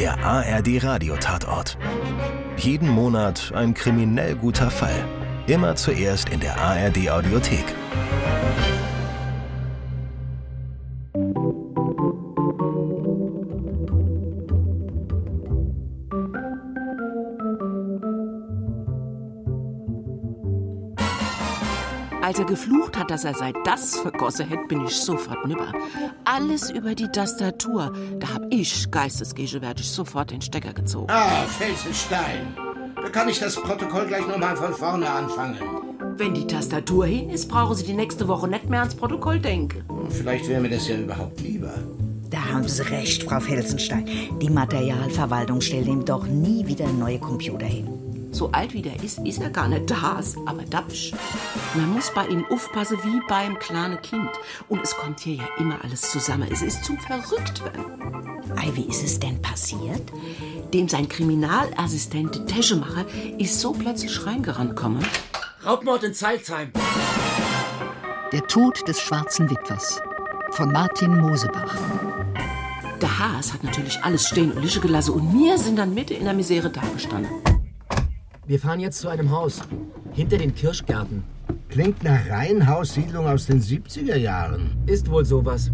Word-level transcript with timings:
Der 0.00 0.18
ARD 0.24 0.82
Radiotatort. 0.82 1.76
Jeden 2.56 2.88
Monat 2.88 3.52
ein 3.54 3.74
kriminell 3.74 4.34
guter 4.34 4.70
Fall. 4.70 5.04
Immer 5.46 5.76
zuerst 5.76 6.30
in 6.30 6.40
der 6.40 6.58
ARD 6.58 7.10
Audiothek. 7.10 7.66
Geflucht 22.50 22.98
hat, 22.98 23.10
dass 23.10 23.24
er 23.24 23.34
sei 23.34 23.52
das 23.64 23.96
vergosse 24.00 24.44
hätte, 24.44 24.66
bin 24.66 24.84
ich 24.84 24.96
sofort 24.96 25.46
nüber. 25.46 25.72
Alles 26.24 26.70
über 26.70 26.96
die 26.96 27.06
Tastatur. 27.06 27.94
Da 28.18 28.34
hab 28.34 28.42
ich, 28.50 28.90
geistesgegenwärtig, 28.90 29.88
sofort 29.88 30.32
den 30.32 30.42
Stecker 30.42 30.72
gezogen. 30.72 31.06
Ah, 31.10 31.44
Felsenstein. 31.46 32.54
Da 32.96 33.08
kann 33.08 33.28
ich 33.28 33.38
das 33.38 33.54
Protokoll 33.54 34.06
gleich 34.06 34.26
nochmal 34.26 34.56
von 34.56 34.74
vorne 34.74 35.08
anfangen. 35.08 35.58
Wenn 36.16 36.34
die 36.34 36.46
Tastatur 36.46 37.06
hin 37.06 37.30
ist, 37.30 37.48
brauchen 37.48 37.76
Sie 37.76 37.84
die 37.84 37.94
nächste 37.94 38.26
Woche 38.26 38.48
nicht 38.48 38.68
mehr 38.68 38.80
ans 38.80 38.96
Protokoll 38.96 39.38
denken. 39.38 39.84
Vielleicht 40.10 40.48
wäre 40.48 40.60
mir 40.60 40.70
das 40.70 40.88
ja 40.88 40.96
überhaupt 40.96 41.40
lieber. 41.40 41.72
Da 42.30 42.44
haben 42.52 42.66
Sie 42.66 42.82
recht, 42.90 43.22
Frau 43.22 43.38
Felsenstein. 43.38 44.06
Die 44.42 44.50
Materialverwaltung 44.50 45.60
stellt 45.60 45.86
ihm 45.86 46.04
doch 46.04 46.26
nie 46.26 46.66
wieder 46.66 46.88
neue 46.88 47.20
Computer 47.20 47.66
hin. 47.66 48.09
So 48.32 48.50
alt 48.52 48.72
wie 48.72 48.82
der 48.82 49.02
ist, 49.02 49.18
ist 49.18 49.40
er 49.40 49.50
gar 49.50 49.68
nicht 49.68 49.90
das, 49.90 50.36
aber 50.46 50.62
dapsch. 50.62 51.12
Man 51.74 51.92
muss 51.92 52.12
bei 52.14 52.26
ihm 52.28 52.44
aufpassen 52.50 52.98
wie 53.02 53.20
beim 53.28 53.58
kleinen 53.58 54.00
Kind. 54.02 54.30
Und 54.68 54.82
es 54.82 54.96
kommt 54.96 55.20
hier 55.20 55.34
ja 55.34 55.48
immer 55.58 55.82
alles 55.82 56.02
zusammen. 56.10 56.48
Es 56.50 56.62
ist 56.62 56.84
zum 56.84 56.98
Verrücktwerden. 56.98 57.84
Ei, 58.56 58.70
wie 58.74 58.88
ist 58.88 59.02
es 59.02 59.18
denn 59.18 59.40
passiert? 59.42 60.02
Dem 60.72 60.88
sein 60.88 61.08
Kriminalassistent 61.08 62.46
Teschemacher 62.46 63.04
ist 63.38 63.60
so 63.60 63.72
plötzlich 63.72 64.24
reingerannt 64.24 64.76
kommen. 64.76 65.04
Raubmord 65.64 66.04
in 66.04 66.14
Zeilsheim. 66.14 66.72
Der 68.32 68.46
Tod 68.46 68.86
des 68.86 69.00
schwarzen 69.00 69.50
Witwers 69.50 70.00
von 70.52 70.70
Martin 70.72 71.16
Mosebach. 71.20 71.74
Der 73.00 73.18
Haas 73.18 73.52
hat 73.52 73.64
natürlich 73.64 74.02
alles 74.02 74.28
stehen 74.28 74.52
und 74.52 74.62
Lische 74.62 74.80
gelassen 74.80 75.14
und 75.14 75.32
wir 75.32 75.58
sind 75.58 75.76
dann 75.76 75.94
mitten 75.94 76.14
in 76.14 76.24
der 76.24 76.34
Misere 76.34 76.70
dagestanden. 76.70 77.49
Wir 78.50 78.58
fahren 78.58 78.80
jetzt 78.80 78.98
zu 78.98 79.06
einem 79.06 79.30
Haus. 79.30 79.60
Hinter 80.12 80.36
den 80.36 80.56
Kirschgärten. 80.56 81.22
Klingt 81.68 82.02
nach 82.02 82.28
Reihenhaussiedlung 82.28 83.28
aus 83.28 83.46
den 83.46 83.62
70er 83.62 84.16
Jahren. 84.16 84.76
Ist 84.86 85.08
wohl 85.08 85.24
sowas. 85.24 85.70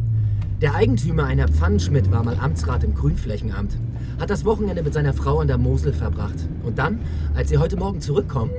Der 0.60 0.74
Eigentümer 0.74 1.24
einer 1.24 1.48
Pfannenschmidt 1.48 2.12
war 2.12 2.22
mal 2.22 2.36
Amtsrat 2.38 2.84
im 2.84 2.94
Grünflächenamt. 2.94 3.78
Hat 4.20 4.28
das 4.28 4.44
Wochenende 4.44 4.82
mit 4.82 4.92
seiner 4.92 5.14
Frau 5.14 5.38
an 5.38 5.48
der 5.48 5.56
Mosel 5.56 5.94
verbracht. 5.94 6.36
Und 6.64 6.78
dann, 6.78 7.00
als 7.34 7.48
sie 7.48 7.56
heute 7.56 7.78
Morgen 7.78 8.02
zurückkommen. 8.02 8.52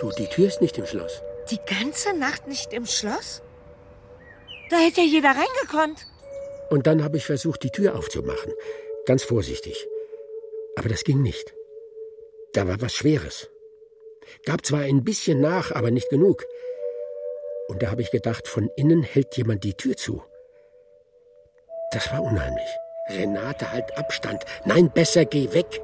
Du, 0.00 0.10
die 0.18 0.26
Tür 0.26 0.48
ist 0.48 0.60
nicht 0.60 0.76
im 0.76 0.86
Schloss. 0.86 1.22
Die 1.52 1.60
ganze 1.72 2.18
Nacht 2.18 2.48
nicht 2.48 2.72
im 2.72 2.84
Schloss? 2.84 3.42
Da 4.70 4.76
hätte 4.78 5.02
ja 5.02 5.06
jeder 5.06 5.28
reingekonnt. 5.28 6.04
Und 6.70 6.88
dann 6.88 7.04
habe 7.04 7.18
ich 7.18 7.26
versucht, 7.26 7.62
die 7.62 7.70
Tür 7.70 7.96
aufzumachen. 7.96 8.52
Ganz 9.06 9.22
vorsichtig. 9.22 9.86
Aber 10.74 10.88
das 10.88 11.04
ging 11.04 11.22
nicht. 11.22 11.54
Da 12.58 12.66
war 12.66 12.80
was 12.80 12.92
Schweres. 12.92 13.48
Gab 14.44 14.66
zwar 14.66 14.80
ein 14.80 15.04
bisschen 15.04 15.40
nach, 15.40 15.70
aber 15.70 15.92
nicht 15.92 16.10
genug. 16.10 16.44
Und 17.68 17.84
da 17.84 17.92
habe 17.92 18.02
ich 18.02 18.10
gedacht, 18.10 18.48
von 18.48 18.68
innen 18.74 19.04
hält 19.04 19.36
jemand 19.36 19.62
die 19.62 19.74
Tür 19.74 19.96
zu. 19.96 20.24
Das 21.92 22.10
war 22.10 22.20
unheimlich. 22.20 22.66
Renate, 23.10 23.70
halt 23.70 23.96
Abstand. 23.96 24.44
Nein, 24.64 24.90
besser 24.92 25.24
geh 25.24 25.52
weg. 25.52 25.80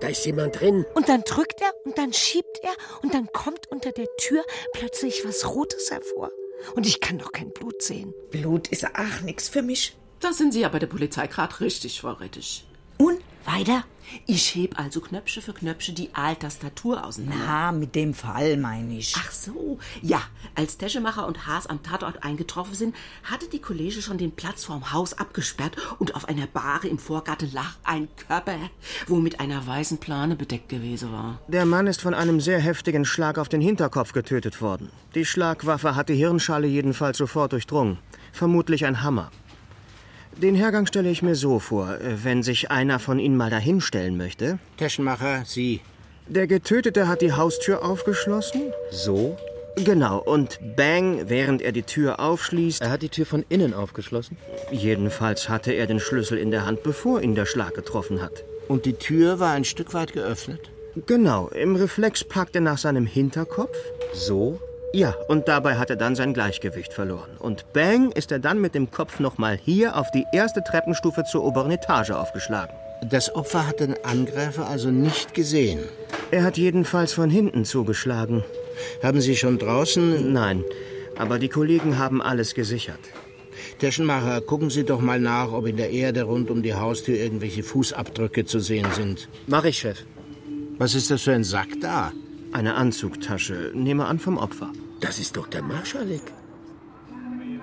Da 0.00 0.08
ist 0.08 0.24
jemand 0.24 0.58
drin. 0.58 0.86
Und 0.94 1.10
dann 1.10 1.24
drückt 1.24 1.60
er 1.60 1.74
und 1.84 1.98
dann 1.98 2.14
schiebt 2.14 2.58
er 2.62 2.72
und 3.02 3.12
dann 3.12 3.26
kommt 3.26 3.66
unter 3.70 3.92
der 3.92 4.08
Tür 4.16 4.42
plötzlich 4.72 5.26
was 5.26 5.54
Rotes 5.54 5.90
hervor. 5.90 6.30
Und 6.74 6.86
ich 6.86 7.02
kann 7.02 7.18
doch 7.18 7.32
kein 7.32 7.50
Blut 7.50 7.82
sehen. 7.82 8.14
Blut 8.30 8.68
ist 8.68 8.86
ach 8.94 9.20
nix 9.20 9.50
für 9.50 9.60
mich. 9.60 9.94
Da 10.20 10.32
sind 10.32 10.54
Sie 10.54 10.62
ja 10.62 10.70
bei 10.70 10.78
der 10.78 10.86
Polizei 10.86 11.26
gerade 11.26 11.60
richtig 11.60 12.00
vorrätig. 12.00 12.64
Weiter? 13.46 13.84
Ich 14.26 14.54
heb 14.54 14.78
also 14.78 15.00
Knöpfe 15.00 15.40
für 15.40 15.52
Knöpfe 15.52 15.92
die 15.92 16.10
Alt-Tastatur 16.14 17.04
auseinander. 17.04 17.44
Na, 17.46 17.72
mit 17.72 17.94
dem 17.94 18.14
Fall 18.14 18.56
meine 18.56 18.98
ich. 18.98 19.14
Ach 19.16 19.30
so, 19.30 19.78
ja. 20.02 20.20
Als 20.54 20.76
Teschemacher 20.78 21.26
und 21.26 21.46
Haas 21.46 21.66
am 21.66 21.82
Tatort 21.82 22.22
eingetroffen 22.22 22.74
sind, 22.74 22.94
hatte 23.24 23.48
die 23.48 23.60
Kollege 23.60 24.02
schon 24.02 24.18
den 24.18 24.32
Platz 24.32 24.64
vorm 24.64 24.92
Haus 24.92 25.14
abgesperrt 25.14 25.76
und 25.98 26.14
auf 26.14 26.28
einer 26.28 26.46
Bahre 26.46 26.88
im 26.88 26.98
Vorgarten 26.98 27.52
lag 27.52 27.74
ein 27.82 28.08
Körper, 28.28 28.56
wo 29.06 29.16
mit 29.16 29.40
einer 29.40 29.66
weißen 29.66 29.98
Plane 29.98 30.36
bedeckt 30.36 30.68
gewesen 30.68 31.12
war. 31.12 31.40
Der 31.48 31.66
Mann 31.66 31.86
ist 31.86 32.00
von 32.00 32.14
einem 32.14 32.40
sehr 32.40 32.60
heftigen 32.60 33.04
Schlag 33.04 33.38
auf 33.38 33.48
den 33.48 33.60
Hinterkopf 33.60 34.12
getötet 34.12 34.60
worden. 34.60 34.90
Die 35.14 35.24
Schlagwaffe 35.24 35.96
hat 35.96 36.08
die 36.08 36.14
Hirnschale 36.14 36.66
jedenfalls 36.66 37.18
sofort 37.18 37.52
durchdrungen. 37.52 37.98
Vermutlich 38.32 38.84
ein 38.84 39.02
Hammer. 39.02 39.30
Den 40.36 40.54
Hergang 40.56 40.86
stelle 40.86 41.10
ich 41.10 41.22
mir 41.22 41.36
so 41.36 41.58
vor, 41.58 41.94
äh, 41.94 42.24
wenn 42.24 42.42
sich 42.42 42.70
einer 42.70 42.98
von 42.98 43.18
Ihnen 43.18 43.36
mal 43.36 43.50
dahinstellen 43.50 44.16
möchte. 44.16 44.58
Taschenmacher, 44.76 45.44
Sie. 45.46 45.80
Der 46.26 46.46
Getötete 46.46 47.06
hat 47.06 47.20
die 47.20 47.32
Haustür 47.32 47.84
aufgeschlossen. 47.84 48.62
So? 48.90 49.36
Genau, 49.76 50.18
und 50.18 50.58
bang, 50.76 51.24
während 51.26 51.60
er 51.60 51.72
die 51.72 51.82
Tür 51.82 52.20
aufschließt. 52.20 52.80
Er 52.80 52.90
hat 52.90 53.02
die 53.02 53.08
Tür 53.08 53.26
von 53.26 53.44
innen 53.48 53.74
aufgeschlossen? 53.74 54.36
Jedenfalls 54.70 55.48
hatte 55.48 55.72
er 55.72 55.86
den 55.86 56.00
Schlüssel 56.00 56.38
in 56.38 56.50
der 56.50 56.64
Hand, 56.64 56.82
bevor 56.82 57.20
ihn 57.20 57.34
der 57.34 57.46
Schlag 57.46 57.74
getroffen 57.74 58.22
hat. 58.22 58.44
Und 58.68 58.86
die 58.86 58.94
Tür 58.94 59.40
war 59.40 59.52
ein 59.52 59.64
Stück 59.64 59.92
weit 59.92 60.12
geöffnet? 60.12 60.70
Genau, 61.06 61.48
im 61.48 61.74
Reflex 61.76 62.22
packt 62.24 62.54
er 62.54 62.60
nach 62.62 62.78
seinem 62.78 63.06
Hinterkopf. 63.06 63.76
So? 64.12 64.60
Ja, 64.94 65.16
und 65.26 65.48
dabei 65.48 65.76
hat 65.76 65.90
er 65.90 65.96
dann 65.96 66.14
sein 66.14 66.34
Gleichgewicht 66.34 66.92
verloren. 66.92 67.30
Und 67.40 67.72
bang 67.72 68.12
ist 68.12 68.30
er 68.30 68.38
dann 68.38 68.60
mit 68.60 68.76
dem 68.76 68.92
Kopf 68.92 69.18
nochmal 69.18 69.58
hier 69.60 69.96
auf 69.96 70.12
die 70.12 70.24
erste 70.32 70.62
Treppenstufe 70.62 71.24
zur 71.24 71.42
oberen 71.42 71.72
Etage 71.72 72.10
aufgeschlagen. 72.10 72.72
Das 73.10 73.34
Opfer 73.34 73.66
hat 73.66 73.80
den 73.80 73.96
Angreifer 74.04 74.68
also 74.68 74.92
nicht 74.92 75.34
gesehen. 75.34 75.80
Er 76.30 76.44
hat 76.44 76.58
jedenfalls 76.58 77.12
von 77.12 77.28
hinten 77.28 77.64
zugeschlagen. 77.64 78.44
Haben 79.02 79.20
Sie 79.20 79.34
schon 79.34 79.58
draußen? 79.58 80.32
Nein, 80.32 80.62
aber 81.16 81.40
die 81.40 81.48
Kollegen 81.48 81.98
haben 81.98 82.22
alles 82.22 82.54
gesichert. 82.54 83.00
Taschenmacher, 83.80 84.42
gucken 84.42 84.70
Sie 84.70 84.84
doch 84.84 85.00
mal 85.00 85.18
nach, 85.18 85.50
ob 85.50 85.66
in 85.66 85.76
der 85.76 85.90
Erde 85.90 86.22
rund 86.22 86.52
um 86.52 86.62
die 86.62 86.74
Haustür 86.74 87.16
irgendwelche 87.16 87.64
Fußabdrücke 87.64 88.44
zu 88.44 88.60
sehen 88.60 88.86
sind. 88.92 89.28
Mach 89.48 89.64
ich, 89.64 89.78
Chef. 89.78 90.04
Was 90.78 90.94
ist 90.94 91.10
das 91.10 91.22
für 91.22 91.32
ein 91.32 91.42
Sack 91.42 91.80
da? 91.80 92.12
Eine 92.52 92.74
Anzugtasche, 92.74 93.72
nehme 93.74 94.04
an 94.04 94.20
vom 94.20 94.38
Opfer. 94.38 94.70
Das 95.04 95.18
ist 95.18 95.36
doch 95.36 95.46
der 95.48 95.60
Marschalek. 95.60 96.22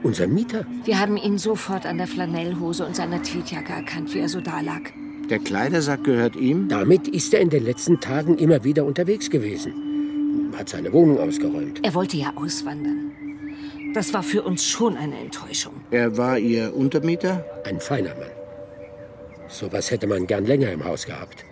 Unser 0.03 0.27
Mieter. 0.27 0.63
Wir 0.85 0.99
haben 0.99 1.17
ihn 1.17 1.39
sofort 1.39 1.87
an 1.87 1.97
der 1.97 2.05
Flanellhose 2.05 2.85
und 2.85 2.95
seiner 2.95 3.23
Tweetjacke 3.23 3.73
erkannt, 3.73 4.13
wie 4.13 4.19
er 4.19 4.29
so 4.29 4.41
da 4.41 4.61
lag. 4.61 4.81
Der 5.27 5.39
Kleidersack 5.39 6.03
gehört 6.03 6.35
ihm? 6.35 6.67
Damit 6.69 7.07
ist 7.07 7.33
er 7.33 7.39
in 7.39 7.49
den 7.49 7.63
letzten 7.63 7.99
Tagen 7.99 8.37
immer 8.37 8.63
wieder 8.63 8.85
unterwegs 8.85 9.31
gewesen. 9.31 9.73
Hat 10.55 10.69
seine 10.69 10.93
Wohnung 10.93 11.19
ausgeräumt. 11.19 11.79
Er 11.83 11.95
wollte 11.95 12.15
ja 12.15 12.31
auswandern. 12.35 13.11
Das 13.95 14.13
war 14.13 14.21
für 14.21 14.43
uns 14.43 14.63
schon 14.63 14.95
eine 14.95 15.17
Enttäuschung. 15.17 15.73
Er 15.89 16.15
war 16.17 16.37
Ihr 16.37 16.75
Untermieter? 16.75 17.43
Ein 17.65 17.79
feiner 17.79 18.13
Mann. 18.13 18.29
Sowas 19.47 19.89
hätte 19.89 20.05
man 20.05 20.27
gern 20.27 20.45
länger 20.45 20.71
im 20.71 20.85
Haus 20.85 21.07
gehabt. 21.07 21.43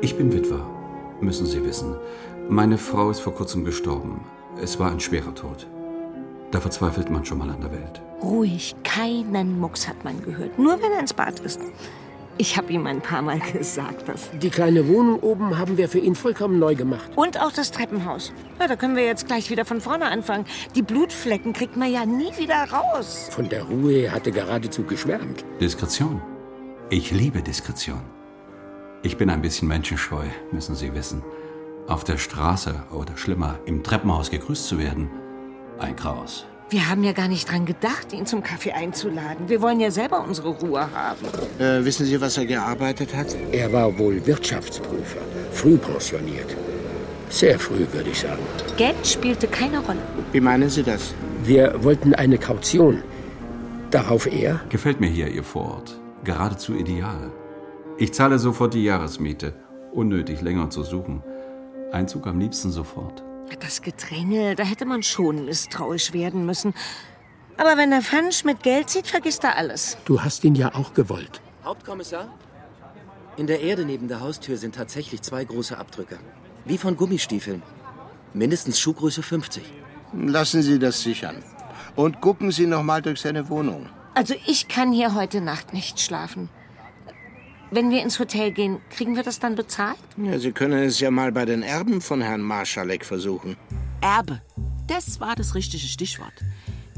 Ich 0.00 0.14
bin 0.16 0.32
Witwer, 0.32 0.64
müssen 1.20 1.46
Sie 1.46 1.64
wissen. 1.64 1.96
Meine 2.50 2.78
Frau 2.78 3.10
ist 3.10 3.20
vor 3.20 3.32
kurzem 3.32 3.64
gestorben. 3.64 4.24
Es 4.60 4.80
war 4.80 4.90
ein 4.90 4.98
schwerer 4.98 5.32
Tod. 5.36 5.68
Da 6.50 6.60
verzweifelt 6.60 7.08
man 7.08 7.24
schon 7.24 7.38
mal 7.38 7.48
an 7.48 7.60
der 7.60 7.70
Welt. 7.70 8.02
Ruhig, 8.20 8.74
keinen 8.82 9.60
Mucks 9.60 9.86
hat 9.86 10.02
man 10.02 10.20
gehört. 10.20 10.58
Nur 10.58 10.82
wenn 10.82 10.90
er 10.90 10.98
ins 10.98 11.14
Bad 11.14 11.38
ist. 11.38 11.60
Ich 12.38 12.56
habe 12.56 12.72
ihm 12.72 12.88
ein 12.88 13.00
paar 13.00 13.22
Mal 13.22 13.38
gesagt, 13.52 14.08
dass. 14.08 14.30
Die 14.32 14.50
kleine 14.50 14.88
Wohnung 14.88 15.20
oben 15.20 15.58
haben 15.58 15.76
wir 15.76 15.88
für 15.88 16.00
ihn 16.00 16.16
vollkommen 16.16 16.58
neu 16.58 16.74
gemacht. 16.74 17.12
Und 17.14 17.40
auch 17.40 17.52
das 17.52 17.70
Treppenhaus. 17.70 18.32
Ja, 18.58 18.66
da 18.66 18.74
können 18.74 18.96
wir 18.96 19.04
jetzt 19.04 19.28
gleich 19.28 19.48
wieder 19.48 19.64
von 19.64 19.80
vorne 19.80 20.06
anfangen. 20.06 20.44
Die 20.74 20.82
Blutflecken 20.82 21.52
kriegt 21.52 21.76
man 21.76 21.92
ja 21.92 22.04
nie 22.04 22.36
wieder 22.36 22.64
raus. 22.64 23.28
Von 23.30 23.48
der 23.48 23.62
Ruhe 23.62 24.10
hatte 24.10 24.32
geradezu 24.32 24.82
geschwärmt. 24.82 25.44
Diskretion. 25.60 26.20
Ich 26.88 27.12
liebe 27.12 27.42
Diskretion. 27.42 28.00
Ich 29.04 29.16
bin 29.16 29.30
ein 29.30 29.40
bisschen 29.40 29.68
menschenscheu, 29.68 30.24
müssen 30.50 30.74
Sie 30.74 30.92
wissen. 30.92 31.22
Auf 31.86 32.04
der 32.04 32.18
Straße 32.18 32.74
oder 32.92 33.16
schlimmer, 33.16 33.58
im 33.66 33.82
Treppenhaus 33.82 34.30
gegrüßt 34.30 34.66
zu 34.66 34.78
werden, 34.78 35.10
ein 35.78 35.96
Graus. 35.96 36.46
Wir 36.70 36.88
haben 36.88 37.02
ja 37.02 37.12
gar 37.12 37.26
nicht 37.26 37.50
dran 37.50 37.66
gedacht, 37.66 38.12
ihn 38.12 38.26
zum 38.26 38.44
Kaffee 38.44 38.70
einzuladen. 38.70 39.48
Wir 39.48 39.60
wollen 39.60 39.80
ja 39.80 39.90
selber 39.90 40.22
unsere 40.22 40.50
Ruhe 40.50 40.88
haben. 40.94 41.26
Äh, 41.58 41.84
wissen 41.84 42.06
Sie, 42.06 42.20
was 42.20 42.38
er 42.38 42.46
gearbeitet 42.46 43.14
hat? 43.16 43.36
Er 43.50 43.72
war 43.72 43.98
wohl 43.98 44.24
Wirtschaftsprüfer, 44.24 45.20
früh 45.50 45.76
pensioniert. 45.76 46.56
Sehr 47.28 47.58
früh, 47.58 47.86
würde 47.92 48.10
ich 48.10 48.20
sagen. 48.20 48.42
Geld 48.76 49.04
spielte 49.04 49.48
keine 49.48 49.80
Rolle. 49.80 49.98
Wie 50.30 50.40
meinen 50.40 50.70
Sie 50.70 50.84
das? 50.84 51.12
Wir 51.42 51.82
wollten 51.82 52.14
eine 52.14 52.38
Kaution. 52.38 53.02
Darauf 53.90 54.26
er? 54.32 54.60
Gefällt 54.68 55.00
mir 55.00 55.08
hier 55.08 55.26
Ihr 55.26 55.42
Vorort. 55.42 56.00
Geradezu 56.22 56.74
ideal. 56.74 57.32
Ich 57.98 58.14
zahle 58.14 58.38
sofort 58.38 58.74
die 58.74 58.84
Jahresmiete. 58.84 59.54
Unnötig 59.92 60.40
länger 60.40 60.70
zu 60.70 60.84
suchen. 60.84 61.24
Einzug 61.92 62.26
am 62.26 62.38
liebsten 62.38 62.70
sofort. 62.70 63.22
Das 63.60 63.82
Gedränge, 63.82 64.54
da 64.54 64.62
hätte 64.62 64.86
man 64.86 65.02
schon 65.02 65.44
misstrauisch 65.44 66.12
werden 66.12 66.46
müssen. 66.46 66.74
Aber 67.56 67.76
wenn 67.76 67.90
der 67.90 68.02
Pfannenschmidt 68.02 68.62
Geld 68.62 68.88
zieht, 68.88 69.06
vergisst 69.06 69.44
er 69.44 69.56
alles. 69.56 69.96
Du 70.04 70.22
hast 70.22 70.44
ihn 70.44 70.54
ja 70.54 70.74
auch 70.74 70.94
gewollt. 70.94 71.40
Hauptkommissar? 71.64 72.28
In 73.36 73.46
der 73.46 73.60
Erde 73.60 73.84
neben 73.84 74.08
der 74.08 74.20
Haustür 74.20 74.56
sind 74.56 74.74
tatsächlich 74.74 75.22
zwei 75.22 75.44
große 75.44 75.76
Abdrücke. 75.76 76.18
Wie 76.64 76.78
von 76.78 76.96
Gummistiefeln. 76.96 77.62
Mindestens 78.34 78.78
Schuhgröße 78.78 79.22
50. 79.22 79.62
Lassen 80.12 80.62
Sie 80.62 80.78
das 80.78 81.00
sichern. 81.02 81.42
Und 81.96 82.20
gucken 82.20 82.50
Sie 82.50 82.66
noch 82.66 82.82
mal 82.82 83.02
durch 83.02 83.20
seine 83.20 83.48
Wohnung. 83.48 83.88
Also 84.14 84.34
ich 84.46 84.68
kann 84.68 84.92
hier 84.92 85.14
heute 85.14 85.40
Nacht 85.40 85.72
nicht 85.72 86.00
schlafen. 86.00 86.48
Wenn 87.72 87.90
wir 87.90 88.02
ins 88.02 88.18
Hotel 88.18 88.50
gehen, 88.50 88.78
kriegen 88.90 89.14
wir 89.14 89.22
das 89.22 89.38
dann 89.38 89.54
bezahlt? 89.54 89.98
Ja, 90.16 90.38
Sie 90.38 90.50
können 90.50 90.82
es 90.82 90.98
ja 90.98 91.12
mal 91.12 91.30
bei 91.30 91.44
den 91.44 91.62
Erben 91.62 92.00
von 92.00 92.20
Herrn 92.20 92.40
Marschalek 92.40 93.04
versuchen. 93.04 93.56
Erbe. 94.00 94.40
Das 94.88 95.20
war 95.20 95.36
das 95.36 95.54
richtige 95.54 95.86
Stichwort. 95.86 96.32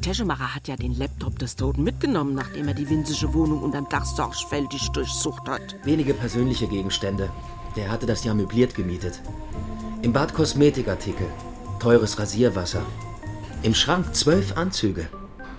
Teschemacher 0.00 0.54
hat 0.54 0.68
ja 0.68 0.76
den 0.76 0.96
Laptop 0.96 1.38
des 1.38 1.56
Toten 1.56 1.84
mitgenommen, 1.84 2.34
nachdem 2.34 2.68
er 2.68 2.74
die 2.74 2.88
winzige 2.88 3.34
Wohnung 3.34 3.62
unterm 3.62 3.86
Dach 3.90 4.06
sorgfältig 4.06 4.88
durchsucht 4.92 5.46
hat. 5.46 5.76
Wenige 5.84 6.14
persönliche 6.14 6.66
Gegenstände. 6.66 7.30
Der 7.76 7.90
hatte 7.90 8.06
das 8.06 8.24
ja 8.24 8.32
möbliert 8.32 8.74
gemietet. 8.74 9.20
Im 10.00 10.12
Bad 10.14 10.32
Kosmetikartikel, 10.32 11.26
teures 11.80 12.18
Rasierwasser. 12.18 12.82
Im 13.62 13.74
Schrank 13.74 14.14
zwölf 14.14 14.56
Anzüge. 14.56 15.06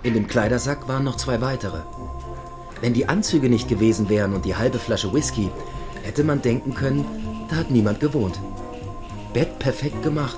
In 0.01 0.15
dem 0.15 0.27
Kleidersack 0.27 0.87
waren 0.87 1.03
noch 1.03 1.17
zwei 1.17 1.39
weitere. 1.39 1.81
Wenn 2.83 2.93
die 2.93 3.07
Anzüge 3.07 3.49
nicht 3.49 3.69
gewesen 3.69 4.09
wären 4.09 4.33
und 4.33 4.43
die 4.43 4.57
halbe 4.57 4.77
Flasche 4.77 5.13
Whisky, 5.13 5.49
hätte 6.03 6.25
man 6.25 6.41
denken 6.41 6.73
können, 6.73 7.05
da 7.49 7.55
hat 7.55 7.71
niemand 7.71 8.01
gewohnt. 8.01 8.37
Bett 9.31 9.57
perfekt 9.57 10.03
gemacht. 10.03 10.37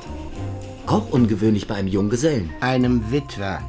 Auch 0.86 1.10
ungewöhnlich 1.10 1.66
bei 1.66 1.74
einem 1.74 1.88
Junggesellen. 1.88 2.52
Einem 2.62 3.10
Witwer. 3.10 3.64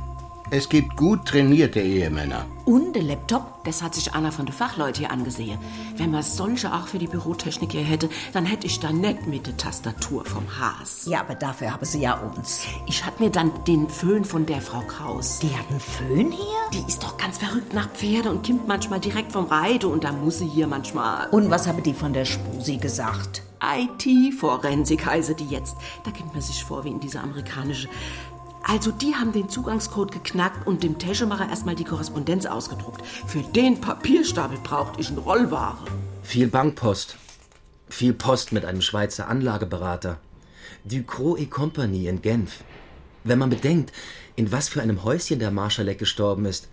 Es 0.49 0.69
gibt 0.69 0.97
gut 0.97 1.27
trainierte 1.27 1.81
Ehemänner. 1.81 2.47
Und 2.67 2.95
der 2.95 3.03
Laptop, 3.03 3.65
das 3.65 3.83
hat 3.83 3.97
sich 3.97 4.15
einer 4.15 4.31
von 4.31 4.47
den 4.47 4.53
Fachleuten 4.53 5.01
hier 5.01 5.11
angesehen. 5.11 5.59
Wenn 5.97 6.13
man 6.13 6.23
solche 6.23 6.73
auch 6.73 6.87
für 6.87 6.99
die 6.99 7.09
Bürotechnik 7.09 7.73
hier 7.73 7.83
hätte, 7.83 8.09
dann 8.33 8.47
hätte 8.47 8.69
ich 8.69 8.79
da 8.79 8.93
nicht 8.93 9.27
mit 9.27 9.49
der 9.49 9.57
Tastatur 9.57 10.25
vom 10.25 10.45
Haas. 10.61 11.05
Ja, 11.07 11.21
aber 11.21 11.35
dafür 11.35 11.73
haben 11.73 11.85
sie 11.85 12.01
ja 12.01 12.15
uns. 12.15 12.63
Ich 12.87 13.05
hatte 13.05 13.25
mir 13.25 13.31
dann 13.31 13.51
den 13.65 13.89
Föhn 13.89 14.25
von 14.25 14.47
der 14.47 14.61
Frau 14.61 14.83
Kraus. 14.83 15.41
Die 15.41 15.51
hat 15.57 15.69
einen 15.69 15.81
Föhn 15.81 16.31
hier? 16.31 16.71
Die 16.73 16.87
ist 16.87 17.03
doch 17.03 17.17
ganz 17.17 17.39
verrückt 17.39 17.75
nach 17.75 17.89
Pferde 17.91 18.31
und 18.31 18.47
kommt 18.47 18.69
manchmal 18.69 19.01
direkt 19.01 19.33
vom 19.33 19.47
Reite 19.47 19.89
und 19.89 20.05
da 20.05 20.13
muss 20.13 20.39
sie 20.39 20.47
hier 20.47 20.69
manchmal. 20.69 21.29
Und 21.31 21.51
was 21.51 21.67
habe 21.67 21.83
die 21.83 21.95
von 21.95 22.13
der 22.13 22.25
Spusi 22.25 22.77
gesagt? 22.77 23.43
IT-Forensik 23.63 25.07
heiße 25.07 25.35
die 25.35 25.47
jetzt. 25.47 25.77
Da 26.05 26.11
kommt 26.11 26.33
man 26.33 26.43
sich 26.43 26.63
vor 26.63 26.85
wie 26.85 26.91
in 26.91 27.01
dieser 27.01 27.23
amerikanische. 27.23 27.89
Also 28.69 28.91
die 28.91 29.15
haben 29.15 29.31
den 29.31 29.49
Zugangscode 29.49 30.11
geknackt 30.11 30.67
und 30.67 30.83
dem 30.83 30.99
Täschemacher 30.99 31.49
erstmal 31.49 31.77
die 31.77 31.85
Korrespondenz 31.85 32.47
ausgedruckt. 32.47 33.07
Für 33.07 33.41
den 33.41 33.81
Papierstapel 33.81 34.59
braucht 34.59 34.99
ich 34.99 35.09
eine 35.09 35.21
Rollware. 35.21 35.79
Viel 36.25 36.49
Bankpost. 36.49 37.17
Viel 37.89 38.13
Post 38.13 38.51
mit 38.51 38.65
einem 38.65 38.83
Schweizer 38.83 39.29
Anlageberater. 39.29 40.19
Ducrot 40.85 41.39
et 41.39 41.49
Compagnie 41.49 42.09
in 42.09 42.23
Genf. 42.23 42.65
Wenn 43.23 43.39
man 43.39 43.51
bedenkt, 43.51 43.93
in 44.35 44.51
was 44.51 44.69
für 44.69 44.83
einem 44.83 45.05
Häuschen 45.05 45.39
der 45.39 45.53
Marschalek 45.53 46.01
gestorben 46.01 46.45
ist, 46.45 46.69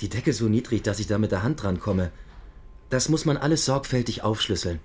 die 0.00 0.08
Decke 0.08 0.32
so 0.32 0.48
niedrig, 0.48 0.82
dass 0.82 0.98
ich 0.98 1.06
da 1.06 1.16
mit 1.16 1.30
der 1.30 1.44
Hand 1.44 1.62
drankomme, 1.62 2.10
das 2.90 3.08
muss 3.08 3.24
man 3.24 3.36
alles 3.36 3.64
sorgfältig 3.64 4.24
aufschlüsseln. 4.24 4.80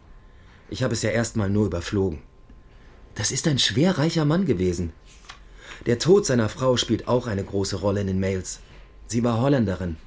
Ich 0.69 0.83
habe 0.83 0.93
es 0.93 1.01
ja 1.01 1.09
erstmal 1.09 1.49
nur 1.49 1.65
überflogen. 1.65 2.19
Das 3.15 3.31
ist 3.31 3.47
ein 3.47 3.57
schwer 3.57 3.97
reicher 3.97 4.25
Mann 4.25 4.45
gewesen. 4.45 4.93
Der 5.87 5.97
Tod 5.97 6.27
seiner 6.27 6.47
Frau 6.47 6.77
spielt 6.77 7.07
auch 7.07 7.25
eine 7.25 7.43
große 7.43 7.77
Rolle 7.77 8.01
in 8.01 8.07
den 8.07 8.19
Mails. 8.19 8.59
Sie 9.07 9.23
war 9.23 9.41
Holländerin. 9.41 9.97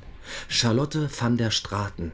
Charlotte 0.46 1.10
van 1.18 1.36
der 1.36 1.50
Straten. 1.50 2.12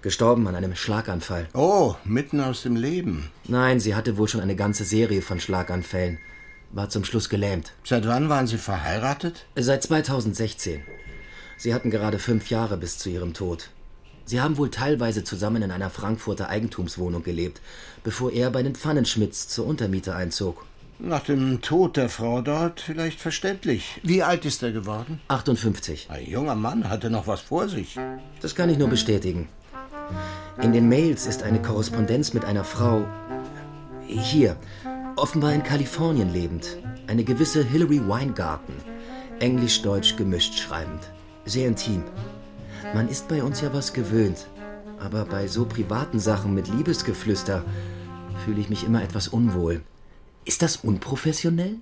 Gestorben 0.00 0.46
an 0.48 0.54
einem 0.54 0.74
Schlaganfall. 0.74 1.48
Oh, 1.52 1.96
mitten 2.04 2.40
aus 2.40 2.62
dem 2.62 2.76
Leben. 2.76 3.30
Nein, 3.46 3.78
sie 3.78 3.94
hatte 3.94 4.16
wohl 4.16 4.28
schon 4.28 4.40
eine 4.40 4.56
ganze 4.56 4.84
Serie 4.84 5.20
von 5.20 5.38
Schlaganfällen. 5.38 6.18
War 6.72 6.88
zum 6.88 7.04
Schluss 7.04 7.28
gelähmt. 7.28 7.72
Seit 7.84 8.06
wann 8.06 8.30
waren 8.30 8.46
Sie 8.46 8.58
verheiratet? 8.58 9.44
Seit 9.54 9.82
2016. 9.82 10.82
Sie 11.58 11.74
hatten 11.74 11.90
gerade 11.90 12.18
fünf 12.18 12.48
Jahre 12.48 12.78
bis 12.78 12.98
zu 12.98 13.10
ihrem 13.10 13.34
Tod. 13.34 13.68
Sie 14.24 14.40
haben 14.40 14.56
wohl 14.56 14.70
teilweise 14.70 15.24
zusammen 15.24 15.62
in 15.62 15.70
einer 15.70 15.90
Frankfurter 15.90 16.48
Eigentumswohnung 16.48 17.22
gelebt, 17.22 17.60
bevor 18.02 18.32
er 18.32 18.50
bei 18.50 18.62
den 18.62 18.74
Pfannenschmidts 18.74 19.48
zur 19.48 19.66
Untermiete 19.66 20.14
einzog. 20.14 20.64
Nach 21.06 21.20
dem 21.20 21.60
Tod 21.60 21.98
der 21.98 22.08
Frau 22.08 22.40
dort 22.40 22.80
vielleicht 22.80 23.20
verständlich. 23.20 24.00
Wie 24.02 24.22
alt 24.22 24.46
ist 24.46 24.62
er 24.62 24.72
geworden? 24.72 25.20
58. 25.28 26.08
Ein 26.08 26.24
junger 26.26 26.54
Mann 26.54 26.88
hatte 26.88 27.10
noch 27.10 27.26
was 27.26 27.42
vor 27.42 27.68
sich. 27.68 27.98
Das 28.40 28.54
kann 28.54 28.70
ich 28.70 28.78
nur 28.78 28.88
bestätigen. 28.88 29.48
In 30.62 30.72
den 30.72 30.88
Mails 30.88 31.26
ist 31.26 31.42
eine 31.42 31.60
Korrespondenz 31.60 32.32
mit 32.32 32.46
einer 32.46 32.64
Frau. 32.64 33.04
Hier, 34.06 34.56
offenbar 35.16 35.52
in 35.52 35.62
Kalifornien 35.62 36.32
lebend. 36.32 36.78
Eine 37.06 37.24
gewisse 37.24 37.62
Hilary 37.62 38.08
Weingarten. 38.08 38.72
Englisch-Deutsch 39.40 40.16
gemischt 40.16 40.58
schreibend. 40.58 41.10
Sehr 41.44 41.68
intim. 41.68 42.02
Man 42.94 43.10
ist 43.10 43.28
bei 43.28 43.42
uns 43.42 43.60
ja 43.60 43.74
was 43.74 43.92
gewöhnt. 43.92 44.46
Aber 45.00 45.26
bei 45.26 45.48
so 45.48 45.66
privaten 45.66 46.18
Sachen 46.18 46.54
mit 46.54 46.68
Liebesgeflüster 46.68 47.62
fühle 48.46 48.60
ich 48.60 48.70
mich 48.70 48.84
immer 48.84 49.02
etwas 49.02 49.28
unwohl. 49.28 49.82
Ist 50.44 50.60
das 50.60 50.76
unprofessionell? 50.76 51.76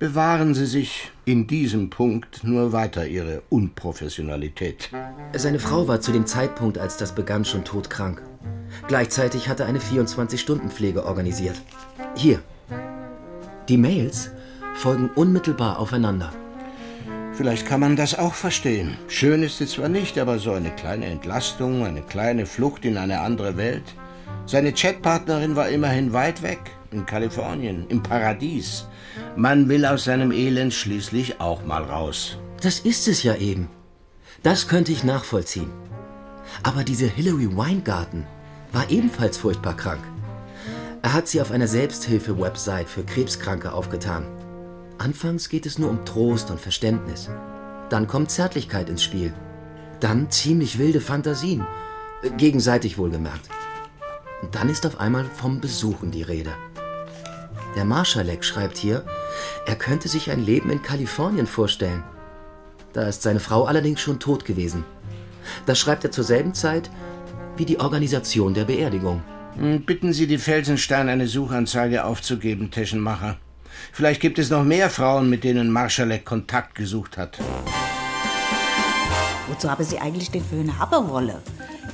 Bewahren 0.00 0.52
Sie 0.54 0.66
sich 0.66 1.12
in 1.24 1.46
diesem 1.46 1.90
Punkt 1.90 2.42
nur 2.42 2.72
weiter 2.72 3.06
Ihre 3.06 3.42
Unprofessionalität. 3.50 4.90
Seine 5.32 5.60
Frau 5.60 5.86
war 5.86 6.00
zu 6.00 6.10
dem 6.10 6.26
Zeitpunkt, 6.26 6.76
als 6.76 6.96
das 6.96 7.14
begann, 7.14 7.44
schon 7.44 7.64
todkrank. 7.64 8.20
Gleichzeitig 8.88 9.48
hatte 9.48 9.64
eine 9.64 9.78
24-Stunden-Pflege 9.78 11.06
organisiert. 11.06 11.62
Hier. 12.16 12.40
Die 13.68 13.76
Mails 13.76 14.30
folgen 14.74 15.08
unmittelbar 15.14 15.78
aufeinander. 15.78 16.32
Vielleicht 17.34 17.64
kann 17.66 17.78
man 17.78 17.94
das 17.94 18.18
auch 18.18 18.34
verstehen. 18.34 18.96
Schön 19.06 19.44
ist 19.44 19.60
es 19.60 19.72
zwar 19.72 19.88
nicht, 19.88 20.18
aber 20.18 20.40
so 20.40 20.50
eine 20.50 20.70
kleine 20.70 21.06
Entlastung, 21.06 21.86
eine 21.86 22.02
kleine 22.02 22.46
Flucht 22.46 22.84
in 22.84 22.96
eine 22.96 23.20
andere 23.20 23.56
Welt. 23.56 23.84
Seine 24.46 24.72
Chatpartnerin 24.72 25.54
war 25.54 25.68
immerhin 25.68 26.12
weit 26.12 26.42
weg, 26.42 26.58
in 26.92 27.06
Kalifornien, 27.06 27.86
im 27.88 28.02
Paradies. 28.02 28.86
Man 29.36 29.68
will 29.68 29.84
aus 29.84 30.04
seinem 30.04 30.32
Elend 30.32 30.74
schließlich 30.74 31.40
auch 31.40 31.64
mal 31.64 31.82
raus. 31.82 32.38
Das 32.60 32.80
ist 32.80 33.08
es 33.08 33.22
ja 33.22 33.34
eben. 33.34 33.68
Das 34.42 34.68
könnte 34.68 34.92
ich 34.92 35.04
nachvollziehen. 35.04 35.70
Aber 36.62 36.84
diese 36.84 37.06
Hilary 37.06 37.56
Weingarten 37.56 38.26
war 38.72 38.90
ebenfalls 38.90 39.36
furchtbar 39.36 39.76
krank. 39.76 40.02
Er 41.02 41.12
hat 41.12 41.28
sie 41.28 41.40
auf 41.40 41.50
einer 41.50 41.66
Selbsthilfe-Website 41.66 42.88
für 42.88 43.04
Krebskranke 43.04 43.72
aufgetan. 43.72 44.24
Anfangs 44.98 45.48
geht 45.48 45.66
es 45.66 45.78
nur 45.78 45.90
um 45.90 46.04
Trost 46.04 46.50
und 46.50 46.60
Verständnis. 46.60 47.28
Dann 47.90 48.06
kommt 48.06 48.30
Zärtlichkeit 48.30 48.88
ins 48.88 49.02
Spiel. 49.02 49.34
Dann 49.98 50.30
ziemlich 50.30 50.78
wilde 50.78 51.00
Fantasien. 51.00 51.66
Gegenseitig 52.36 52.98
wohlgemerkt. 52.98 53.48
Und 54.42 54.54
dann 54.54 54.68
ist 54.68 54.86
auf 54.86 55.00
einmal 55.00 55.24
vom 55.24 55.60
Besuchen 55.60 56.10
die 56.10 56.22
Rede. 56.22 56.52
Der 57.76 57.84
Marschalek 57.84 58.44
schreibt 58.44 58.76
hier, 58.76 59.04
er 59.66 59.76
könnte 59.76 60.08
sich 60.08 60.30
ein 60.30 60.44
Leben 60.44 60.70
in 60.70 60.82
Kalifornien 60.82 61.46
vorstellen. 61.46 62.02
Da 62.92 63.02
ist 63.04 63.22
seine 63.22 63.40
Frau 63.40 63.64
allerdings 63.64 64.00
schon 64.00 64.18
tot 64.18 64.44
gewesen. 64.44 64.84
Das 65.64 65.78
schreibt 65.78 66.04
er 66.04 66.10
zur 66.10 66.24
selben 66.24 66.54
Zeit 66.54 66.90
wie 67.56 67.64
die 67.64 67.80
Organisation 67.80 68.54
der 68.54 68.64
Beerdigung. 68.64 69.22
Hm, 69.56 69.84
Bitten 69.84 70.12
Sie 70.12 70.26
die 70.26 70.38
Felsenstein, 70.38 71.08
eine 71.08 71.26
Suchanzeige 71.26 72.04
aufzugeben, 72.04 72.70
Teschenmacher. 72.70 73.36
Vielleicht 73.92 74.20
gibt 74.20 74.38
es 74.38 74.50
noch 74.50 74.64
mehr 74.64 74.90
Frauen, 74.90 75.28
mit 75.30 75.44
denen 75.44 75.70
Marschalek 75.70 76.24
Kontakt 76.24 76.74
gesucht 76.74 77.16
hat. 77.16 77.38
Wozu 79.48 79.70
habe 79.70 79.84
sie 79.84 79.98
eigentlich 79.98 80.30
den 80.30 80.44
Föhn 80.44 80.78
haben 80.78 81.08
wollen? 81.08 81.36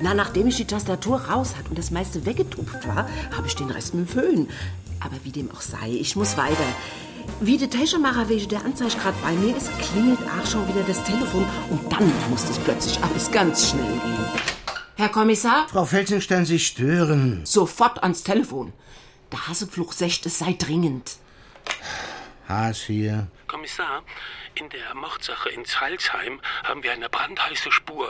Na, 0.01 0.15
nachdem 0.15 0.47
ich 0.47 0.57
die 0.57 0.65
Tastatur 0.65 1.23
raus 1.23 1.57
hat 1.59 1.69
und 1.69 1.79
das 1.79 1.91
meiste 1.91 2.25
weggetupft 2.25 2.87
war, 2.87 3.09
habe 3.37 3.47
ich 3.47 3.57
den 3.57 3.71
Rest 3.71 3.95
mit 3.95 4.09
dem 4.09 4.13
Föhn. 4.13 4.49
Aber 5.01 5.17
wie 5.25 5.33
dem 5.33 5.51
auch 5.51 5.61
sei, 5.61 5.89
ich 5.91 6.17
muss 6.17 6.37
weiter. 6.37 6.65
Wie 7.41 7.59
der 7.59 7.71
Taschenmacher 7.71 8.29
wegen 8.29 8.49
der 8.49 8.65
Anzeige 8.65 8.97
gerade 8.97 9.17
bei 9.23 9.33
mir 9.33 9.57
ist, 9.57 9.71
klingelt 9.79 10.19
auch 10.21 10.47
schon 10.47 10.67
wieder 10.69 10.83
das 10.83 11.03
Telefon 11.05 11.47
und 11.71 11.93
dann 11.93 12.13
muss 12.31 12.47
das 12.47 12.59
plötzlich 12.59 13.03
alles 13.03 13.31
ganz 13.31 13.71
schnell 13.71 13.93
gehen. 13.93 14.27
Herr 14.97 15.11
Kommissar? 15.11 15.69
Frau 15.69 15.85
Felsenstein, 15.85 16.45
Sie 16.45 16.59
stören. 16.59 17.43
Sofort 17.45 18.03
ans 18.03 18.25
Telefon. 18.25 18.73
Der 19.31 19.47
Hassepfluch 19.47 19.93
sagt, 19.93 20.27
es 20.27 20.39
sei 20.39 20.57
dringend. 20.59 21.19
Haas 22.49 22.81
hier. 22.81 23.29
Kommissar, 23.47 24.03
in 24.55 24.69
der 24.71 24.95
Mordsache 24.95 25.51
in 25.51 25.65
Zalsheim 25.65 26.41
haben 26.65 26.83
wir 26.83 26.93
eine 26.93 27.09
brandheiße 27.09 27.71
Spur. 27.71 28.09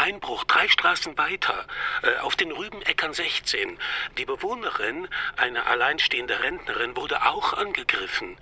Ein 0.00 0.14
Einbruch 0.14 0.44
drei 0.44 0.66
Straßen 0.66 1.18
weiter, 1.18 1.66
äh, 2.02 2.20
auf 2.20 2.34
den 2.34 2.52
Rübenäckern 2.52 3.12
16. 3.12 3.76
Die 4.16 4.24
Bewohnerin, 4.24 5.06
eine 5.36 5.66
alleinstehende 5.66 6.40
Rentnerin, 6.40 6.96
wurde 6.96 7.26
auch 7.26 7.52
angegriffen. 7.52 8.38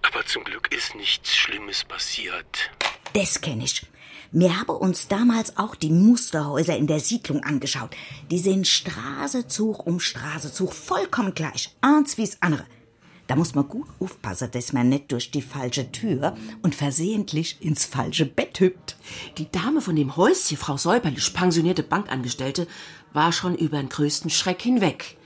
Aber 0.00 0.24
zum 0.24 0.42
Glück 0.44 0.72
ist 0.72 0.94
nichts 0.94 1.36
Schlimmes 1.36 1.84
passiert. 1.84 2.70
Das 3.12 3.42
kenne 3.42 3.64
ich. 3.64 3.86
Wir 4.30 4.58
haben 4.58 4.70
uns 4.70 5.08
damals 5.08 5.58
auch 5.58 5.74
die 5.74 5.90
Musterhäuser 5.90 6.78
in 6.78 6.86
der 6.86 7.00
Siedlung 7.00 7.44
angeschaut. 7.44 7.90
Die 8.30 8.38
sind 8.38 8.66
Straßezug 8.66 9.86
um 9.86 10.00
Straßezug 10.00 10.72
vollkommen 10.72 11.34
gleich. 11.34 11.76
Eins 11.82 12.16
wie's 12.16 12.38
andere. 12.40 12.64
Da 13.32 13.36
muss 13.36 13.54
man 13.54 13.66
gut 13.66 13.88
aufpassen, 13.98 14.50
dass 14.50 14.74
man 14.74 14.90
nicht 14.90 15.10
durch 15.10 15.30
die 15.30 15.40
falsche 15.40 15.90
Tür 15.90 16.36
und 16.60 16.74
versehentlich 16.74 17.56
ins 17.60 17.86
falsche 17.86 18.26
Bett 18.26 18.60
hüpft. 18.60 18.98
Die 19.38 19.50
Dame 19.50 19.80
von 19.80 19.96
dem 19.96 20.18
Häuschen, 20.18 20.58
Frau 20.58 20.76
Säuberlich, 20.76 21.32
pensionierte 21.32 21.82
Bankangestellte, 21.82 22.66
war 23.14 23.32
schon 23.32 23.56
über 23.56 23.78
den 23.78 23.88
größten 23.88 24.28
Schreck 24.28 24.60
hinweg, 24.60 25.16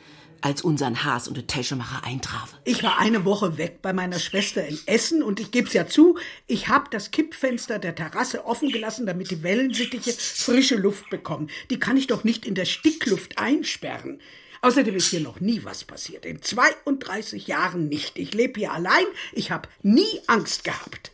als 0.41 0.63
unseren 0.63 1.03
Haas 1.03 1.27
und 1.27 1.37
der 1.37 1.49
Täschemacher 1.49 2.05
eintrafen. 2.05 2.57
Ich 2.63 2.85
war 2.85 3.01
eine 3.01 3.25
Woche 3.25 3.59
weg 3.59 3.83
bei 3.83 3.93
meiner 3.93 4.21
Schwester 4.21 4.65
in 4.65 4.79
Essen 4.87 5.25
und 5.25 5.41
ich 5.41 5.51
geb's 5.51 5.73
ja 5.73 5.89
zu, 5.89 6.17
ich 6.47 6.69
hab 6.69 6.93
das 6.93 7.11
Kippfenster 7.11 7.81
der 7.81 7.97
Terrasse 7.97 8.47
offen 8.47 8.69
gelassen, 8.69 9.07
damit 9.07 9.33
die 9.33 9.43
Wellensittiche 9.43 10.13
frische 10.13 10.77
Luft 10.77 11.11
bekommen. 11.11 11.51
Die 11.71 11.81
kann 11.81 11.97
ich 11.97 12.07
doch 12.07 12.23
nicht 12.23 12.47
in 12.47 12.55
der 12.55 12.67
Stickluft 12.67 13.37
einsperren. 13.39 14.21
Außerdem 14.63 14.95
ist 14.95 15.09
hier 15.09 15.21
noch 15.21 15.41
nie 15.41 15.65
was 15.65 15.85
passiert. 15.85 16.27
In 16.27 16.43
32 16.43 17.47
Jahren 17.47 17.89
nicht. 17.89 18.19
Ich 18.19 18.35
lebe 18.35 18.61
hier 18.61 18.73
allein. 18.73 19.07
Ich 19.33 19.51
habe 19.51 19.69
nie 19.83 20.21
Angst 20.27 20.65
gehabt. 20.65 21.13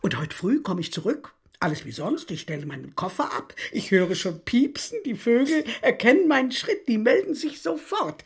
Und 0.00 0.18
heute 0.18 0.34
früh 0.34 0.60
komme 0.60 0.80
ich 0.80 0.92
zurück. 0.92 1.34
Alles 1.62 1.84
wie 1.84 1.92
sonst. 1.92 2.30
Ich 2.30 2.40
stelle 2.40 2.64
meinen 2.64 2.94
Koffer 2.94 3.34
ab. 3.34 3.54
Ich 3.70 3.90
höre 3.90 4.14
schon 4.14 4.40
piepsen. 4.40 4.98
Die 5.04 5.14
Vögel 5.14 5.64
erkennen 5.82 6.26
meinen 6.26 6.52
Schritt. 6.52 6.88
Die 6.88 6.96
melden 6.96 7.34
sich 7.34 7.60
sofort. 7.60 8.24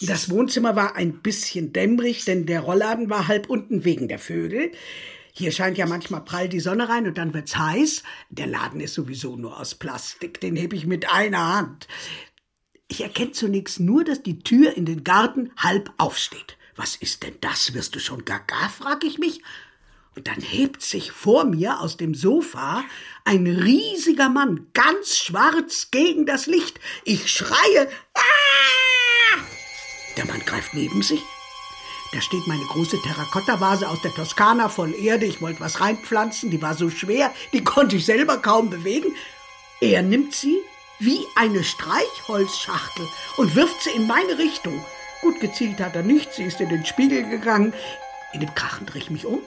Das 0.00 0.30
Wohnzimmer 0.30 0.76
war 0.76 0.94
ein 0.94 1.20
bisschen 1.20 1.72
dämmerig, 1.72 2.24
denn 2.24 2.46
der 2.46 2.60
Rollladen 2.60 3.10
war 3.10 3.26
halb 3.26 3.50
unten 3.50 3.84
wegen 3.84 4.06
der 4.06 4.20
Vögel. 4.20 4.70
Hier 5.32 5.52
scheint 5.52 5.78
ja 5.78 5.86
manchmal 5.86 6.24
prall 6.24 6.48
die 6.48 6.60
Sonne 6.60 6.88
rein 6.88 7.06
und 7.06 7.16
dann 7.18 7.34
wird's 7.34 7.56
heiß. 7.56 8.02
Der 8.28 8.46
Laden 8.46 8.80
ist 8.80 8.94
sowieso 8.94 9.36
nur 9.36 9.58
aus 9.58 9.74
Plastik. 9.74 10.40
Den 10.40 10.56
heb 10.56 10.72
ich 10.72 10.86
mit 10.86 11.08
einer 11.08 11.56
Hand. 11.56 11.86
Ich 12.88 13.02
erkenne 13.02 13.32
zunächst 13.32 13.80
nur, 13.80 14.02
dass 14.02 14.22
die 14.22 14.38
Tür 14.38 14.74
in 14.74 14.86
den 14.86 15.04
Garten 15.04 15.52
halb 15.58 15.92
aufsteht. 15.98 16.56
Was 16.74 16.96
ist 16.96 17.22
denn 17.22 17.34
das? 17.42 17.74
Wirst 17.74 17.94
du 17.94 18.00
schon 18.00 18.24
gaga? 18.24 18.68
frag 18.70 19.04
ich 19.04 19.18
mich. 19.18 19.42
Und 20.16 20.26
dann 20.26 20.40
hebt 20.40 20.82
sich 20.82 21.12
vor 21.12 21.44
mir 21.44 21.80
aus 21.80 21.96
dem 21.96 22.14
Sofa 22.14 22.82
ein 23.24 23.46
riesiger 23.46 24.28
Mann, 24.28 24.66
ganz 24.72 25.18
schwarz 25.18 25.90
gegen 25.90 26.24
das 26.24 26.46
Licht. 26.46 26.80
Ich 27.04 27.30
schreie. 27.30 27.88
Ah! 28.14 29.38
Der 30.16 30.26
Mann 30.26 30.40
greift 30.40 30.72
neben 30.74 31.02
sich. 31.02 31.20
Da 32.12 32.22
steht 32.22 32.46
meine 32.46 32.64
große 32.64 33.00
Terrakotta-Vase 33.02 33.86
aus 33.86 34.00
der 34.00 34.14
Toskana 34.14 34.70
voll 34.70 34.94
Erde. 34.94 35.26
Ich 35.26 35.42
wollte 35.42 35.60
was 35.60 35.80
reinpflanzen, 35.80 36.50
die 36.50 36.62
war 36.62 36.74
so 36.74 36.88
schwer, 36.88 37.34
die 37.52 37.62
konnte 37.62 37.96
ich 37.96 38.06
selber 38.06 38.38
kaum 38.38 38.70
bewegen. 38.70 39.14
Er 39.80 40.02
nimmt 40.02 40.34
sie, 40.34 40.58
wie 40.98 41.20
eine 41.36 41.64
Streichholzschachtel 41.64 43.06
und 43.36 43.54
wirft 43.54 43.82
sie 43.82 43.90
in 43.90 44.06
meine 44.06 44.38
Richtung. 44.38 44.84
Gut 45.20 45.40
gezielt 45.40 45.80
hat 45.80 45.96
er 45.96 46.02
nicht, 46.02 46.32
sie 46.32 46.44
ist 46.44 46.60
in 46.60 46.68
den 46.68 46.84
Spiegel 46.84 47.28
gegangen. 47.28 47.72
In 48.32 48.40
dem 48.40 48.54
Krachen 48.54 48.86
drehe 48.86 49.02
ich 49.02 49.10
mich 49.10 49.26
um, 49.26 49.40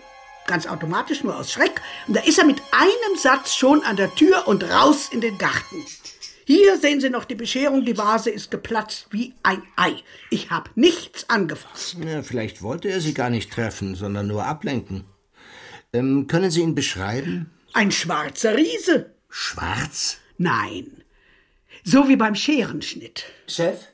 ganz 0.48 0.68
automatisch, 0.68 1.24
nur 1.24 1.38
aus 1.38 1.52
Schreck. 1.52 1.82
Und 2.08 2.16
da 2.16 2.22
ist 2.22 2.40
er 2.40 2.46
mit 2.46 2.62
einem 2.72 3.18
Satz 3.18 3.56
schon 3.56 3.84
an 3.84 3.96
der 3.96 4.14
Tür 4.16 4.48
und 4.48 4.64
raus 4.64 5.10
in 5.12 5.22
den 5.22 5.38
Garten. 5.38 5.86
Hier 6.46 6.78
sehen 6.80 7.00
Sie 7.00 7.10
noch 7.10 7.26
die 7.26 7.36
Bescherung, 7.36 7.86
die 7.86 7.98
Vase 7.98 8.30
ist 8.30 8.52
geplatzt 8.52 9.08
wie 9.12 9.34
ein 9.44 9.62
Ei. 9.78 9.96
Ich 10.30 10.50
habe 10.50 10.70
nichts 10.76 11.30
angefasst. 11.30 11.96
Ja, 12.04 12.24
vielleicht 12.24 12.62
wollte 12.62 12.90
er 12.90 13.00
Sie 13.00 13.14
gar 13.14 13.30
nicht 13.30 13.54
treffen, 13.54 13.96
sondern 13.96 14.28
nur 14.28 14.46
ablenken. 14.46 15.06
Ähm, 15.94 16.28
können 16.28 16.52
Sie 16.52 16.62
ihn 16.62 16.76
beschreiben? 16.76 17.52
Ein 17.74 17.92
schwarzer 17.92 18.58
Riese. 18.58 19.14
Schwarz? 19.30 20.18
Nein, 20.38 21.01
so 21.84 22.08
wie 22.08 22.16
beim 22.16 22.36
Scherenschnitt. 22.36 23.26
Chef, 23.48 23.88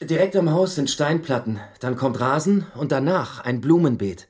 direkt 0.00 0.36
am 0.36 0.50
Haus 0.50 0.74
sind 0.74 0.90
Steinplatten, 0.90 1.60
dann 1.80 1.96
kommt 1.96 2.20
Rasen 2.20 2.66
und 2.74 2.92
danach 2.92 3.44
ein 3.44 3.60
Blumenbeet. 3.60 4.28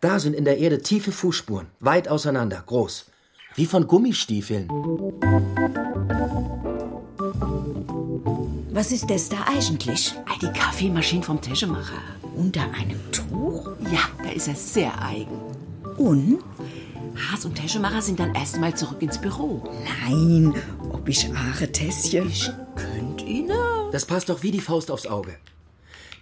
Da 0.00 0.18
sind 0.18 0.34
in 0.34 0.44
der 0.44 0.58
Erde 0.58 0.80
tiefe 0.80 1.12
Fußspuren, 1.12 1.68
weit 1.80 2.08
auseinander, 2.08 2.62
groß, 2.64 3.06
wie 3.54 3.66
von 3.66 3.86
Gummistiefeln. 3.86 4.68
Was 8.72 8.92
ist 8.92 9.10
das 9.10 9.28
da 9.28 9.36
eigentlich? 9.46 10.14
Die 10.40 10.46
Kaffeemaschine 10.46 11.22
vom 11.22 11.40
Täschemacher. 11.40 12.00
Unter 12.34 12.62
einem 12.72 13.00
Tuch? 13.12 13.72
Ja, 13.92 14.08
da 14.22 14.30
ist 14.30 14.48
er 14.48 14.54
sehr 14.54 15.02
eigen. 15.02 15.38
Und? 15.98 16.38
Haas 17.16 17.44
und 17.44 17.54
Täschemacher 17.54 18.02
sind 18.02 18.20
dann 18.20 18.34
erstmal 18.34 18.76
zurück 18.76 19.02
ins 19.02 19.20
Büro. 19.20 19.62
Nein, 19.84 20.54
ob 20.92 21.08
ich 21.08 21.28
Aare 21.34 21.70
Tässchen? 21.70 22.28
Ich 22.28 22.50
könnt 22.76 23.22
Ihnen. 23.22 23.56
Das 23.92 24.06
passt 24.06 24.28
doch 24.28 24.42
wie 24.42 24.50
die 24.50 24.60
Faust 24.60 24.90
aufs 24.90 25.06
Auge. 25.06 25.36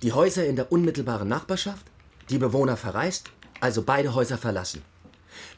Die 0.03 0.13
Häuser 0.13 0.47
in 0.47 0.57
der 0.57 0.73
unmittelbaren 0.73 1.29
Nachbarschaft, 1.29 1.87
die 2.31 2.39
Bewohner 2.39 2.77
verreist, 2.77 3.31
also 3.61 3.83
beide 3.83 4.15
Häuser 4.15 4.39
verlassen. 4.39 4.83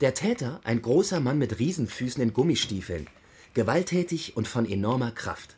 Der 0.00 0.14
Täter, 0.14 0.60
ein 0.64 0.82
großer 0.82 1.20
Mann 1.20 1.38
mit 1.38 1.58
Riesenfüßen 1.58 2.22
in 2.22 2.32
Gummistiefeln, 2.32 3.06
gewalttätig 3.54 4.36
und 4.36 4.48
von 4.48 4.66
enormer 4.66 5.10
Kraft. 5.10 5.56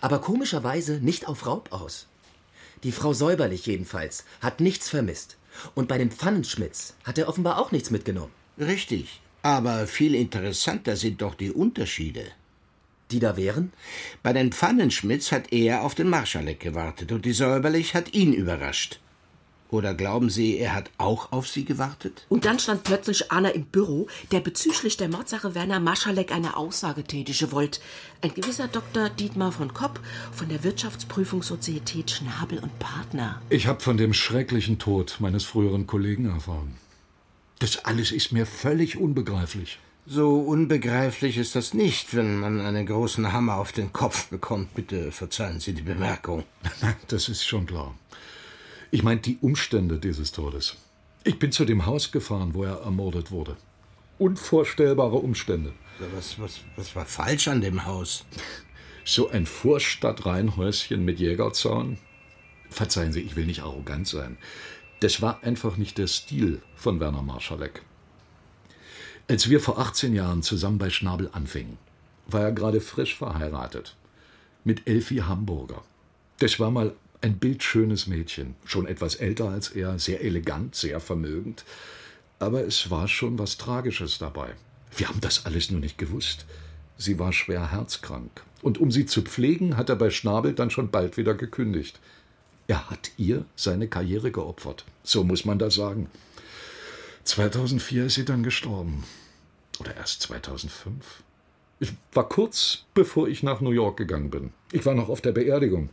Aber 0.00 0.20
komischerweise 0.20 0.94
nicht 1.00 1.28
auf 1.28 1.46
Raub 1.46 1.72
aus. 1.72 2.06
Die 2.82 2.92
Frau 2.92 3.12
Säuberlich 3.12 3.66
jedenfalls 3.66 4.24
hat 4.40 4.60
nichts 4.60 4.88
vermisst. 4.88 5.36
Und 5.74 5.88
bei 5.88 5.96
dem 5.96 6.10
Pfannenschmitz 6.10 6.94
hat 7.04 7.16
er 7.16 7.28
offenbar 7.28 7.58
auch 7.58 7.72
nichts 7.72 7.90
mitgenommen. 7.90 8.32
Richtig. 8.58 9.20
Aber 9.42 9.86
viel 9.86 10.14
interessanter 10.14 10.96
sind 10.96 11.22
doch 11.22 11.34
die 11.34 11.52
Unterschiede. 11.52 12.24
Die 13.10 13.20
da 13.20 13.36
wären? 13.36 13.72
Bei 14.22 14.32
den 14.32 14.50
Pfannenschmitz 14.50 15.30
hat 15.30 15.52
er 15.52 15.82
auf 15.82 15.94
den 15.94 16.08
Marschalek 16.08 16.58
gewartet 16.58 17.12
und 17.12 17.24
die 17.24 17.32
Säuberlich 17.32 17.94
hat 17.94 18.14
ihn 18.14 18.32
überrascht. 18.32 18.98
Oder 19.68 19.94
glauben 19.94 20.30
Sie, 20.30 20.58
er 20.58 20.74
hat 20.74 20.90
auch 20.96 21.32
auf 21.32 21.48
Sie 21.48 21.64
gewartet? 21.64 22.24
Und 22.28 22.44
dann 22.44 22.58
stand 22.58 22.84
plötzlich 22.84 23.32
Anna 23.32 23.48
im 23.48 23.64
Büro, 23.64 24.06
der 24.30 24.40
bezüglich 24.40 24.96
der 24.96 25.08
Mordsache 25.08 25.54
Werner 25.54 25.80
Maschalek 25.80 26.32
eine 26.32 26.56
Aussage 26.56 27.02
tätige 27.02 27.50
wollte. 27.50 27.80
Ein 28.22 28.32
gewisser 28.34 28.68
Dr. 28.68 29.08
Dietmar 29.10 29.52
von 29.52 29.74
Kopp 29.74 30.00
von 30.32 30.48
der 30.48 30.62
Wirtschaftsprüfungssozietät 30.62 32.10
Schnabel 32.10 32.60
und 32.60 32.78
Partner. 32.78 33.40
Ich 33.48 33.66
habe 33.66 33.80
von 33.80 33.96
dem 33.96 34.14
schrecklichen 34.14 34.78
Tod 34.78 35.16
meines 35.18 35.44
früheren 35.44 35.86
Kollegen 35.86 36.26
erfahren. 36.26 36.76
Das 37.58 37.84
alles 37.84 38.12
ist 38.12 38.32
mir 38.32 38.46
völlig 38.46 38.98
unbegreiflich. 38.98 39.78
So 40.08 40.38
unbegreiflich 40.40 41.36
ist 41.36 41.56
das 41.56 41.74
nicht, 41.74 42.14
wenn 42.14 42.38
man 42.38 42.60
einen 42.60 42.86
großen 42.86 43.32
Hammer 43.32 43.56
auf 43.56 43.72
den 43.72 43.92
Kopf 43.92 44.28
bekommt. 44.28 44.74
Bitte 44.74 45.10
verzeihen 45.10 45.58
Sie 45.58 45.72
die 45.72 45.82
Bemerkung. 45.82 46.44
Das 47.08 47.28
ist 47.28 47.44
schon 47.44 47.66
klar. 47.66 47.94
Ich 48.92 49.02
meine 49.02 49.20
die 49.20 49.38
Umstände 49.40 49.98
dieses 49.98 50.30
Todes. 50.32 50.76
Ich 51.24 51.40
bin 51.40 51.50
zu 51.50 51.64
dem 51.64 51.86
Haus 51.86 52.12
gefahren, 52.12 52.54
wo 52.54 52.62
er 52.62 52.82
ermordet 52.82 53.32
wurde. 53.32 53.56
Unvorstellbare 54.18 55.16
Umstände. 55.16 55.72
Was, 56.14 56.38
was, 56.38 56.60
was 56.76 56.94
war 56.94 57.04
falsch 57.04 57.48
an 57.48 57.60
dem 57.60 57.84
Haus? 57.86 58.24
So 59.08 59.30
ein 59.30 59.46
Vorstadtreihenhäuschen 59.46 61.04
mit 61.04 61.20
Jägerzaun? 61.20 61.98
Verzeihen 62.70 63.12
Sie, 63.12 63.20
ich 63.20 63.36
will 63.36 63.46
nicht 63.46 63.62
arrogant 63.62 64.08
sein. 64.08 64.36
Das 65.00 65.20
war 65.20 65.42
einfach 65.42 65.76
nicht 65.76 65.98
der 65.98 66.06
Stil 66.06 66.62
von 66.74 67.00
Werner 67.00 67.22
Marschalek. 67.22 67.82
Als 69.28 69.50
wir 69.50 69.60
vor 69.60 69.78
18 69.78 70.14
Jahren 70.14 70.42
zusammen 70.42 70.78
bei 70.78 70.88
Schnabel 70.88 71.28
anfingen, 71.32 71.76
war 72.26 72.42
er 72.42 72.52
gerade 72.52 72.80
frisch 72.80 73.16
verheiratet. 73.16 73.94
Mit 74.64 74.88
Elfie 74.88 75.22
Hamburger. 75.22 75.82
Das 76.38 76.58
war 76.58 76.70
mal 76.70 76.94
ein 77.20 77.38
bildschönes 77.38 78.06
Mädchen, 78.06 78.54
schon 78.64 78.86
etwas 78.86 79.16
älter 79.16 79.48
als 79.48 79.68
er, 79.68 79.98
sehr 79.98 80.22
elegant, 80.22 80.74
sehr 80.74 81.00
vermögend. 81.00 81.64
Aber 82.38 82.64
es 82.64 82.90
war 82.90 83.06
schon 83.08 83.38
was 83.38 83.58
Tragisches 83.58 84.18
dabei. 84.18 84.54
Wir 84.96 85.08
haben 85.08 85.20
das 85.20 85.44
alles 85.44 85.70
nur 85.70 85.80
nicht 85.80 85.98
gewusst. 85.98 86.46
Sie 86.96 87.18
war 87.18 87.32
schwer 87.32 87.70
herzkrank. 87.70 88.42
Und 88.62 88.78
um 88.78 88.90
sie 88.90 89.04
zu 89.04 89.22
pflegen, 89.22 89.76
hat 89.76 89.90
er 89.90 89.96
bei 89.96 90.10
Schnabel 90.10 90.54
dann 90.54 90.70
schon 90.70 90.90
bald 90.90 91.16
wieder 91.18 91.34
gekündigt. 91.34 92.00
Er 92.68 92.90
hat 92.90 93.12
ihr 93.16 93.44
seine 93.54 93.88
Karriere 93.88 94.30
geopfert. 94.32 94.84
So 95.04 95.22
muss 95.22 95.44
man 95.44 95.58
das 95.58 95.74
sagen. 95.74 96.08
2004 97.24 98.06
ist 98.06 98.14
sie 98.14 98.24
dann 98.24 98.42
gestorben. 98.42 99.04
Oder 99.78 99.96
erst 99.96 100.22
2005. 100.22 101.22
Ich 101.78 101.92
war 102.12 102.28
kurz 102.28 102.84
bevor 102.94 103.28
ich 103.28 103.42
nach 103.42 103.60
New 103.60 103.70
York 103.70 103.96
gegangen 103.96 104.30
bin. 104.30 104.52
Ich 104.72 104.86
war 104.86 104.94
noch 104.94 105.08
auf 105.08 105.20
der 105.20 105.32
Beerdigung. 105.32 105.90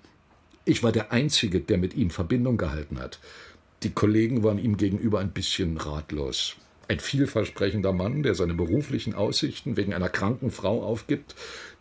Ich 0.65 0.81
war 0.81 0.91
der 0.91 1.11
Einzige, 1.11 1.59
der 1.59 1.77
mit 1.77 1.93
ihm 1.93 2.09
Verbindung 2.09 2.57
gehalten 2.57 2.99
hat. 2.99 3.19
Die 3.83 3.91
Kollegen 3.91 4.43
waren 4.43 4.57
ihm 4.57 4.77
gegenüber 4.77 5.19
ein 5.19 5.31
bisschen 5.31 5.77
ratlos. 5.77 6.55
Ein 6.87 6.99
vielversprechender 6.99 7.91
Mann, 7.91 8.23
der 8.23 8.33
seine 8.33 8.53
beruflichen 8.53 9.13
Aussichten 9.13 9.75
wegen 9.75 9.93
einer 9.93 10.09
kranken 10.09 10.51
Frau 10.51 10.83
aufgibt, 10.83 11.35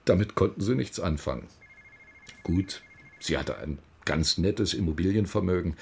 damit 0.04 0.34
konnten 0.34 0.60
sie 0.60 0.74
nichts 0.74 0.98
anfangen. 0.98 1.46
Gut, 2.42 2.82
sie 3.20 3.38
hatte 3.38 3.56
ein 3.58 3.78
ganz 4.04 4.38
nettes 4.38 4.74
Immobilienvermögen. 4.74 5.76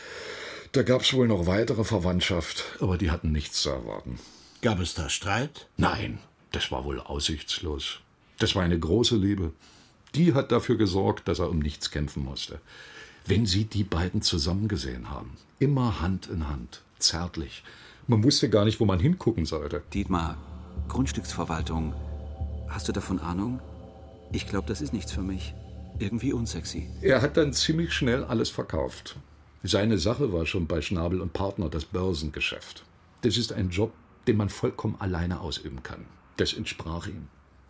Da 0.72 0.82
gab 0.82 1.02
es 1.02 1.12
wohl 1.12 1.26
noch 1.26 1.46
weitere 1.46 1.84
Verwandtschaft, 1.84 2.64
aber 2.80 2.96
die 2.96 3.10
hatten 3.10 3.32
nichts 3.32 3.62
zu 3.62 3.70
erwarten. 3.70 4.18
Gab 4.62 4.78
es 4.80 4.94
da 4.94 5.08
Streit? 5.08 5.66
Nein, 5.76 6.18
das 6.52 6.70
war 6.70 6.84
wohl 6.84 7.00
aussichtslos. 7.00 8.00
Das 8.38 8.54
war 8.54 8.62
eine 8.62 8.78
große 8.78 9.16
Liebe. 9.16 9.52
Die 10.14 10.34
hat 10.34 10.52
dafür 10.52 10.76
gesorgt, 10.76 11.28
dass 11.28 11.38
er 11.38 11.50
um 11.50 11.58
nichts 11.58 11.90
kämpfen 11.90 12.24
musste. 12.24 12.60
Wenn 13.26 13.46
Sie 13.46 13.64
die 13.64 13.84
beiden 13.84 14.22
zusammen 14.22 14.68
gesehen 14.68 15.10
haben, 15.10 15.36
immer 15.58 16.00
Hand 16.00 16.28
in 16.28 16.48
Hand, 16.48 16.82
zärtlich. 16.98 17.62
Man 18.06 18.24
wusste 18.24 18.48
gar 18.48 18.64
nicht, 18.64 18.80
wo 18.80 18.86
man 18.86 18.98
hingucken 18.98 19.46
sollte. 19.46 19.82
Dietmar, 19.92 20.36
Grundstücksverwaltung. 20.88 21.94
Hast 22.68 22.88
du 22.88 22.92
davon 22.92 23.18
Ahnung? 23.18 23.60
Ich 24.32 24.46
glaube, 24.46 24.68
das 24.68 24.80
ist 24.80 24.92
nichts 24.92 25.12
für 25.12 25.22
mich. 25.22 25.54
Irgendwie 26.00 26.32
unsexy. 26.32 26.88
Er 27.02 27.20
hat 27.20 27.36
dann 27.36 27.52
ziemlich 27.52 27.92
schnell 27.92 28.24
alles 28.24 28.48
verkauft. 28.48 29.16
Seine 29.62 29.98
Sache 29.98 30.32
war 30.32 30.46
schon 30.46 30.66
bei 30.66 30.80
Schnabel 30.80 31.20
und 31.20 31.34
Partner 31.34 31.68
das 31.68 31.84
Börsengeschäft. 31.84 32.84
Das 33.20 33.36
ist 33.36 33.52
ein 33.52 33.68
Job, 33.68 33.92
den 34.26 34.38
man 34.38 34.48
vollkommen 34.48 34.96
alleine 34.98 35.40
ausüben 35.40 35.82
kann. 35.82 36.06
Das 36.38 36.54
entsprach 36.54 37.06
ihm. 37.06 37.28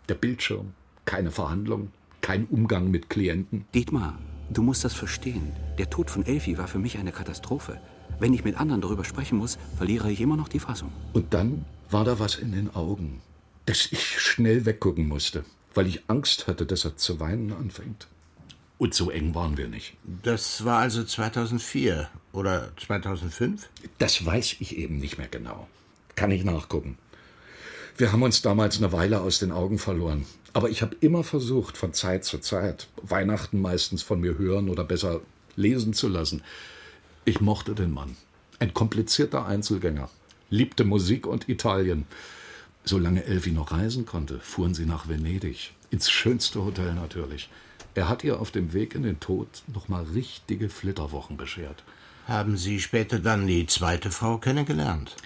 Der 0.08 0.14
Bildschirm, 0.14 0.74
keine 1.04 1.32
Verhandlung, 1.32 1.90
kein 2.20 2.46
Umgang 2.46 2.88
mit 2.92 3.10
Klienten. 3.10 3.66
Dietmar, 3.74 4.16
du 4.50 4.62
musst 4.62 4.84
das 4.84 4.94
verstehen. 4.94 5.52
Der 5.78 5.90
Tod 5.90 6.08
von 6.08 6.24
Elfi 6.24 6.56
war 6.56 6.68
für 6.68 6.78
mich 6.78 6.98
eine 6.98 7.10
Katastrophe. 7.10 7.80
Wenn 8.20 8.32
ich 8.32 8.44
mit 8.44 8.56
anderen 8.56 8.80
darüber 8.80 9.04
sprechen 9.04 9.38
muss, 9.38 9.58
verliere 9.76 10.12
ich 10.12 10.20
immer 10.20 10.36
noch 10.36 10.48
die 10.48 10.60
Fassung. 10.60 10.92
Und 11.14 11.34
dann 11.34 11.64
war 11.90 12.04
da 12.04 12.20
was 12.20 12.36
in 12.36 12.52
den 12.52 12.72
Augen, 12.72 13.22
dass 13.66 13.90
ich 13.90 14.20
schnell 14.20 14.66
weggucken 14.66 15.08
musste, 15.08 15.44
weil 15.74 15.88
ich 15.88 16.08
Angst 16.08 16.46
hatte, 16.46 16.66
dass 16.66 16.84
er 16.84 16.96
zu 16.96 17.18
weinen 17.18 17.52
anfängt. 17.52 18.06
Und 18.80 18.94
so 18.94 19.10
eng 19.10 19.34
waren 19.34 19.58
wir 19.58 19.68
nicht. 19.68 19.92
Das 20.22 20.64
war 20.64 20.78
also 20.78 21.04
2004 21.04 22.08
oder 22.32 22.72
2005? 22.82 23.68
Das 23.98 24.24
weiß 24.24 24.56
ich 24.60 24.78
eben 24.78 24.96
nicht 24.96 25.18
mehr 25.18 25.28
genau. 25.28 25.68
Kann 26.16 26.30
ich 26.30 26.44
nachgucken. 26.44 26.96
Wir 27.98 28.10
haben 28.10 28.22
uns 28.22 28.40
damals 28.40 28.78
eine 28.78 28.90
Weile 28.90 29.20
aus 29.20 29.38
den 29.38 29.52
Augen 29.52 29.78
verloren. 29.78 30.24
Aber 30.54 30.70
ich 30.70 30.80
habe 30.80 30.96
immer 31.00 31.24
versucht, 31.24 31.76
von 31.76 31.92
Zeit 31.92 32.24
zu 32.24 32.38
Zeit, 32.38 32.88
Weihnachten 33.02 33.60
meistens 33.60 34.02
von 34.02 34.18
mir 34.18 34.38
hören 34.38 34.70
oder 34.70 34.84
besser 34.84 35.20
lesen 35.56 35.92
zu 35.92 36.08
lassen. 36.08 36.42
Ich 37.26 37.42
mochte 37.42 37.74
den 37.74 37.90
Mann. 37.90 38.16
Ein 38.60 38.72
komplizierter 38.72 39.44
Einzelgänger. 39.44 40.08
Liebte 40.48 40.84
Musik 40.84 41.26
und 41.26 41.50
Italien. 41.50 42.06
Solange 42.84 43.24
Elfi 43.24 43.50
noch 43.50 43.72
reisen 43.72 44.06
konnte, 44.06 44.40
fuhren 44.40 44.72
sie 44.72 44.86
nach 44.86 45.06
Venedig. 45.06 45.74
Ins 45.90 46.10
schönste 46.10 46.64
Hotel 46.64 46.94
natürlich. 46.94 47.50
Er 47.94 48.08
hat 48.08 48.22
ihr 48.22 48.40
auf 48.40 48.50
dem 48.50 48.72
Weg 48.72 48.94
in 48.94 49.02
den 49.02 49.20
Tod 49.20 49.48
noch 49.66 49.88
mal 49.88 50.04
richtige 50.04 50.68
Flitterwochen 50.68 51.36
beschert. 51.36 51.82
Haben 52.26 52.56
Sie 52.56 52.80
später 52.80 53.18
dann 53.18 53.46
die 53.46 53.66
zweite 53.66 54.10
Frau 54.10 54.38
kennengelernt? 54.38 55.16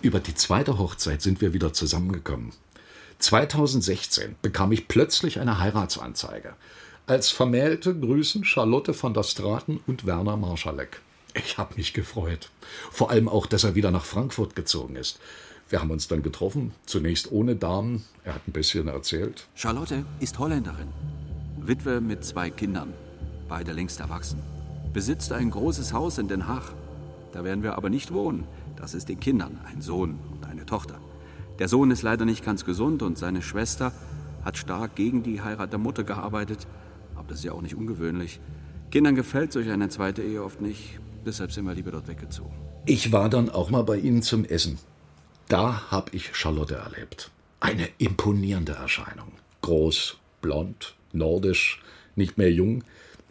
Über 0.00 0.20
die 0.20 0.34
zweite 0.34 0.78
Hochzeit 0.78 1.20
sind 1.20 1.40
wir 1.40 1.52
wieder 1.52 1.72
zusammengekommen. 1.72 2.52
2016 3.18 4.36
bekam 4.40 4.72
ich 4.72 4.88
plötzlich 4.88 5.40
eine 5.40 5.58
Heiratsanzeige. 5.58 6.54
Als 7.06 7.30
Vermählte 7.30 7.98
grüßen 7.98 8.44
Charlotte 8.44 8.94
von 8.94 9.12
der 9.12 9.22
Straten 9.22 9.80
und 9.86 10.06
Werner 10.06 10.36
Marschalek. 10.36 11.00
Ich 11.34 11.58
habe 11.58 11.74
mich 11.76 11.92
gefreut. 11.92 12.50
Vor 12.90 13.10
allem 13.10 13.28
auch, 13.28 13.46
dass 13.46 13.64
er 13.64 13.74
wieder 13.74 13.90
nach 13.90 14.04
Frankfurt 14.04 14.56
gezogen 14.56 14.96
ist. 14.96 15.18
Wir 15.68 15.80
haben 15.80 15.90
uns 15.90 16.08
dann 16.08 16.22
getroffen, 16.22 16.72
zunächst 16.86 17.30
ohne 17.32 17.56
Damen. 17.56 18.04
Er 18.24 18.34
hat 18.34 18.48
ein 18.48 18.52
bisschen 18.52 18.88
erzählt. 18.88 19.46
Charlotte 19.54 20.04
ist 20.20 20.38
Holländerin. 20.38 20.88
Witwe 21.66 22.02
mit 22.02 22.22
zwei 22.24 22.50
Kindern, 22.50 22.92
beide 23.48 23.72
längst 23.72 23.98
erwachsen. 23.98 24.38
Besitzt 24.92 25.32
ein 25.32 25.50
großes 25.50 25.94
Haus 25.94 26.18
in 26.18 26.28
Den 26.28 26.46
Haag. 26.46 26.74
Da 27.32 27.42
werden 27.42 27.62
wir 27.62 27.76
aber 27.78 27.88
nicht 27.88 28.12
wohnen. 28.12 28.44
Das 28.76 28.92
ist 28.92 29.08
den 29.08 29.18
Kindern 29.18 29.58
ein 29.64 29.80
Sohn 29.80 30.18
und 30.30 30.44
eine 30.44 30.66
Tochter. 30.66 31.00
Der 31.58 31.68
Sohn 31.68 31.90
ist 31.90 32.02
leider 32.02 32.26
nicht 32.26 32.44
ganz 32.44 32.66
gesund 32.66 33.02
und 33.02 33.16
seine 33.16 33.40
Schwester 33.40 33.92
hat 34.44 34.58
stark 34.58 34.94
gegen 34.94 35.22
die 35.22 35.40
Heirat 35.40 35.72
der 35.72 35.78
Mutter 35.78 36.04
gearbeitet. 36.04 36.66
Aber 37.14 37.28
das 37.28 37.38
ist 37.38 37.44
ja 37.44 37.52
auch 37.52 37.62
nicht 37.62 37.76
ungewöhnlich. 37.76 38.40
Kindern 38.90 39.14
gefällt 39.14 39.52
solch 39.52 39.70
eine 39.70 39.88
zweite 39.88 40.22
Ehe 40.22 40.44
oft 40.44 40.60
nicht. 40.60 41.00
Deshalb 41.24 41.50
sind 41.50 41.64
wir 41.64 41.74
lieber 41.74 41.92
dort 41.92 42.08
weggezogen. 42.08 42.54
Ich 42.84 43.10
war 43.10 43.30
dann 43.30 43.48
auch 43.48 43.70
mal 43.70 43.84
bei 43.84 43.96
Ihnen 43.96 44.20
zum 44.20 44.44
Essen. 44.44 44.78
Da 45.48 45.90
habe 45.90 46.10
ich 46.14 46.36
Charlotte 46.36 46.74
erlebt. 46.74 47.30
Eine 47.60 47.88
imponierende 47.96 48.72
Erscheinung. 48.72 49.32
Groß, 49.62 50.18
blond, 50.42 50.94
nordisch, 51.14 51.82
nicht 52.16 52.38
mehr 52.38 52.52
jung. 52.52 52.84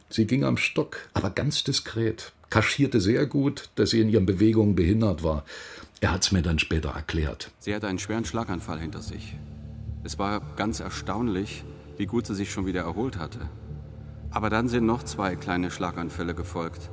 Sie 0.10 0.28
ging 0.28 0.44
am 0.44 0.58
Stock, 0.58 1.10
aber 1.14 1.30
ganz 1.30 1.64
diskret, 1.64 2.34
kaschierte 2.50 3.02
sehr 3.02 3.26
gut, 3.26 3.70
dass 3.76 3.90
sie 3.90 4.02
in 4.02 4.10
ihren 4.10 4.26
Bewegungen 4.26 4.76
behindert 4.76 5.24
war. 5.24 5.44
Er 6.02 6.12
hat's 6.12 6.32
mir 6.32 6.42
dann 6.42 6.60
später 6.60 6.90
erklärt. 6.90 7.50
Sie 7.60 7.74
hatte 7.74 7.88
einen 7.88 8.00
schweren 8.00 8.26
Schlaganfall 8.26 8.80
hinter 8.80 9.02
sich. 9.02 9.36
Es 10.04 10.20
war 10.20 10.42
ganz 10.56 10.82
erstaunlich, 10.82 11.64
wie 11.98 12.06
gut 12.06 12.28
sie 12.28 12.36
sich 12.36 12.52
schon 12.52 12.66
wieder 12.66 12.82
erholt 12.82 13.18
hatte. 13.18 13.40
Aber 14.30 14.50
dann 14.50 14.68
sind 14.68 14.86
noch 14.86 15.04
zwei 15.04 15.36
kleine 15.36 15.72
Schlaganfälle 15.72 16.36
gefolgt. 16.36 16.90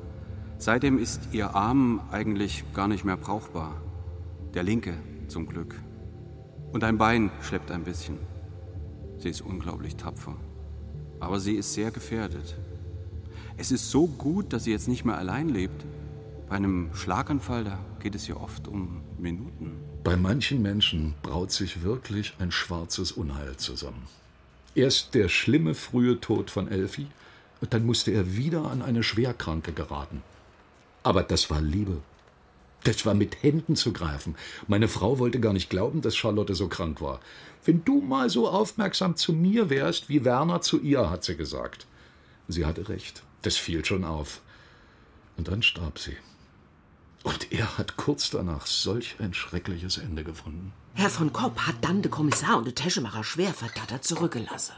Seitdem 0.59 0.99
ist 0.99 1.21
ihr 1.33 1.55
Arm 1.55 2.01
eigentlich 2.11 2.65
gar 2.75 2.87
nicht 2.87 3.05
mehr 3.05 3.17
brauchbar. 3.17 3.81
Der 4.55 4.63
linke, 4.63 4.95
zum 5.27 5.47
Glück. 5.47 5.75
Und 6.73 6.85
ein 6.85 6.99
Bein 6.99 7.31
schleppt 7.43 7.71
ein 7.71 7.85
bisschen. 7.85 8.19
Sie 9.19 9.29
ist 9.29 9.41
unglaublich 9.41 9.97
tapfer. 9.97 10.37
Aber 11.21 11.39
sie 11.39 11.55
ist 11.55 11.75
sehr 11.75 11.91
gefährdet. 11.91 12.57
Es 13.57 13.71
ist 13.71 13.91
so 13.91 14.07
gut, 14.07 14.53
dass 14.53 14.65
sie 14.65 14.73
jetzt 14.73 14.89
nicht 14.89 15.05
mehr 15.05 15.19
allein 15.19 15.49
lebt. 15.49 15.85
Bei 16.49 16.57
einem 16.57 16.91
Schlaganfall, 16.95 17.65
da 17.65 17.79
geht 18.01 18.15
es 18.15 18.27
ja 18.27 18.37
oft 18.37 18.67
um 18.67 19.03
Minuten. 19.19 19.77
Bei 20.03 20.17
manchen 20.17 20.63
Menschen 20.63 21.15
braut 21.23 21.53
sich 21.53 21.83
wirklich 21.83 22.35
ein 22.39 22.51
schwarzes 22.51 23.13
Unheil 23.13 23.57
zusammen. 23.57 24.09
Erst 24.75 25.15
der 25.15 25.29
schlimme 25.29 25.75
frühe 25.75 26.21
Tod 26.21 26.51
von 26.51 26.69
Elfi, 26.69 27.07
und 27.61 27.75
dann 27.75 27.85
musste 27.85 28.11
er 28.11 28.37
wieder 28.37 28.71
an 28.71 28.83
eine 28.83 29.03
Schwerkranke 29.03 29.73
geraten. 29.73 30.23
Aber 31.03 31.23
das 31.23 31.51
war 31.51 31.61
Liebe. 31.61 31.99
Das 32.85 33.05
war 33.05 33.15
mit 33.15 33.43
Händen 33.43 33.77
zu 33.77 33.93
greifen. 33.93 34.37
Meine 34.67 34.89
Frau 34.89 35.19
wollte 35.19 35.41
gar 35.41 35.53
nicht 35.53 35.71
glauben, 35.71 36.01
dass 36.01 36.17
Charlotte 36.17 36.55
so 36.55 36.69
krank 36.69 37.01
war. 37.01 37.21
Wenn 37.65 37.85
du 37.85 38.01
mal 38.01 38.31
so 38.31 38.49
aufmerksam 38.49 39.17
zu 39.17 39.33
mir 39.33 39.69
wärst, 39.69 40.09
wie 40.09 40.25
Werner 40.25 40.63
zu 40.63 40.81
ihr, 40.81 41.11
hat 41.11 41.25
sie 41.25 41.37
gesagt. 41.37 41.87
Sie 42.49 42.65
hatte 42.65 42.89
recht. 42.89 43.23
Das 43.43 43.57
fiel 43.57 43.85
schon 43.85 44.05
auf. 44.05 44.41
Und 45.37 45.49
dann 45.49 45.63
starb 45.63 45.99
sie. 45.99 46.17
Und 47.23 47.53
er 47.53 47.77
hat 47.77 47.97
kurz 47.99 48.31
danach 48.31 48.67
solch 48.67 49.17
ein 49.19 49.35
schreckliches 49.35 49.99
Ende 49.99 50.25
gefunden. 50.25 50.73
Herr 50.95 51.11
von 51.11 51.33
Kopp 51.33 51.61
hat 51.61 51.77
dann 51.83 52.03
den 52.03 52.11
Kommissar 52.11 52.57
und 52.57 52.67
den 52.67 52.75
Teschemacher 52.75 53.23
schwer 53.25 53.53
verdattert 53.53 54.05
zurückgelassen. 54.05 54.73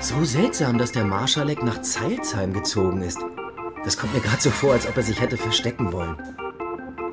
So 0.00 0.24
seltsam, 0.24 0.78
dass 0.78 0.92
der 0.92 1.04
Marschalek 1.04 1.62
nach 1.62 1.82
Zeilsheim 1.82 2.54
gezogen 2.54 3.02
ist. 3.02 3.18
Das 3.84 3.96
kommt 3.96 4.14
mir 4.14 4.20
gerade 4.20 4.40
so 4.40 4.50
vor, 4.50 4.72
als 4.72 4.86
ob 4.86 4.96
er 4.96 5.02
sich 5.02 5.20
hätte 5.20 5.36
verstecken 5.36 5.92
wollen. 5.92 6.16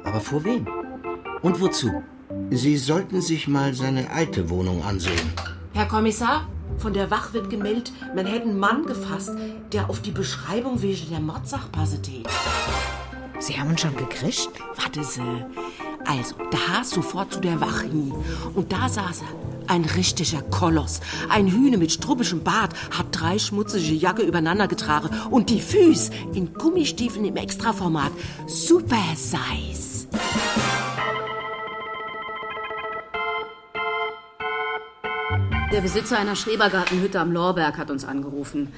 Aber 0.05 0.21
vor 0.21 0.43
wem? 0.43 0.67
Und 1.41 1.59
wozu? 1.59 2.03
Sie 2.51 2.77
sollten 2.77 3.21
sich 3.21 3.47
mal 3.47 3.73
seine 3.73 4.11
alte 4.11 4.49
Wohnung 4.49 4.83
ansehen. 4.83 5.33
Herr 5.73 5.87
Kommissar, 5.87 6.47
von 6.77 6.93
der 6.93 7.11
Wach 7.11 7.33
wird 7.33 7.49
gemeldet, 7.49 7.91
man 8.15 8.25
hätte 8.25 8.43
einen 8.43 8.59
Mann 8.59 8.85
gefasst, 8.85 9.31
der 9.71 9.89
auf 9.89 10.01
die 10.01 10.11
Beschreibung 10.11 10.81
wegen 10.81 11.09
der 11.09 11.19
Mordsachpasse 11.19 12.01
tät. 12.01 12.27
Sie 13.39 13.59
haben 13.59 13.69
uns 13.69 13.81
schon 13.81 13.95
gekriegt? 13.95 14.49
Warte 14.75 15.03
sie. 15.03 15.21
Also, 16.05 16.35
da 16.51 16.57
hast 16.79 16.91
sofort 16.91 17.33
zu 17.33 17.39
der 17.39 17.59
Wach 17.59 17.81
hin. 17.81 18.13
Und 18.53 18.71
da 18.71 18.87
saß 18.87 19.21
er. 19.21 19.55
Ein 19.67 19.83
richtiger 19.83 20.43
Koloss. 20.43 21.01
Ein 21.27 21.47
Hühne 21.47 21.77
mit 21.77 21.91
struppischem 21.91 22.43
Bart 22.43 22.73
hat 22.91 23.07
drei 23.11 23.39
schmutzige 23.39 23.93
Jacke 23.93 24.21
übereinander 24.21 24.67
getragen 24.67 25.09
und 25.31 25.49
die 25.49 25.61
Füße 25.61 26.11
in 26.33 26.53
Gummistiefeln 26.53 27.25
im 27.25 27.35
Extraformat. 27.35 28.11
Super 28.45 29.03
Size. 29.15 29.84
Der 35.71 35.81
Besitzer 35.81 36.17
einer 36.17 36.37
Schrebergartenhütte 36.37 37.19
am 37.19 37.33
Lorberg 37.33 37.77
hat 37.77 37.91
uns 37.91 38.05
angerufen. 38.05 38.71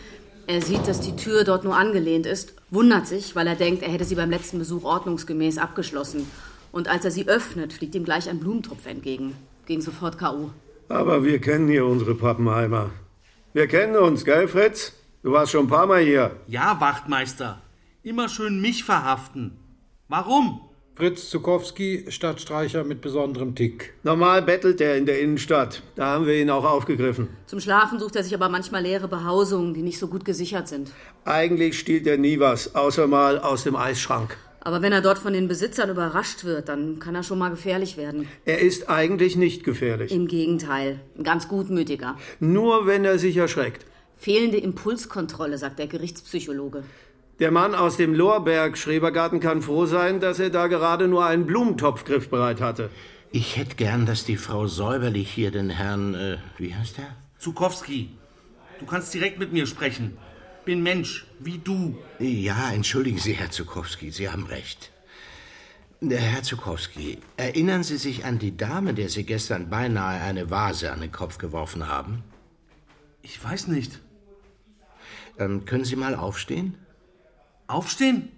Er 0.47 0.63
sieht, 0.63 0.87
dass 0.87 0.99
die 0.99 1.15
Tür 1.15 1.43
dort 1.43 1.63
nur 1.63 1.75
angelehnt 1.75 2.25
ist, 2.25 2.55
wundert 2.71 3.05
sich, 3.05 3.35
weil 3.35 3.45
er 3.45 3.55
denkt, 3.55 3.83
er 3.83 3.91
hätte 3.91 4.03
sie 4.03 4.15
beim 4.15 4.31
letzten 4.31 4.57
Besuch 4.57 4.83
ordnungsgemäß 4.83 5.59
abgeschlossen. 5.59 6.25
Und 6.71 6.87
als 6.87 7.05
er 7.05 7.11
sie 7.11 7.27
öffnet, 7.27 7.73
fliegt 7.73 7.93
ihm 7.93 8.03
gleich 8.03 8.29
ein 8.29 8.39
Blumentopf 8.39 8.85
entgegen. 8.87 9.35
Ging 9.67 9.81
sofort 9.81 10.17
K.O. 10.17 10.49
Aber 10.89 11.23
wir 11.23 11.39
kennen 11.39 11.67
hier 11.67 11.85
unsere 11.85 12.15
Pappenheimer. 12.15 12.89
Wir 13.53 13.67
kennen 13.67 13.95
uns, 13.95 14.25
gell, 14.25 14.47
Fritz? 14.47 14.93
Du 15.21 15.33
warst 15.33 15.51
schon 15.51 15.65
ein 15.65 15.69
paar 15.69 15.85
Mal 15.85 16.01
hier. 16.01 16.37
Ja, 16.47 16.79
Wachtmeister. 16.79 17.61
Immer 18.01 18.29
schön 18.29 18.61
mich 18.61 18.83
verhaften. 18.83 19.59
Warum? 20.07 20.61
Fritz 20.97 21.29
Zukowski, 21.29 22.05
Stadtstreicher 22.07 22.83
mit 22.83 23.01
besonderem 23.01 23.53
Tick. 23.53 23.93
Normal 24.01 24.41
bettelt 24.41 24.81
er 24.81 24.97
in 24.97 25.05
der 25.05 25.19
Innenstadt. 25.19 25.83
Da 25.93 26.07
haben 26.07 26.25
wir 26.25 26.33
ihn 26.33 26.49
auch 26.49 26.65
aufgegriffen. 26.65 27.27
Zum 27.45 27.59
Schlafen 27.59 27.99
sucht 27.99 28.15
er 28.15 28.23
sich 28.23 28.33
aber 28.33 28.49
manchmal 28.49 28.81
leere 28.81 29.07
Behausungen, 29.07 29.75
die 29.75 29.83
nicht 29.83 29.99
so 29.99 30.07
gut 30.07 30.25
gesichert 30.25 30.67
sind. 30.67 30.91
Eigentlich 31.23 31.77
stiehlt 31.77 32.07
er 32.07 32.17
nie 32.17 32.39
was, 32.39 32.73
außer 32.73 33.05
mal 33.05 33.37
aus 33.37 33.63
dem 33.63 33.75
Eisschrank. 33.75 34.37
Aber 34.61 34.81
wenn 34.81 34.91
er 34.91 35.01
dort 35.01 35.19
von 35.19 35.33
den 35.33 35.47
Besitzern 35.47 35.91
überrascht 35.91 36.45
wird, 36.45 36.67
dann 36.67 36.97
kann 36.97 37.13
er 37.13 37.21
schon 37.21 37.37
mal 37.37 37.49
gefährlich 37.49 37.95
werden. 37.95 38.27
Er 38.45 38.61
ist 38.61 38.89
eigentlich 38.89 39.35
nicht 39.35 39.63
gefährlich. 39.63 40.11
Im 40.11 40.27
Gegenteil, 40.27 40.99
ein 41.15 41.23
ganz 41.23 41.47
gutmütiger. 41.47 42.17
Nur 42.39 42.87
wenn 42.87 43.05
er 43.05 43.19
sich 43.19 43.37
erschreckt. 43.37 43.85
Fehlende 44.17 44.57
Impulskontrolle, 44.57 45.59
sagt 45.59 45.77
der 45.77 45.85
Gerichtspsychologe. 45.85 46.83
Der 47.39 47.51
Mann 47.51 47.75
aus 47.75 47.97
dem 47.97 48.15
Lorberg-Schrebergarten 48.15 49.39
kann 49.39 49.61
froh 49.61 49.85
sein, 49.85 50.19
dass 50.19 50.39
er 50.39 50.49
da 50.49 50.65
gerade 50.65 51.07
nur 51.07 51.23
einen 51.23 51.45
Blumentopf 51.45 52.03
griffbereit 52.03 52.61
hatte. 52.61 52.89
Ich 53.31 53.57
hätte 53.57 53.75
gern, 53.75 54.07
dass 54.07 54.25
die 54.25 54.37
Frau 54.37 54.65
säuberlich 54.65 55.29
hier 55.29 55.51
den 55.51 55.69
Herrn, 55.69 56.15
äh, 56.15 56.37
wie 56.57 56.73
heißt 56.73 56.97
er? 56.97 57.15
Zukowski, 57.37 58.09
du 58.79 58.87
kannst 58.87 59.13
direkt 59.13 59.37
mit 59.37 59.53
mir 59.53 59.67
sprechen. 59.67 60.17
Bin 60.65 60.81
Mensch, 60.81 61.27
wie 61.39 61.59
du. 61.59 61.95
Ja, 62.17 62.71
entschuldigen 62.71 63.19
Sie, 63.19 63.33
Herr 63.33 63.51
Zukowski, 63.51 64.09
Sie 64.09 64.29
haben 64.29 64.47
recht. 64.47 64.91
Herr 66.01 66.41
Zukowski, 66.41 67.19
erinnern 67.37 67.83
Sie 67.83 67.97
sich 67.97 68.25
an 68.25 68.39
die 68.39 68.57
Dame, 68.57 68.95
der 68.95 69.09
Sie 69.09 69.23
gestern 69.23 69.69
beinahe 69.69 70.21
eine 70.21 70.49
Vase 70.49 70.91
an 70.91 71.01
den 71.01 71.11
Kopf 71.11 71.37
geworfen 71.37 71.87
haben? 71.87 72.23
Ich 73.21 73.43
weiß 73.43 73.67
nicht. 73.67 73.99
Ähm, 75.37 75.65
können 75.65 75.85
Sie 75.85 75.95
mal 75.95 76.15
aufstehen? 76.15 76.75
Aufstehen? 77.67 78.31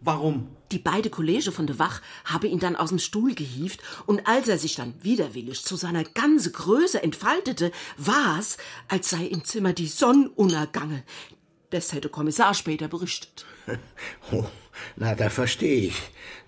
Warum? 0.00 0.48
Die 0.72 0.78
beide 0.78 1.10
Kollege 1.10 1.52
von 1.52 1.66
der 1.66 1.78
Wach 1.78 2.00
habe 2.24 2.46
ihn 2.46 2.60
dann 2.60 2.76
aus 2.76 2.90
dem 2.90 2.98
Stuhl 2.98 3.34
gehievt 3.34 3.80
und 4.06 4.26
als 4.26 4.48
er 4.48 4.56
sich 4.56 4.76
dann 4.76 4.94
widerwillig 5.02 5.62
zu 5.64 5.76
seiner 5.76 6.04
ganzen 6.04 6.52
Größe 6.52 7.02
entfaltete, 7.02 7.72
war's, 7.96 8.56
als 8.88 9.10
sei 9.10 9.26
im 9.26 9.44
Zimmer 9.44 9.72
die 9.72 9.88
Sonne 9.88 10.30
untergange. 10.30 11.02
Das 11.70 11.92
hätte 11.92 12.08
Kommissar 12.08 12.54
später 12.54 12.88
berichtet. 12.88 13.44
Oh, 14.32 14.46
na, 14.96 15.14
da 15.14 15.28
verstehe 15.28 15.88
ich. 15.88 15.94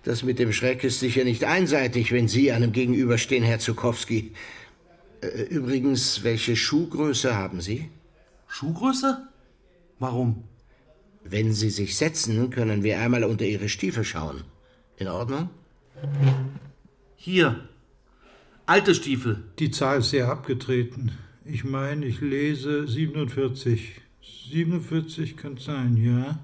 Das 0.03 0.23
mit 0.23 0.39
dem 0.39 0.51
Schreck 0.51 0.83
ist 0.83 0.99
sicher 0.99 1.23
nicht 1.23 1.43
einseitig, 1.43 2.11
wenn 2.11 2.27
Sie 2.27 2.51
einem 2.51 2.71
gegenüberstehen, 2.71 3.43
Herr 3.43 3.59
Zukowski. 3.59 4.33
Äh, 5.21 5.43
Übrigens, 5.43 6.23
welche 6.23 6.55
Schuhgröße 6.55 7.35
haben 7.35 7.61
Sie? 7.61 7.91
Schuhgröße? 8.47 9.27
Warum? 9.99 10.43
Wenn 11.23 11.53
Sie 11.53 11.69
sich 11.69 11.97
setzen, 11.97 12.49
können 12.49 12.83
wir 12.83 12.99
einmal 12.99 13.23
unter 13.23 13.45
Ihre 13.45 13.69
Stiefel 13.69 14.03
schauen. 14.03 14.43
In 14.97 15.07
Ordnung? 15.07 15.49
Hier. 17.15 17.67
Alte 18.65 18.93
Stiefel. 18.93 19.43
Die 19.59 19.71
Zahl 19.71 19.99
ist 19.99 20.09
sehr 20.09 20.29
abgetreten. 20.29 21.11
Ich 21.45 21.63
meine, 21.63 22.05
ich 22.05 22.21
lese 22.21 22.87
47. 22.87 24.01
47 24.49 25.37
kann 25.37 25.57
sein, 25.57 25.97
ja. 25.97 26.39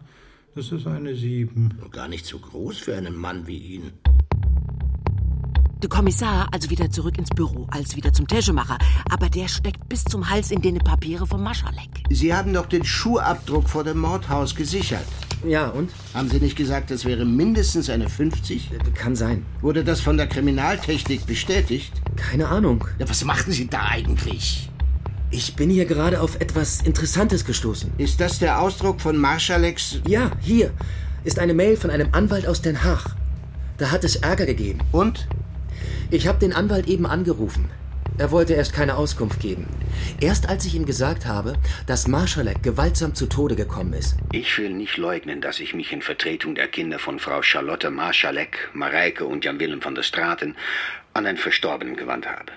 Das 0.55 0.71
ist 0.71 0.87
eine 0.87 1.15
7. 1.15 1.79
Gar 1.91 2.07
nicht 2.07 2.25
so 2.25 2.39
groß 2.39 2.79
für 2.79 2.95
einen 2.95 3.15
Mann 3.15 3.47
wie 3.47 3.57
ihn. 3.57 3.91
Der 5.81 5.87
Kommissar 5.87 6.49
also 6.51 6.69
wieder 6.69 6.91
zurück 6.91 7.17
ins 7.17 7.29
Büro, 7.29 7.65
als 7.71 7.95
wieder 7.95 8.11
zum 8.11 8.27
Täschemacher. 8.27 8.77
Aber 9.09 9.29
der 9.29 9.47
steckt 9.47 9.87
bis 9.87 10.03
zum 10.03 10.29
Hals 10.29 10.51
in 10.51 10.61
den 10.61 10.77
Papiere 10.79 11.25
vom 11.25 11.41
Maschalek. 11.41 12.03
Sie 12.09 12.33
haben 12.33 12.53
doch 12.53 12.65
den 12.65 12.83
Schuhabdruck 12.83 13.69
vor 13.69 13.85
dem 13.85 13.99
Mordhaus 13.99 14.55
gesichert. 14.55 15.05
Ja, 15.47 15.69
und? 15.69 15.89
Haben 16.13 16.29
Sie 16.29 16.39
nicht 16.39 16.57
gesagt, 16.57 16.91
das 16.91 17.05
wäre 17.05 17.23
mindestens 17.23 17.89
eine 17.89 18.09
50? 18.09 18.71
Kann 18.93 19.15
sein. 19.15 19.45
Wurde 19.61 19.85
das 19.85 20.01
von 20.01 20.17
der 20.17 20.27
Kriminaltechnik 20.27 21.25
bestätigt? 21.25 21.93
Keine 22.17 22.49
Ahnung. 22.49 22.83
Ja, 22.97 23.07
was 23.07 23.23
machten 23.23 23.53
Sie 23.53 23.67
da 23.67 23.85
eigentlich? 23.85 24.69
Ich 25.31 25.55
bin 25.55 25.69
hier 25.69 25.85
gerade 25.85 26.19
auf 26.19 26.41
etwas 26.41 26.81
Interessantes 26.81 27.45
gestoßen. 27.45 27.93
Ist 27.97 28.19
das 28.19 28.39
der 28.39 28.59
Ausdruck 28.59 28.99
von 28.99 29.15
Marschaleks? 29.17 30.01
Ja, 30.05 30.31
hier 30.41 30.71
ist 31.23 31.39
eine 31.39 31.53
Mail 31.53 31.77
von 31.77 31.89
einem 31.89 32.09
Anwalt 32.11 32.45
aus 32.47 32.61
Den 32.61 32.83
Haag. 32.83 33.15
Da 33.77 33.91
hat 33.91 34.03
es 34.03 34.17
Ärger 34.17 34.45
gegeben. 34.45 34.79
Und? 34.91 35.29
Ich 36.11 36.27
habe 36.27 36.39
den 36.39 36.53
Anwalt 36.53 36.87
eben 36.87 37.05
angerufen. 37.05 37.69
Er 38.17 38.31
wollte 38.31 38.53
erst 38.53 38.73
keine 38.73 38.97
Auskunft 38.97 39.39
geben. 39.39 39.67
Erst 40.19 40.49
als 40.49 40.65
ich 40.65 40.73
ihm 40.73 40.87
gesagt 40.87 41.27
habe, 41.27 41.53
dass 41.85 42.07
Marschalek 42.07 42.63
gewaltsam 42.63 43.13
zu 43.13 43.27
Tode 43.27 43.55
gekommen 43.55 43.93
ist. 43.93 44.15
Ich 44.31 44.57
will 44.57 44.71
nicht 44.71 44.97
leugnen, 44.97 45.39
dass 45.39 45.59
ich 45.59 45.75
mich 45.75 45.93
in 45.93 46.01
Vertretung 46.01 46.55
der 46.55 46.67
Kinder 46.67 46.97
von 46.97 47.19
Frau 47.19 47.43
Charlotte 47.43 47.91
Marschalek, 47.91 48.69
Mareike 48.73 49.23
und 49.23 49.45
Jan 49.45 49.59
Willem 49.59 49.85
van 49.85 49.93
der 49.93 50.01
Straten 50.01 50.55
an 51.13 51.25
den 51.25 51.37
Verstorbenen 51.37 51.95
gewandt 51.95 52.25
habe. 52.25 52.53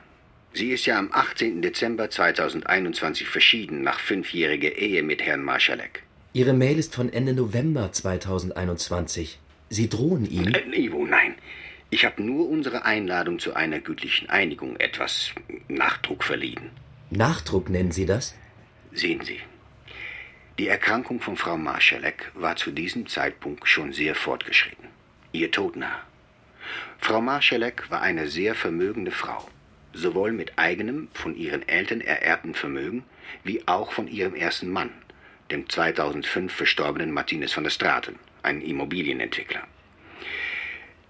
Sie 0.54 0.70
ist 0.70 0.86
ja 0.86 0.98
am 0.98 1.10
18. 1.12 1.60
Dezember 1.60 2.08
2021 2.08 3.28
verschieden 3.28 3.82
nach 3.82 4.00
fünfjähriger 4.00 4.76
Ehe 4.76 5.02
mit 5.02 5.20
Herrn 5.20 5.42
Marschalek. 5.42 6.02
Ihre 6.32 6.54
Mail 6.54 6.78
ist 6.78 6.94
von 6.94 7.12
Ende 7.12 7.34
November 7.34 7.92
2021. 7.92 9.38
Sie 9.68 9.88
drohen 9.90 10.24
ihm? 10.30 10.54
Äh, 10.54 10.86
Ivo, 10.86 11.04
nein. 11.04 11.34
Ich 11.94 12.06
habe 12.06 12.22
nur 12.22 12.48
unsere 12.48 12.86
Einladung 12.86 13.38
zu 13.38 13.52
einer 13.52 13.78
gütlichen 13.78 14.30
Einigung 14.30 14.76
etwas 14.76 15.32
Nachdruck 15.68 16.24
verliehen. 16.24 16.70
Nachdruck 17.10 17.68
nennen 17.68 17.92
Sie 17.92 18.06
das? 18.06 18.34
Sehen 18.94 19.20
Sie. 19.22 19.40
Die 20.58 20.68
Erkrankung 20.68 21.20
von 21.20 21.36
Frau 21.36 21.58
Marschalek 21.58 22.32
war 22.32 22.56
zu 22.56 22.70
diesem 22.70 23.08
Zeitpunkt 23.08 23.68
schon 23.68 23.92
sehr 23.92 24.14
fortgeschritten. 24.14 24.88
Ihr 25.32 25.50
Tod 25.50 25.76
nah. 25.76 26.00
Frau 26.98 27.20
Marschalek 27.20 27.90
war 27.90 28.00
eine 28.00 28.26
sehr 28.26 28.54
vermögende 28.54 29.10
Frau, 29.10 29.46
sowohl 29.92 30.32
mit 30.32 30.58
eigenem, 30.58 31.08
von 31.12 31.36
ihren 31.36 31.68
Eltern 31.68 32.00
ererbten 32.00 32.54
Vermögen, 32.54 33.04
wie 33.44 33.68
auch 33.68 33.92
von 33.92 34.08
ihrem 34.08 34.34
ersten 34.34 34.70
Mann, 34.70 34.88
dem 35.50 35.68
2005 35.68 36.54
verstorbenen 36.54 37.12
Martinez 37.12 37.52
von 37.52 37.64
der 37.64 37.70
Straten, 37.70 38.18
ein 38.42 38.62
Immobilienentwickler. 38.62 39.66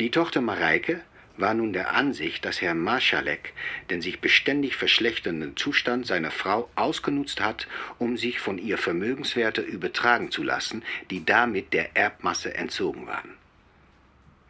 Die 0.03 0.11
Tochter 0.11 0.41
Mareike 0.41 1.01
war 1.37 1.55
nun 1.55 1.73
der 1.73 1.95
Ansicht, 1.95 2.45
dass 2.45 2.61
Herr 2.61 2.75
Marschalek 2.75 3.53
den 3.89 4.03
sich 4.03 4.19
beständig 4.19 4.75
verschlechternden 4.75 5.57
Zustand 5.57 6.09
seiner 6.09 6.33
Frau 6.33 6.69
ausgenutzt 6.75 7.41
hat, 7.41 7.69
um 8.01 8.17
sich 8.17 8.41
von 8.41 8.59
ihr 8.59 8.79
Vermögenswerte 8.79 9.61
übertragen 9.61 10.33
zu 10.33 10.43
lassen, 10.43 10.83
die 11.13 11.25
damit 11.25 11.73
der 11.73 11.97
Erbmasse 11.97 12.53
entzogen 12.53 13.07
waren. 13.07 13.31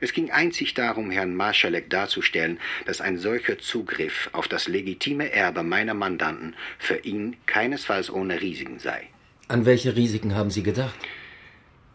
Es 0.01 0.15
ging 0.15 0.31
einzig 0.31 0.73
darum, 0.73 1.11
Herrn 1.11 1.35
Marschalek 1.35 1.91
darzustellen, 1.91 2.59
dass 2.87 3.03
ein 3.03 3.19
solcher 3.19 3.59
Zugriff 3.59 4.31
auf 4.33 4.49
das 4.49 4.69
legitime 4.69 5.33
Erbe 5.33 5.63
meiner 5.63 5.93
Mandanten 5.93 6.57
für 6.79 6.97
ihn 7.01 7.37
keinesfalls 7.45 8.11
ohne 8.11 8.41
Risiken 8.41 8.79
sei. 8.79 9.07
An 9.49 9.67
welche 9.67 9.97
Risiken 9.97 10.35
haben 10.35 10.49
Sie 10.51 10.63
gedacht? 10.63 10.95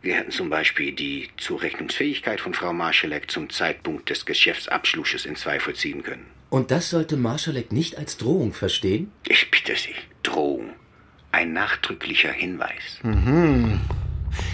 Wir 0.07 0.15
hätten 0.15 0.31
zum 0.31 0.49
Beispiel 0.49 0.93
die 0.93 1.27
Zurechnungsfähigkeit 1.35 2.39
von 2.39 2.53
Frau 2.53 2.71
Marschalek 2.71 3.29
zum 3.29 3.49
Zeitpunkt 3.49 4.09
des 4.09 4.25
Geschäftsabschlusses 4.25 5.25
in 5.25 5.35
Zweifel 5.35 5.75
ziehen 5.75 6.01
können. 6.01 6.25
Und 6.49 6.71
das 6.71 6.91
sollte 6.91 7.17
Marschalek 7.17 7.73
nicht 7.73 7.97
als 7.97 8.15
Drohung 8.15 8.53
verstehen? 8.53 9.11
Ich 9.27 9.51
bitte 9.51 9.75
Sie, 9.75 9.93
Drohung. 10.23 10.69
Ein 11.33 11.51
nachdrücklicher 11.51 12.31
Hinweis. 12.31 13.01
Mhm. 13.03 13.81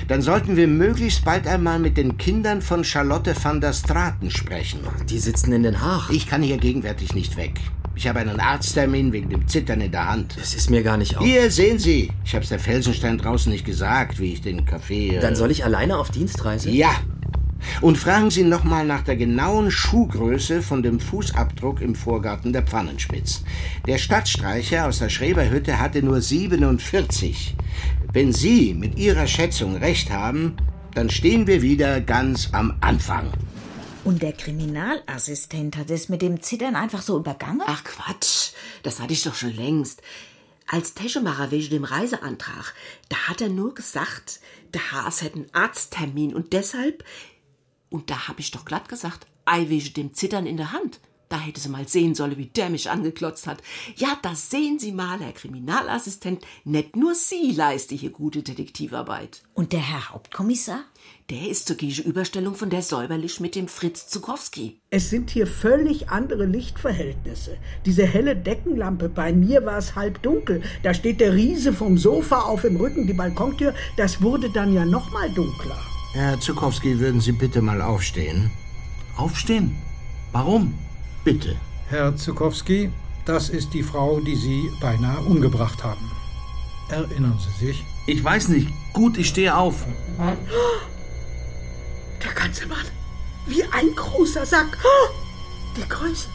Dann 0.07 0.23
sollten 0.23 0.57
wir 0.57 0.67
möglichst 0.67 1.23
bald 1.23 1.45
einmal 1.45 1.77
mit 1.77 1.97
den 1.97 2.17
Kindern 2.17 2.63
von 2.63 2.83
Charlotte 2.83 3.35
van 3.39 3.61
der 3.61 3.73
Straten 3.73 4.31
sprechen. 4.31 4.79
Die 5.07 5.19
sitzen 5.19 5.53
in 5.53 5.61
Den 5.61 5.81
Haag. 5.81 6.09
Ich 6.09 6.27
kann 6.27 6.41
hier 6.41 6.57
gegenwärtig 6.57 7.13
nicht 7.13 7.37
weg. 7.37 7.59
Ich 7.95 8.07
habe 8.07 8.19
einen 8.19 8.39
Arzttermin 8.39 9.13
wegen 9.13 9.29
dem 9.29 9.47
Zittern 9.47 9.79
in 9.81 9.91
der 9.91 10.09
Hand. 10.09 10.35
Das 10.39 10.55
ist 10.55 10.69
mir 10.69 10.81
gar 10.81 10.97
nicht 10.97 11.15
auf. 11.15 11.23
Hier, 11.23 11.51
sehen 11.51 11.77
Sie. 11.77 12.11
Ich 12.25 12.33
hab's 12.33 12.49
der 12.49 12.59
Felsenstein 12.59 13.19
draußen 13.19 13.51
nicht 13.51 13.65
gesagt, 13.65 14.19
wie 14.19 14.33
ich 14.33 14.41
den 14.41 14.65
Kaffee... 14.65 15.15
Äh 15.15 15.19
Dann 15.19 15.35
soll 15.35 15.51
ich 15.51 15.63
alleine 15.63 15.97
auf 15.97 16.09
Dienstreise? 16.09 16.71
Ja. 16.71 16.91
Und 17.81 17.97
fragen 17.97 18.31
Sie 18.31 18.43
nochmal 18.43 18.85
nach 18.85 19.03
der 19.03 19.15
genauen 19.15 19.69
Schuhgröße 19.69 20.61
von 20.61 20.83
dem 20.83 20.99
Fußabdruck 20.99 21.81
im 21.81 21.95
Vorgarten 21.95 22.51
der 22.51 22.63
Pfannenspitz. 22.63 23.43
Der 23.87 23.99
Stadtstreicher 23.99 24.87
aus 24.87 24.99
der 24.99 25.09
Schreberhütte 25.09 25.79
hatte 25.79 26.03
nur 26.03 26.19
47. 26.19 27.55
Wenn 28.11 28.33
Sie 28.33 28.73
mit 28.73 28.97
Ihrer 28.97 29.27
Schätzung 29.27 29.75
recht 29.75 30.11
haben, 30.11 30.55
dann 30.93 31.09
stehen 31.09 31.47
wir 31.47 31.61
wieder 31.61 32.01
ganz 32.01 32.49
am 32.51 32.73
Anfang. 32.81 33.27
Und 34.03 34.21
der 34.21 34.33
Kriminalassistent 34.33 35.77
hat 35.77 35.89
es 35.89 36.09
mit 36.09 36.21
dem 36.21 36.41
Zittern 36.41 36.75
einfach 36.75 37.01
so 37.01 37.17
übergangen? 37.17 37.63
Ach 37.65 37.85
Quatsch, 37.85 38.51
das 38.83 38.99
hatte 38.99 39.13
ich 39.13 39.23
doch 39.23 39.33
schon 39.33 39.55
längst. 39.55 40.01
Als 40.67 40.93
Teschemacher 40.93 41.51
wegen 41.51 41.69
dem 41.69 41.83
Reiseantrag, 41.85 42.73
da 43.07 43.15
hat 43.29 43.39
er 43.39 43.47
nur 43.47 43.73
gesagt, 43.73 44.41
der 44.73 44.91
Haas 44.91 45.21
hätte 45.21 45.35
einen 45.35 45.53
Arzttermin 45.53 46.35
und 46.35 46.51
deshalb, 46.51 47.05
und 47.89 48.09
da 48.09 48.27
hab 48.27 48.39
ich 48.39 48.51
doch 48.51 48.65
glatt 48.65 48.89
gesagt, 48.89 49.25
ei 49.45 49.69
wegen 49.69 49.93
dem 49.93 50.13
Zittern 50.13 50.47
in 50.47 50.57
der 50.57 50.73
Hand. 50.73 50.99
Da 51.29 51.39
hätte 51.39 51.61
sie 51.61 51.69
mal 51.69 51.87
sehen 51.87 52.13
sollen, 52.13 52.37
wie 52.37 52.47
der 52.47 52.69
mich 52.69 52.89
angeklotzt 52.89 53.47
hat. 53.47 53.63
Ja, 53.95 54.19
das 54.21 54.51
sehen 54.51 54.77
Sie 54.77 54.91
mal, 54.91 55.19
Herr 55.19 55.31
Kriminalassistent. 55.31 56.45
Nicht 56.63 56.95
nur 56.95 57.15
Sie 57.15 57.51
leiste 57.51 57.95
hier 57.95 58.11
gute 58.11 58.43
Detektivarbeit. 58.43 59.41
Und 59.55 59.73
der 59.73 59.79
Herr 59.79 60.09
Hauptkommissar? 60.09 60.83
Der 61.29 61.47
ist 61.47 61.67
zur 61.67 61.77
Überstellung 62.05 62.55
von 62.55 62.69
der 62.69 62.81
Säuberlich 62.81 63.39
mit 63.39 63.55
dem 63.55 63.69
Fritz 63.69 64.07
Zukowski. 64.09 64.81
Es 64.89 65.09
sind 65.09 65.29
hier 65.29 65.47
völlig 65.47 66.09
andere 66.09 66.45
Lichtverhältnisse. 66.45 67.55
Diese 67.85 68.05
helle 68.05 68.35
Deckenlampe, 68.35 69.07
bei 69.07 69.31
mir 69.31 69.65
war 69.65 69.77
es 69.77 69.95
halb 69.95 70.21
dunkel. 70.21 70.61
Da 70.83 70.93
steht 70.93 71.21
der 71.21 71.33
Riese 71.33 71.71
vom 71.71 71.97
Sofa 71.97 72.41
auf 72.41 72.65
im 72.65 72.75
Rücken, 72.75 73.07
die 73.07 73.13
Balkontür. 73.13 73.73
Das 73.95 74.21
wurde 74.21 74.49
dann 74.49 74.73
ja 74.73 74.83
noch 74.83 75.13
mal 75.13 75.29
dunkler. 75.33 75.77
Herr 76.11 76.41
Zukowski, 76.41 76.99
würden 76.99 77.21
Sie 77.21 77.31
bitte 77.31 77.61
mal 77.61 77.81
aufstehen? 77.81 78.51
Aufstehen? 79.15 79.77
Warum? 80.33 80.73
Bitte. 81.23 81.55
Herr 81.87 82.17
Zukowski, 82.17 82.91
das 83.23 83.49
ist 83.49 83.73
die 83.73 83.83
Frau, 83.83 84.19
die 84.19 84.35
Sie 84.35 84.69
beinahe 84.81 85.21
umgebracht 85.21 85.85
haben. 85.85 86.11
Erinnern 86.89 87.39
Sie 87.39 87.67
sich? 87.67 87.83
Ich 88.07 88.21
weiß 88.21 88.49
nicht. 88.49 88.67
Gut, 88.91 89.17
ich 89.17 89.29
stehe 89.29 89.55
auf. 89.55 89.85
Der 92.23 92.31
ganze 92.33 92.65
Mann. 92.67 92.85
Wie 93.45 93.63
ein 93.71 93.93
großer 93.95 94.45
Sack. 94.45 94.77
Oh, 94.83 95.09
Die 95.75 95.87
Größe. 95.87 96.27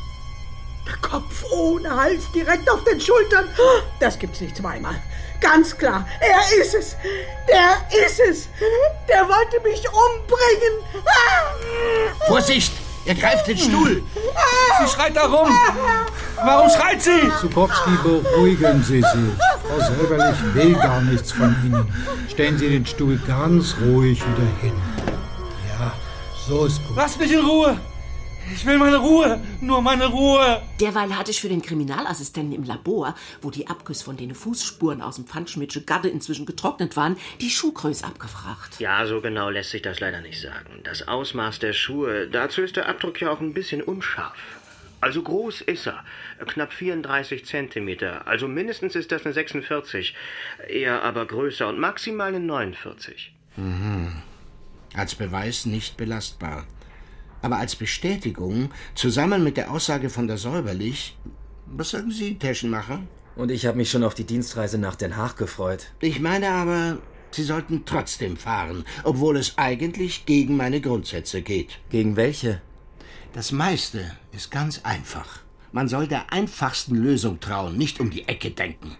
Der 0.86 0.96
Kopf 0.96 1.44
ohne 1.50 1.94
Hals 1.94 2.30
direkt 2.34 2.68
auf 2.70 2.82
den 2.84 3.00
Schultern. 3.00 3.48
Oh, 3.58 3.80
Das 4.00 4.18
gibt's 4.18 4.40
nicht 4.40 4.56
zweimal. 4.56 4.94
Ganz 5.40 5.76
klar, 5.76 6.06
er 6.20 6.60
ist 6.60 6.74
es. 6.74 6.96
Der 7.48 8.04
ist 8.06 8.20
es. 8.20 8.48
Der 9.08 9.26
wollte 9.28 9.60
mich 9.62 9.82
umbringen. 9.88 11.04
Ah! 11.06 12.26
Vorsicht! 12.26 12.72
Er 13.06 13.14
greift 13.14 13.46
den 13.46 13.56
Stuhl! 13.56 14.02
Sie 14.80 14.88
schreit 14.88 15.16
da 15.16 15.26
rum. 15.26 15.48
Warum 16.36 16.68
schreit 16.70 17.00
sie? 17.00 17.30
Zukowski, 17.40 17.90
beruhigen 18.02 18.82
Sie 18.82 19.00
sich. 19.00 19.04
Frau 19.66 19.78
Selberlich 19.78 20.54
will 20.54 20.74
gar 20.74 21.00
nichts 21.00 21.32
von 21.32 21.56
Ihnen. 21.64 21.86
Stellen 22.28 22.58
Sie 22.58 22.68
den 22.68 22.84
Stuhl 22.84 23.18
ganz 23.26 23.76
ruhig 23.80 24.20
wieder 24.20 24.48
hin. 24.60 24.74
So 26.48 26.64
ist 26.64 26.82
gut. 26.86 26.96
Lass 26.96 27.18
mich 27.18 27.30
in 27.30 27.40
Ruhe. 27.40 27.78
Ich 28.54 28.64
will 28.64 28.78
meine 28.78 28.96
Ruhe. 28.96 29.38
Nur 29.60 29.82
meine 29.82 30.06
Ruhe. 30.06 30.62
Derweil 30.80 31.14
hatte 31.14 31.30
ich 31.30 31.42
für 31.42 31.50
den 31.50 31.60
Kriminalassistenten 31.60 32.56
im 32.56 32.64
Labor, 32.64 33.14
wo 33.42 33.50
die 33.50 33.66
Abgüsse 33.66 34.02
von 34.02 34.16
den 34.16 34.34
Fußspuren 34.34 35.02
aus 35.02 35.16
dem 35.16 35.26
Pfannschmidtsche 35.26 35.82
Gadde 35.82 36.08
inzwischen 36.08 36.46
getrocknet 36.46 36.96
waren, 36.96 37.18
die 37.42 37.50
Schuhgröße 37.50 38.06
abgefragt. 38.06 38.80
Ja, 38.80 39.04
so 39.04 39.20
genau 39.20 39.50
lässt 39.50 39.72
sich 39.72 39.82
das 39.82 40.00
leider 40.00 40.22
nicht 40.22 40.40
sagen. 40.40 40.80
Das 40.84 41.06
Ausmaß 41.06 41.58
der 41.58 41.74
Schuhe, 41.74 42.28
dazu 42.28 42.62
ist 42.62 42.76
der 42.76 42.88
Abdruck 42.88 43.20
ja 43.20 43.30
auch 43.30 43.40
ein 43.40 43.52
bisschen 43.52 43.82
unscharf. 43.82 44.38
Also 45.02 45.20
groß 45.20 45.60
ist 45.60 45.86
er, 45.86 46.02
knapp 46.46 46.72
34 46.72 47.44
Zentimeter, 47.44 48.26
also 48.26 48.48
mindestens 48.48 48.96
ist 48.96 49.12
das 49.12 49.26
eine 49.26 49.34
46, 49.34 50.14
eher 50.66 51.02
aber 51.02 51.26
größer 51.26 51.68
und 51.68 51.78
maximal 51.78 52.28
eine 52.28 52.40
49. 52.40 53.34
Mhm. 53.56 54.22
Als 54.94 55.14
Beweis 55.14 55.66
nicht 55.66 55.96
belastbar. 55.96 56.66
Aber 57.42 57.58
als 57.58 57.76
Bestätigung, 57.76 58.70
zusammen 58.94 59.44
mit 59.44 59.56
der 59.56 59.70
Aussage 59.70 60.10
von 60.10 60.26
der 60.26 60.38
Säuberlich. 60.38 61.16
Was 61.66 61.90
sagen 61.90 62.10
Sie, 62.10 62.38
Taschenmacher? 62.38 63.02
Und 63.36 63.50
ich 63.50 63.66
habe 63.66 63.76
mich 63.76 63.90
schon 63.90 64.02
auf 64.02 64.14
die 64.14 64.24
Dienstreise 64.24 64.78
nach 64.78 64.96
Den 64.96 65.16
Haag 65.16 65.36
gefreut. 65.36 65.92
Ich 66.00 66.18
meine 66.18 66.50
aber, 66.50 66.98
Sie 67.30 67.44
sollten 67.44 67.84
trotzdem 67.84 68.36
fahren, 68.36 68.84
obwohl 69.04 69.36
es 69.36 69.58
eigentlich 69.58 70.26
gegen 70.26 70.56
meine 70.56 70.80
Grundsätze 70.80 71.42
geht. 71.42 71.78
Gegen 71.90 72.16
welche? 72.16 72.60
Das 73.32 73.52
meiste 73.52 74.16
ist 74.32 74.50
ganz 74.50 74.80
einfach. 74.84 75.40
Man 75.70 75.88
soll 75.88 76.08
der 76.08 76.32
einfachsten 76.32 76.96
Lösung 76.96 77.40
trauen, 77.40 77.76
nicht 77.76 78.00
um 78.00 78.10
die 78.10 78.26
Ecke 78.26 78.50
denken. 78.50 78.96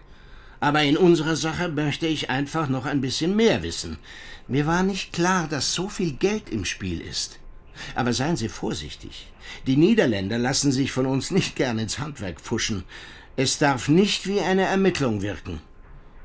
Aber 0.59 0.83
in 0.83 0.97
unserer 0.97 1.35
Sache 1.35 1.69
möchte 1.69 2.07
ich 2.07 2.29
einfach 2.29 2.67
noch 2.67 2.85
ein 2.85 3.01
bisschen 3.01 3.35
mehr 3.35 3.63
wissen. 3.63 3.97
Mir 4.47 4.65
war 4.65 4.83
nicht 4.83 5.13
klar, 5.13 5.47
dass 5.47 5.73
so 5.73 5.87
viel 5.89 6.13
Geld 6.13 6.49
im 6.49 6.65
Spiel 6.65 6.99
ist. 7.01 7.39
Aber 7.95 8.11
seien 8.13 8.35
Sie 8.35 8.49
vorsichtig. 8.49 9.31
Die 9.67 9.77
Niederländer 9.77 10.37
lassen 10.37 10.71
sich 10.71 10.91
von 10.91 11.05
uns 11.05 11.31
nicht 11.31 11.55
gern 11.55 11.79
ins 11.79 11.99
Handwerk 11.99 12.41
pfuschen. 12.41 12.83
Es 13.37 13.57
darf 13.57 13.87
nicht 13.87 14.27
wie 14.27 14.41
eine 14.41 14.63
Ermittlung 14.63 15.21
wirken. 15.21 15.61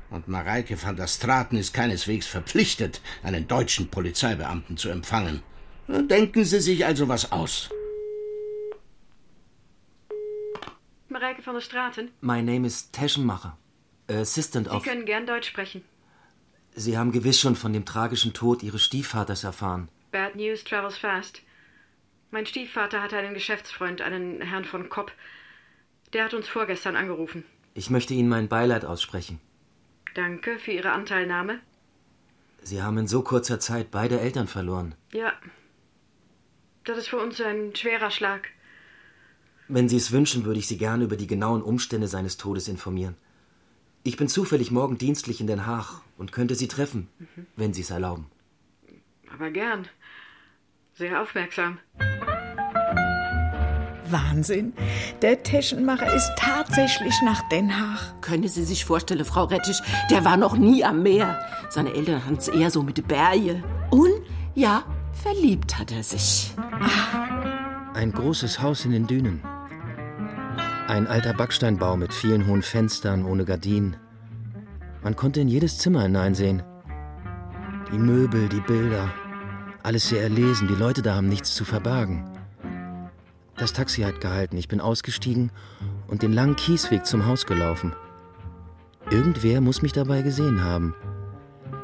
Und 0.09 0.27
Mareike 0.27 0.81
van 0.81 0.95
der 0.95 1.07
Straten 1.07 1.57
ist 1.57 1.73
keineswegs 1.73 2.27
verpflichtet, 2.27 3.01
einen 3.23 3.47
deutschen 3.47 3.89
Polizeibeamten 3.89 4.77
zu 4.77 4.89
empfangen. 4.89 5.41
Denken 5.87 6.43
Sie 6.43 6.59
sich 6.59 6.85
also 6.85 7.07
was 7.07 7.31
aus. 7.31 7.69
Mareike 11.09 11.45
van 11.45 11.53
der 11.53 11.61
Straten. 11.61 12.11
My 12.21 12.41
name 12.41 12.67
is 12.67 12.91
Taschenmacher. 12.91 13.57
Assistant 14.07 14.67
Sie 14.67 14.75
of... 14.75 14.83
können 14.83 15.05
gern 15.05 15.25
Deutsch 15.25 15.47
sprechen. 15.47 15.83
Sie 16.73 16.97
haben 16.97 17.11
gewiss 17.11 17.39
schon 17.39 17.55
von 17.55 17.73
dem 17.73 17.85
tragischen 17.85 18.33
Tod 18.33 18.61
Ihres 18.61 18.83
Stiefvaters 18.83 19.43
erfahren. 19.43 19.89
Bad 20.11 20.35
news 20.35 20.63
travels 20.63 20.97
fast. 20.97 21.41
Mein 22.31 22.45
Stiefvater 22.45 23.01
hatte 23.01 23.17
einen 23.17 23.33
Geschäftsfreund, 23.33 24.01
einen 24.01 24.41
Herrn 24.41 24.65
von 24.65 24.89
Kopp. 24.89 25.11
Der 26.13 26.25
hat 26.25 26.33
uns 26.33 26.47
vorgestern 26.47 26.95
angerufen. 26.95 27.45
Ich 27.73 27.89
möchte 27.89 28.13
Ihnen 28.13 28.29
mein 28.29 28.47
Beileid 28.47 28.85
aussprechen. 28.85 29.39
Danke 30.13 30.59
für 30.59 30.71
Ihre 30.71 30.91
Anteilnahme. 30.91 31.59
Sie 32.61 32.81
haben 32.81 32.97
in 32.97 33.07
so 33.07 33.21
kurzer 33.21 33.59
Zeit 33.59 33.91
beide 33.91 34.19
Eltern 34.19 34.47
verloren. 34.47 34.95
Ja. 35.13 35.33
Das 36.83 36.97
ist 36.97 37.09
für 37.09 37.17
uns 37.17 37.39
ein 37.41 37.75
schwerer 37.75 38.11
Schlag. 38.11 38.49
Wenn 39.67 39.89
Sie 39.89 39.97
es 39.97 40.11
wünschen, 40.11 40.45
würde 40.45 40.59
ich 40.59 40.67
Sie 40.67 40.77
gerne 40.77 41.03
über 41.03 41.15
die 41.15 41.27
genauen 41.27 41.61
Umstände 41.61 42.07
seines 42.07 42.37
Todes 42.37 42.67
informieren. 42.67 43.15
Ich 44.07 44.17
bin 44.17 44.27
zufällig 44.27 44.69
morgen 44.69 44.99
dienstlich 44.99 45.41
in 45.41 45.47
Den 45.47 45.65
Haag 45.65 46.01
und 46.19 46.31
könnte 46.31 46.53
Sie 46.53 46.67
treffen, 46.67 47.07
Mhm. 47.17 47.47
wenn 47.55 47.73
Sie 47.73 47.81
es 47.81 47.89
erlauben. 47.89 48.27
Aber 49.33 49.49
gern. 49.49 49.87
Sehr 50.93 51.19
aufmerksam. 51.23 51.79
Wahnsinn. 54.07 54.73
Der 55.23 55.41
Taschenmacher 55.41 56.13
ist 56.13 56.31
tatsächlich 56.37 57.15
nach 57.25 57.49
Den 57.49 57.75
Haag. 57.75 58.21
Können 58.21 58.47
Sie 58.47 58.63
sich 58.63 58.85
vorstellen, 58.85 59.25
Frau 59.25 59.45
Rettich, 59.45 59.81
der 60.11 60.23
war 60.23 60.37
noch 60.37 60.55
nie 60.55 60.83
am 60.85 61.01
Meer. 61.01 61.39
Seine 61.71 61.91
Eltern 61.95 62.23
hatten 62.23 62.35
es 62.37 62.47
eher 62.47 62.69
so 62.69 62.83
mit 62.83 63.07
Berge. 63.07 63.63
Und, 63.89 64.13
ja, 64.53 64.83
verliebt 65.13 65.79
hat 65.79 65.91
er 65.91 66.03
sich. 66.03 66.51
Ein 67.95 68.11
großes 68.11 68.61
Haus 68.61 68.85
in 68.85 68.91
den 68.91 69.07
Dünen. 69.07 69.41
Ein 70.87 71.07
alter 71.07 71.33
Backsteinbau 71.33 71.97
mit 71.97 72.13
vielen 72.13 72.45
hohen 72.45 72.61
Fenstern 72.61 73.25
ohne 73.25 73.43
Gardinen. 73.43 73.97
Man 75.01 75.15
konnte 75.15 75.41
in 75.41 75.47
jedes 75.47 75.79
Zimmer 75.79 76.03
hineinsehen. 76.03 76.61
Die 77.91 77.97
Möbel, 77.97 78.47
die 78.49 78.59
Bilder, 78.61 79.11
alles 79.81 80.09
sehr 80.09 80.21
erlesen. 80.21 80.67
Die 80.67 80.75
Leute 80.75 81.01
da 81.01 81.15
haben 81.15 81.27
nichts 81.27 81.55
zu 81.55 81.65
verbergen. 81.65 82.29
Das 83.57 83.73
Taxi 83.73 84.03
hat 84.03 84.21
gehalten. 84.21 84.57
Ich 84.57 84.67
bin 84.67 84.79
ausgestiegen 84.79 85.51
und 86.05 86.21
den 86.21 86.33
langen 86.33 86.55
Kiesweg 86.55 87.07
zum 87.07 87.25
Haus 87.25 87.47
gelaufen. 87.47 87.95
Irgendwer 89.09 89.61
muss 89.61 89.81
mich 89.81 89.91
dabei 89.91 90.21
gesehen 90.21 90.63
haben, 90.63 90.93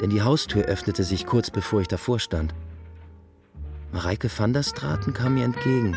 denn 0.00 0.10
die 0.10 0.22
Haustür 0.22 0.66
öffnete 0.66 1.02
sich 1.02 1.26
kurz 1.26 1.50
bevor 1.50 1.80
ich 1.80 1.88
davor 1.88 2.20
stand. 2.20 2.54
Mareike 3.90 4.30
van 4.36 4.52
der 4.52 4.62
Straten 4.62 5.12
kam 5.12 5.34
mir 5.34 5.44
entgegen. 5.44 5.96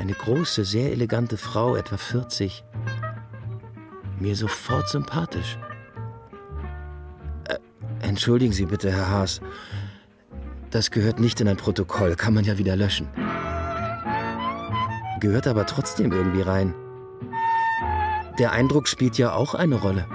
Eine 0.00 0.14
große, 0.14 0.64
sehr 0.64 0.92
elegante 0.92 1.36
Frau, 1.36 1.76
etwa 1.76 1.98
40. 1.98 2.64
Mir 4.18 4.34
sofort 4.34 4.88
sympathisch. 4.88 5.58
Äh, 7.44 7.58
entschuldigen 8.00 8.54
Sie 8.54 8.64
bitte, 8.64 8.90
Herr 8.90 9.10
Haas. 9.10 9.42
Das 10.70 10.90
gehört 10.90 11.20
nicht 11.20 11.42
in 11.42 11.48
ein 11.48 11.58
Protokoll, 11.58 12.16
kann 12.16 12.32
man 12.32 12.46
ja 12.46 12.56
wieder 12.56 12.76
löschen. 12.76 13.08
Gehört 15.20 15.46
aber 15.46 15.66
trotzdem 15.66 16.12
irgendwie 16.12 16.40
rein. 16.40 16.74
Der 18.38 18.52
Eindruck 18.52 18.88
spielt 18.88 19.18
ja 19.18 19.34
auch 19.34 19.54
eine 19.54 19.74
Rolle. 19.74 20.06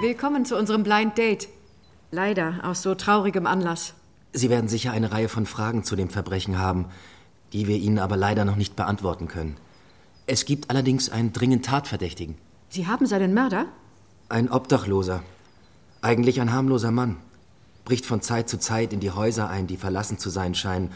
Willkommen 0.00 0.46
zu 0.46 0.56
unserem 0.56 0.84
Blind 0.84 1.18
Date. 1.18 1.48
Leider 2.10 2.60
aus 2.62 2.80
so 2.80 2.94
traurigem 2.94 3.46
Anlass. 3.46 3.92
Sie 4.32 4.48
werden 4.48 4.68
sicher 4.68 4.92
eine 4.92 5.12
Reihe 5.12 5.28
von 5.28 5.44
Fragen 5.44 5.84
zu 5.84 5.96
dem 5.96 6.08
Verbrechen 6.08 6.58
haben, 6.58 6.86
die 7.54 7.68
wir 7.68 7.76
Ihnen 7.76 7.98
aber 7.98 8.16
leider 8.16 8.44
noch 8.44 8.56
nicht 8.56 8.76
beantworten 8.76 9.28
können. 9.28 9.56
Es 10.26 10.44
gibt 10.44 10.70
allerdings 10.70 11.08
einen 11.08 11.32
dringend 11.32 11.64
Tatverdächtigen. 11.64 12.36
Sie 12.68 12.86
haben 12.86 13.06
seinen 13.06 13.32
Mörder? 13.32 13.66
Ein 14.28 14.50
Obdachloser. 14.50 15.22
Eigentlich 16.02 16.40
ein 16.40 16.52
harmloser 16.52 16.90
Mann. 16.90 17.16
Bricht 17.84 18.06
von 18.06 18.20
Zeit 18.20 18.48
zu 18.48 18.58
Zeit 18.58 18.92
in 18.92 19.00
die 19.00 19.12
Häuser 19.12 19.48
ein, 19.48 19.66
die 19.66 19.76
verlassen 19.76 20.18
zu 20.18 20.30
sein 20.30 20.54
scheinen, 20.54 20.90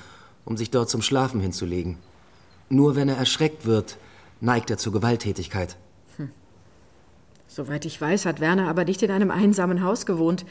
um 0.44 0.57
sich 0.57 0.71
dort 0.71 0.90
zum 0.90 1.01
Schlafen 1.01 1.40
hinzulegen. 1.40 1.99
Nur 2.71 2.97
wenn 2.97 3.09
er 3.09 3.16
erschreckt 3.16 3.64
wird, 3.64 3.97
neigt 4.40 4.71
er 4.71 4.79
zur 4.79 4.92
Gewalttätigkeit. 4.92 5.77
Soweit 7.47 7.85
ich 7.85 8.01
weiß, 8.01 8.27
hat 8.27 8.40
Werner 8.40 8.68
aber 8.68 8.85
nicht 8.85 9.03
in 9.03 9.11
einem 9.11 9.31
einsamen 9.31 9.83
Haus 9.83 10.07
gewohnt, 10.07 10.44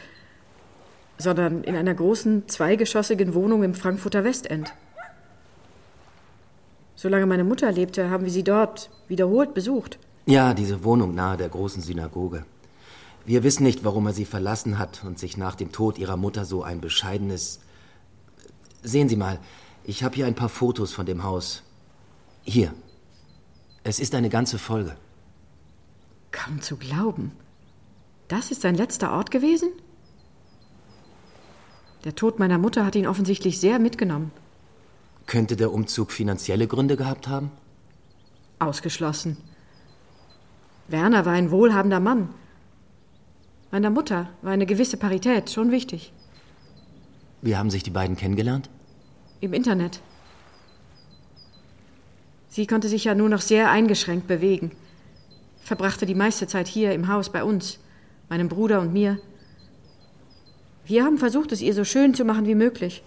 sondern 1.17 1.63
in 1.63 1.75
einer 1.75 1.93
großen, 1.93 2.47
zweigeschossigen 2.47 3.33
Wohnung 3.33 3.63
im 3.63 3.73
Frankfurter 3.73 4.23
Westend. 4.23 4.73
Solange 6.97 7.27
meine 7.27 7.43
Mutter 7.43 7.71
lebte, 7.71 8.09
haben 8.09 8.25
wir 8.25 8.31
sie 8.31 8.43
dort 8.43 8.89
wiederholt 9.07 9.53
besucht. 9.53 9.99
Ja, 10.25 10.55
diese 10.55 10.83
Wohnung 10.83 11.13
nahe 11.13 11.37
der 11.37 11.47
großen 11.47 11.83
Synagoge. 11.83 12.43
Wir 13.23 13.43
wissen 13.43 13.63
nicht, 13.63 13.83
warum 13.83 14.07
er 14.07 14.13
sie 14.13 14.25
verlassen 14.25 14.79
hat 14.79 15.03
und 15.05 15.19
sich 15.19 15.37
nach 15.37 15.53
dem 15.53 15.71
Tod 15.71 15.99
ihrer 15.99 16.17
Mutter 16.17 16.43
so 16.43 16.63
ein 16.63 16.81
bescheidenes. 16.81 17.59
Sehen 18.81 19.09
Sie 19.09 19.15
mal, 19.15 19.39
ich 19.83 20.03
habe 20.03 20.15
hier 20.15 20.25
ein 20.25 20.33
paar 20.33 20.49
Fotos 20.49 20.91
von 20.91 21.05
dem 21.05 21.23
Haus. 21.23 21.61
Hier. 22.43 22.73
Es 23.83 23.99
ist 23.99 24.15
eine 24.15 24.29
ganze 24.29 24.57
Folge. 24.57 24.97
Kaum 26.31 26.61
zu 26.61 26.77
glauben. 26.77 27.31
Das 28.27 28.49
ist 28.49 28.61
sein 28.61 28.75
letzter 28.75 29.11
Ort 29.11 29.29
gewesen? 29.29 29.69
Der 32.05 32.15
Tod 32.15 32.39
meiner 32.39 32.57
Mutter 32.57 32.85
hat 32.87 32.95
ihn 32.95 33.05
offensichtlich 33.05 33.59
sehr 33.59 33.77
mitgenommen. 33.77 34.31
Könnte 35.27 35.57
der 35.57 35.73
Umzug 35.73 36.11
finanzielle 36.11 36.67
Gründe 36.67 36.95
gehabt 36.95 37.27
haben? 37.27 37.51
Ausgeschlossen. 38.59 39.37
Werner 40.87 41.25
war 41.25 41.33
ein 41.33 41.51
wohlhabender 41.51 41.99
Mann. 41.99 42.29
Meiner 43.69 43.89
Mutter 43.89 44.29
war 44.41 44.53
eine 44.53 44.65
gewisse 44.65 44.95
Parität 44.95 45.51
schon 45.51 45.69
wichtig. 45.69 46.13
Wie 47.41 47.57
haben 47.57 47.69
sich 47.69 47.83
die 47.83 47.91
beiden 47.91 48.15
kennengelernt? 48.15 48.69
Im 49.41 49.53
Internet. 49.53 49.99
Sie 52.47 52.65
konnte 52.65 52.87
sich 52.87 53.03
ja 53.03 53.13
nur 53.13 53.27
noch 53.27 53.41
sehr 53.41 53.69
eingeschränkt 53.69 54.27
bewegen. 54.27 54.71
Verbrachte 55.61 56.05
die 56.05 56.15
meiste 56.15 56.47
Zeit 56.47 56.67
hier 56.67 56.93
im 56.93 57.09
Haus 57.09 57.29
bei 57.29 57.43
uns, 57.43 57.79
meinem 58.29 58.47
Bruder 58.47 58.79
und 58.79 58.93
mir. 58.93 59.19
Wir 60.85 61.03
haben 61.03 61.17
versucht, 61.17 61.51
es 61.51 61.61
ihr 61.61 61.73
so 61.73 61.83
schön 61.83 62.13
zu 62.13 62.23
machen 62.23 62.47
wie 62.47 62.55
möglich. 62.55 63.03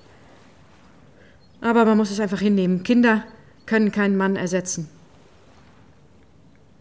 Aber 1.60 1.84
man 1.84 1.96
muss 1.96 2.10
es 2.10 2.20
einfach 2.20 2.40
hinnehmen. 2.40 2.82
Kinder 2.82 3.24
können 3.66 3.92
keinen 3.92 4.16
Mann 4.16 4.36
ersetzen. 4.36 4.88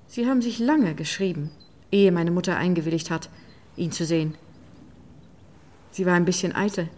Sie 0.07 0.27
haben 0.27 0.41
sich 0.41 0.59
lange 0.59 0.95
geschrieben, 0.95 1.51
ehe 1.91 2.11
meine 2.11 2.31
Mutter 2.31 2.57
eingewilligt 2.57 3.11
hat, 3.11 3.29
ihn 3.75 3.91
zu 3.91 4.05
sehen. 4.05 4.35
Sie 5.91 6.05
war 6.05 6.15
ein 6.15 6.25
bisschen 6.25 6.55
eitel 6.55 6.89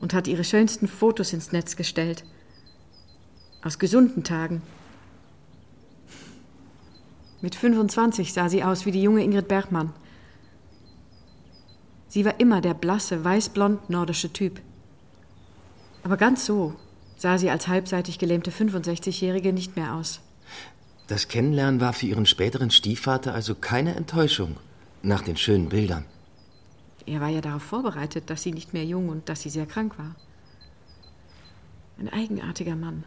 und 0.00 0.14
hat 0.14 0.28
ihre 0.28 0.44
schönsten 0.44 0.88
Fotos 0.88 1.32
ins 1.32 1.52
Netz 1.52 1.76
gestellt. 1.76 2.24
Aus 3.62 3.78
gesunden 3.78 4.24
Tagen. 4.24 4.62
Mit 7.40 7.54
25 7.54 8.32
sah 8.32 8.48
sie 8.48 8.64
aus 8.64 8.86
wie 8.86 8.92
die 8.92 9.02
junge 9.02 9.22
Ingrid 9.22 9.48
Bergmann. 9.48 9.92
Sie 12.08 12.24
war 12.24 12.40
immer 12.40 12.60
der 12.60 12.74
blasse, 12.74 13.22
weißblond 13.24 13.90
nordische 13.90 14.32
Typ. 14.32 14.60
Aber 16.08 16.16
ganz 16.16 16.46
so 16.46 16.74
sah 17.18 17.36
sie 17.36 17.50
als 17.50 17.68
halbseitig 17.68 18.18
gelähmte 18.18 18.50
65-Jährige 18.50 19.52
nicht 19.52 19.76
mehr 19.76 19.92
aus. 19.92 20.20
Das 21.06 21.28
Kennenlernen 21.28 21.82
war 21.82 21.92
für 21.92 22.06
ihren 22.06 22.24
späteren 22.24 22.70
Stiefvater 22.70 23.34
also 23.34 23.54
keine 23.54 23.94
Enttäuschung, 23.94 24.56
nach 25.02 25.20
den 25.20 25.36
schönen 25.36 25.68
Bildern. 25.68 26.06
Er 27.04 27.20
war 27.20 27.28
ja 27.28 27.42
darauf 27.42 27.62
vorbereitet, 27.62 28.30
dass 28.30 28.42
sie 28.42 28.52
nicht 28.52 28.72
mehr 28.72 28.86
jung 28.86 29.10
und 29.10 29.28
dass 29.28 29.42
sie 29.42 29.50
sehr 29.50 29.66
krank 29.66 29.98
war. 29.98 30.14
Ein 31.98 32.10
eigenartiger 32.10 32.74
Mann. 32.74 33.04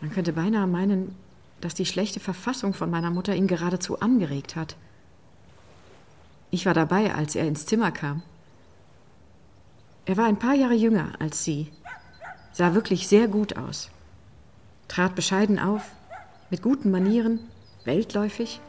Man 0.00 0.10
könnte 0.10 0.32
beinahe 0.32 0.66
meinen, 0.66 1.14
dass 1.60 1.74
die 1.74 1.84
schlechte 1.84 2.20
Verfassung 2.20 2.72
von 2.72 2.90
meiner 2.90 3.10
Mutter 3.10 3.36
ihn 3.36 3.48
geradezu 3.48 4.00
angeregt 4.00 4.56
hat. 4.56 4.76
Ich 6.50 6.64
war 6.64 6.72
dabei, 6.72 7.14
als 7.14 7.36
er 7.36 7.46
ins 7.46 7.66
Zimmer 7.66 7.92
kam. 7.92 8.22
Er 10.06 10.16
war 10.16 10.26
ein 10.26 10.38
paar 10.38 10.54
Jahre 10.54 10.74
jünger 10.74 11.12
als 11.18 11.42
sie, 11.42 11.72
sah 12.52 12.74
wirklich 12.74 13.08
sehr 13.08 13.26
gut 13.26 13.56
aus, 13.56 13.90
trat 14.86 15.16
bescheiden 15.16 15.58
auf, 15.58 15.82
mit 16.48 16.62
guten 16.62 16.92
Manieren, 16.92 17.40
weltläufig. 17.84 18.60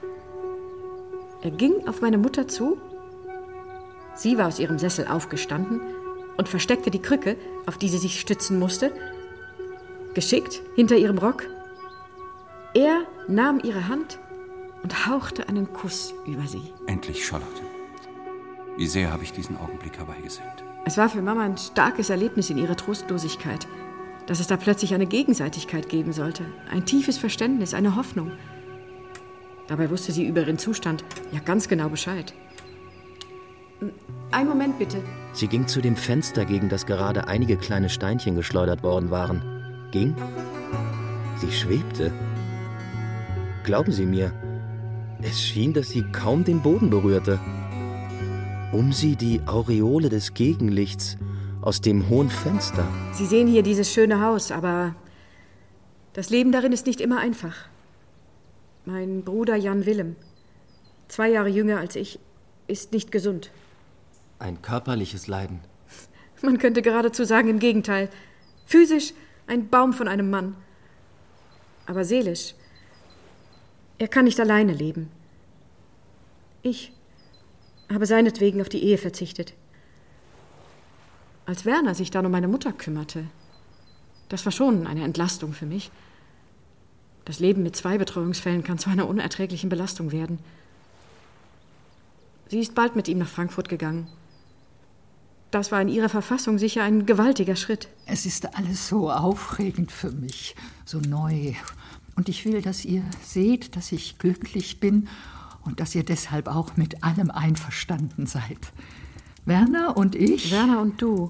Er 1.44 1.52
ging 1.52 1.88
auf 1.88 2.02
meine 2.02 2.18
Mutter 2.18 2.48
zu. 2.48 2.78
Sie 4.16 4.40
war 4.40 4.48
aus 4.48 4.58
ihrem 4.58 4.80
Sessel 4.80 5.08
aufgestanden 5.08 5.80
und 6.38 6.50
versteckte 6.50 6.90
die 6.90 7.02
Krücke, 7.02 7.38
auf 7.68 7.78
die 7.78 7.90
sie 7.90 8.00
sich 8.00 8.20
stützen 8.20 8.58
musste, 8.58 8.92
geschickt 10.16 10.64
hinter 10.76 10.96
ihrem 10.96 11.20
Rock. 11.20 11.44
Er 12.74 13.02
nahm 13.28 13.60
ihre 13.64 13.88
Hand 13.88 14.18
und 14.82 15.06
hauchte 15.06 15.48
einen 15.48 15.72
Kuss 15.72 16.16
über 16.26 16.48
sie. 16.48 16.74
Endlich, 16.88 17.24
Charlotte. 17.28 17.62
Wie 18.76 18.88
sehr 18.88 19.14
habe 19.14 19.24
ich 19.24 19.34
diesen 19.34 19.58
Augenblick 19.58 20.00
herbeigesehnt. 20.00 20.67
Es 20.86 20.98
war 20.98 21.10
für 21.10 21.22
Mama 21.22 21.44
ein 21.44 21.58
starkes 21.58 22.10
Erlebnis 22.10 22.50
in 22.50 22.58
ihrer 22.58 22.76
Trostlosigkeit, 22.76 23.68
dass 24.26 24.40
es 24.40 24.48
da 24.48 24.58
plötzlich 24.58 24.94
eine 24.94 25.06
Gegenseitigkeit 25.06 25.90
geben 25.90 26.14
sollte, 26.14 26.44
ein 26.72 26.86
tiefes 26.86 27.18
Verständnis, 27.18 27.74
eine 27.74 27.96
Hoffnung. 27.96 28.32
Dabei 29.68 29.90
wusste 29.90 30.12
sie 30.12 30.26
über 30.26 30.42
ihren 30.42 30.58
Zustand 30.58 31.04
ja 31.32 31.40
ganz 31.40 31.68
genau 31.68 31.90
Bescheid. 31.90 32.34
Ein 34.32 34.48
Moment 34.48 34.80
bitte. 34.80 34.98
Sie 35.34 35.48
ging 35.48 35.68
zu 35.68 35.82
dem 35.82 35.96
Fenster, 35.96 36.46
gegen 36.46 36.70
das 36.70 36.86
gerade 36.86 37.28
einige 37.28 37.58
kleine 37.58 37.90
Steinchen 37.90 38.36
geschleudert 38.36 38.84
worden 38.84 39.12
waren. 39.12 39.44
Ging? 39.92 40.16
Sie 41.38 41.52
schwebte. 41.52 42.12
Glauben 43.64 43.92
Sie 43.92 44.06
mir, 44.06 44.32
es 45.22 45.42
schien, 45.42 45.74
dass 45.74 45.90
sie 45.90 46.04
kaum 46.12 46.44
den 46.44 46.62
Boden 46.62 46.90
berührte. 46.90 47.40
Um 48.74 48.92
sie 48.92 49.16
die 49.16 49.40
Aureole 49.46 50.10
des 50.10 50.34
Gegenlichts 50.34 51.18
aus 51.62 51.80
dem 51.80 52.10
hohen 52.10 52.30
Fenster. 52.30 52.86
Sie 53.14 53.26
sehen 53.26 53.48
hier 53.48 53.64
dieses 53.64 53.94
schöne 53.94 54.20
Haus, 54.22 54.52
aber 54.52 54.94
das 56.12 56.30
Leben 56.30 56.52
darin 56.52 56.74
ist 56.74 56.86
nicht 56.86 57.00
immer 57.00 57.20
einfach. 57.20 57.56
Mein 58.84 59.24
Bruder 59.24 59.56
Jan 59.56 59.86
Willem, 59.86 60.18
zwei 61.08 61.30
Jahre 61.30 61.48
jünger 61.48 61.80
als 61.80 61.96
ich, 61.96 62.20
ist 62.68 62.92
nicht 62.92 63.10
gesund. 63.10 63.52
Ein 64.38 64.62
körperliches 64.62 65.28
Leiden. 65.28 65.62
Man 66.42 66.58
könnte 66.58 66.82
geradezu 66.82 67.24
sagen, 67.24 67.48
im 67.48 67.60
Gegenteil. 67.60 68.10
Physisch 68.66 69.14
ein 69.48 69.70
Baum 69.70 69.94
von 69.94 70.10
einem 70.10 70.30
Mann. 70.30 70.58
Aber 71.86 72.04
seelisch. 72.04 72.54
Er 73.98 74.10
kann 74.10 74.26
nicht 74.26 74.42
alleine 74.42 74.74
leben. 74.74 75.10
Ich 76.62 76.92
habe 77.92 78.06
seinetwegen 78.06 78.62
auf 78.62 78.70
die 78.70 78.84
Ehe 78.84 78.98
verzichtet. 78.98 79.54
Als 81.46 81.66
Werner 81.66 81.96
sich 81.96 82.12
dann 82.12 82.26
um 82.26 82.32
meine 82.32 82.48
Mutter 82.48 82.74
kümmerte, 82.74 83.26
das 84.30 84.44
war 84.46 84.52
schon 84.52 84.88
eine 84.88 85.04
Entlastung 85.04 85.54
für 85.54 85.66
mich. 85.66 85.92
Das 87.24 87.40
Leben 87.40 87.64
mit 87.64 87.76
zwei 87.76 87.98
Betreuungsfällen 87.98 88.64
kann 88.64 88.78
zu 88.78 88.90
einer 88.90 89.08
unerträglichen 89.08 89.70
Belastung 89.70 90.12
werden. 90.12 90.40
Sie 92.50 92.60
ist 92.60 92.76
bald 92.76 92.96
mit 92.96 93.08
ihm 93.08 93.18
nach 93.18 93.28
Frankfurt 93.28 93.70
gegangen. 93.70 94.08
Das 95.52 95.72
war 95.72 95.82
in 95.82 95.88
ihrer 95.88 96.10
Verfassung 96.10 96.58
sicher 96.58 96.84
ein 96.84 97.06
gewaltiger 97.06 97.56
Schritt. 97.56 97.88
Es 98.06 98.26
ist 98.26 98.58
alles 98.58 98.88
so 98.88 99.10
aufregend 99.10 99.92
für 99.92 100.12
mich, 100.12 100.56
so 100.86 101.00
neu. 101.00 101.54
Und 102.16 102.28
ich 102.28 102.44
will, 102.46 102.62
dass 102.62 102.84
ihr 102.84 103.04
seht, 103.24 103.76
dass 103.78 103.94
ich 103.94 104.18
glücklich 104.18 104.80
bin 104.82 105.08
und 105.68 105.82
dass 105.82 105.94
ihr 105.94 106.04
deshalb 106.04 106.48
auch 106.48 106.78
mit 106.78 107.04
allem 107.04 107.30
einverstanden 107.30 108.26
seid. 108.26 108.72
Werner 109.46 109.98
und 109.98 110.16
ich. 110.16 110.52
Werner 110.52 110.82
und 110.82 111.02
du. 111.02 111.30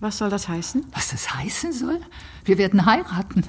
Was 0.00 0.18
soll 0.18 0.30
das 0.30 0.48
heißen? 0.48 0.84
Was 0.92 1.08
das 1.10 1.34
heißen 1.34 1.72
soll? 1.72 2.00
Wir 2.44 2.58
werden 2.58 2.86
heiraten. 2.86 3.44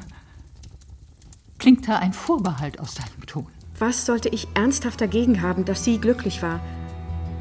Klingt 1.60 1.88
da 1.88 1.98
ein 1.98 2.14
Vorbehalt 2.14 2.80
aus 2.80 2.96
deinem 2.96 3.26
Ton? 3.28 3.48
Was 3.78 4.06
sollte 4.06 4.30
ich 4.30 4.48
ernsthaft 4.54 5.02
dagegen 5.02 5.42
haben, 5.42 5.66
dass 5.66 5.84
sie 5.84 5.98
glücklich 5.98 6.42
war? 6.42 6.60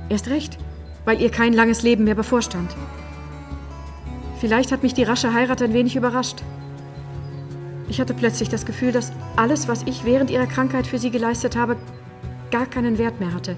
Erst 0.09 0.29
recht, 0.29 0.59
weil 1.05 1.20
ihr 1.20 1.31
kein 1.31 1.53
langes 1.53 1.83
Leben 1.83 2.05
mehr 2.05 2.14
bevorstand. 2.14 2.74
Vielleicht 4.38 4.72
hat 4.72 4.83
mich 4.83 4.94
die 4.94 5.05
rasche 5.05 5.33
Heirat 5.33 5.62
ein 5.62 5.74
wenig 5.74 5.96
überrascht. 5.96 6.42
Ich 7.88 8.00
hatte 8.00 8.14
plötzlich 8.14 8.48
das 8.48 8.66
Gefühl, 8.66 8.92
dass 8.92 9.12
alles, 9.37 9.68
was 9.68 9.83
ich 9.83 10.05
während 10.05 10.31
ihrer 10.31 10.46
Krankheit 10.46 10.87
für 10.87 10.98
sie 10.98 11.11
geleistet 11.11 11.57
habe, 11.57 11.76
gar 12.50 12.66
keinen 12.66 12.98
Wert 12.98 13.20
mehr 13.20 13.32
hatte. 13.32 13.56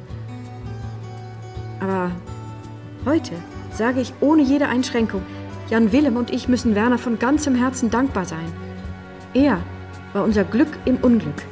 Aber 1.80 2.10
heute 3.04 3.32
sage 3.72 4.00
ich 4.00 4.12
ohne 4.20 4.42
jede 4.42 4.68
Einschränkung, 4.68 5.22
Jan 5.70 5.92
Willem 5.92 6.16
und 6.16 6.30
ich 6.30 6.48
müssen 6.48 6.74
Werner 6.74 6.98
von 6.98 7.18
ganzem 7.18 7.54
Herzen 7.54 7.90
dankbar 7.90 8.24
sein. 8.24 8.52
Er 9.34 9.58
war 10.12 10.24
unser 10.24 10.44
Glück 10.44 10.68
im 10.84 10.96
Unglück. 10.98 11.42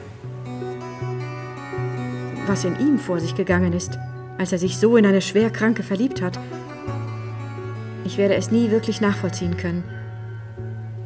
Was 2.47 2.65
in 2.65 2.79
ihm 2.79 2.99
vor 2.99 3.21
sich 3.21 3.35
gegangen 3.35 3.73
ist, 3.73 3.99
als 4.39 4.53
er 4.53 4.59
sich 4.59 4.79
so 4.79 4.97
in 4.97 5.07
eine 5.07 5.21
schwer 5.21 5.51
Kranke 5.51 5.83
verliebt 5.83 6.21
hat, 6.21 6.39
ich 8.05 8.19
werde 8.19 8.35
es 8.35 8.51
nie 8.51 8.71
wirklich 8.71 9.01
nachvollziehen 9.01 9.57
können. 9.57 9.85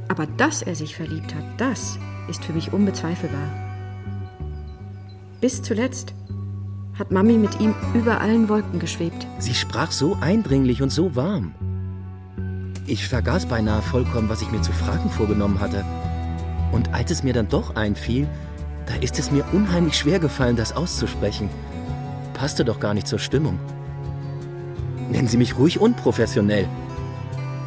Aber 0.09 0.27
dass 0.27 0.63
er 0.63 0.75
sich 0.75 0.97
verliebt 0.97 1.35
hat, 1.35 1.45
das 1.59 1.99
ist 2.29 2.45
für 2.45 2.53
mich 2.53 2.73
unbezweifelbar. 2.73 3.49
Bis 5.41 5.63
zuletzt 5.63 6.15
hat 6.99 7.11
Mami 7.11 7.35
mit 7.35 7.61
ihm 7.61 7.75
über 7.95 8.21
allen 8.21 8.49
Wolken 8.49 8.79
geschwebt. 8.79 9.27
Sie 9.39 9.55
sprach 9.55 9.91
so 9.91 10.17
eindringlich 10.21 10.83
und 10.83 10.91
so 10.91 11.17
warm. 11.17 11.55
Ich 12.87 13.09
vergaß 13.09 13.47
beinahe 13.47 13.83
vollkommen, 13.83 14.29
was 14.29 14.43
ich 14.43 14.51
mir 14.51 14.63
zu 14.63 14.73
fragen 14.73 15.11
vorgenommen 15.11 15.61
hatte. 15.61 15.85
Und 16.71 16.93
als 16.93 17.11
es 17.11 17.23
mir 17.23 17.33
dann 17.33 17.49
doch 17.49 17.77
einfiel, 17.77 18.29
da 18.87 18.95
ist 18.97 19.19
es 19.19 19.31
mir 19.31 19.45
unheimlich 19.53 19.97
schwer 19.97 20.19
gefallen, 20.19 20.57
das 20.57 20.77
auszusprechen. 20.77 21.49
Passte 22.35 22.65
doch 22.65 22.81
gar 22.81 22.95
nicht 22.95 23.09
zur 23.09 23.19
Stimmung. 23.19 23.59
Nennen 25.11 25.29
Sie 25.29 25.37
mich 25.37 25.57
ruhig 25.57 25.81
unprofessionell. 25.81 26.69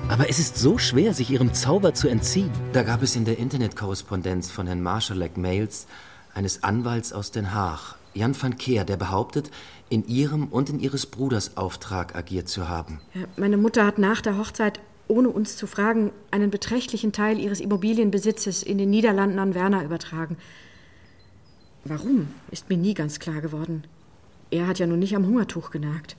Aber 0.10 0.30
es 0.30 0.40
ist 0.40 0.58
so 0.58 0.78
schwer, 0.78 1.14
sich 1.14 1.32
Ihrem 1.32 1.54
Zauber 1.54 1.94
zu 1.94 2.08
entziehen. 2.08 2.52
Da 2.74 2.84
gab 2.84 3.02
es 3.02 3.16
in 3.16 3.26
der 3.26 3.40
Internetkorrespondenz 3.40 4.52
von 4.52 4.68
Herrn 4.68 4.82
Marschalek 4.82 5.38
Mails 5.38 5.88
eines 6.34 6.64
Anwalts 6.64 7.12
aus 7.12 7.32
Den 7.32 7.54
Haag, 7.54 7.96
Jan 8.18 8.36
van 8.40 8.58
Keer, 8.58 8.84
der 8.84 8.98
behauptet, 8.98 9.52
in 9.90 10.06
Ihrem 10.08 10.48
und 10.48 10.70
in 10.70 10.80
Ihres 10.80 11.06
Bruders 11.06 11.56
Auftrag 11.56 12.16
agiert 12.16 12.50
zu 12.50 12.68
haben. 12.68 13.00
Meine 13.38 13.58
Mutter 13.58 13.86
hat 13.86 13.98
nach 13.98 14.22
der 14.22 14.38
Hochzeit, 14.38 14.80
ohne 15.08 15.30
uns 15.30 15.56
zu 15.56 15.68
fragen, 15.68 16.12
einen 16.32 16.50
beträchtlichen 16.50 17.14
Teil 17.14 17.40
ihres 17.40 17.62
Immobilienbesitzes 17.62 18.64
in 18.64 18.78
den 18.78 18.90
Niederlanden 18.90 19.40
an 19.40 19.56
Werner 19.56 19.84
übertragen. 19.84 20.38
Warum, 21.86 22.28
ist 22.52 22.70
mir 22.70 22.78
nie 22.78 22.94
ganz 22.94 23.20
klar 23.20 23.40
geworden. 23.40 23.86
Er 24.52 24.68
hat 24.68 24.80
ja 24.80 24.88
nun 24.88 25.00
nicht 25.00 25.16
am 25.16 25.26
Hungertuch 25.26 25.72
genagt. 25.72 26.18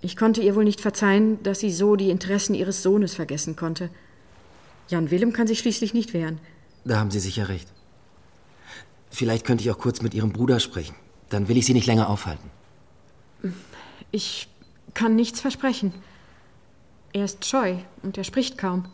Ich 0.00 0.16
konnte 0.16 0.40
ihr 0.40 0.54
wohl 0.54 0.64
nicht 0.64 0.80
verzeihen, 0.80 1.42
dass 1.42 1.60
sie 1.60 1.70
so 1.70 1.96
die 1.96 2.08
Interessen 2.08 2.54
ihres 2.54 2.82
Sohnes 2.82 3.14
vergessen 3.14 3.56
konnte. 3.56 3.90
Jan 4.88 5.10
Willem 5.10 5.34
kann 5.34 5.46
sich 5.46 5.58
schließlich 5.58 5.92
nicht 5.92 6.14
wehren. 6.14 6.38
Da 6.84 6.98
haben 6.98 7.10
Sie 7.10 7.20
sicher 7.20 7.50
recht. 7.50 7.68
Vielleicht 9.10 9.44
könnte 9.44 9.62
ich 9.64 9.70
auch 9.70 9.78
kurz 9.78 10.02
mit 10.02 10.14
Ihrem 10.14 10.32
Bruder 10.32 10.60
sprechen. 10.60 10.94
Dann 11.28 11.48
will 11.48 11.56
ich 11.56 11.66
Sie 11.66 11.74
nicht 11.74 11.86
länger 11.86 12.08
aufhalten. 12.08 12.50
Ich 14.10 14.48
kann 14.94 15.16
nichts 15.16 15.40
versprechen. 15.40 15.92
Er 17.12 17.24
ist 17.24 17.44
scheu 17.44 17.76
und 18.02 18.16
er 18.16 18.24
spricht 18.24 18.56
kaum. 18.56 18.86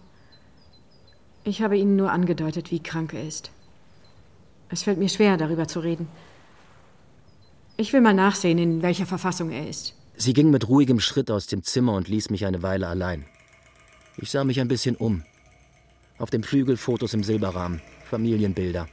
Ich 1.45 1.62
habe 1.62 1.77
Ihnen 1.77 1.97
nur 1.97 2.11
angedeutet, 2.11 2.71
wie 2.71 2.83
krank 2.83 3.12
er 3.14 3.27
ist. 3.27 3.51
Es 4.69 4.83
fällt 4.83 4.99
mir 4.99 5.09
schwer, 5.09 5.37
darüber 5.37 5.69
zu 5.69 5.81
reden. 5.81 6.09
Ich 7.77 7.93
will 7.93 8.01
mal 8.01 8.14
nachsehen, 8.14 8.59
in 8.59 8.83
welcher 8.83 9.07
Verfassung 9.07 9.51
er 9.51 9.69
ist. 9.69 9.95
Sie 10.17 10.33
ging 10.33 10.51
mit 10.51 10.69
ruhigem 10.69 10.99
Schritt 10.99 11.31
aus 11.31 11.47
dem 11.47 11.62
Zimmer 11.62 11.93
und 11.93 12.09
ließ 12.09 12.31
mich 12.31 12.47
eine 12.47 12.62
Weile 12.62 12.89
allein. 12.89 13.27
Ich 14.17 14.31
sah 14.31 14.45
mich 14.45 14.61
ein 14.61 14.69
bisschen 14.69 14.97
um. 14.97 15.23
Auf 16.19 16.31
dem 16.31 16.43
Flügel 16.43 16.79
Fotos 16.79 17.12
im 17.12 17.23
Silberrahmen, 17.23 17.83
Familienbilder. 18.09 18.89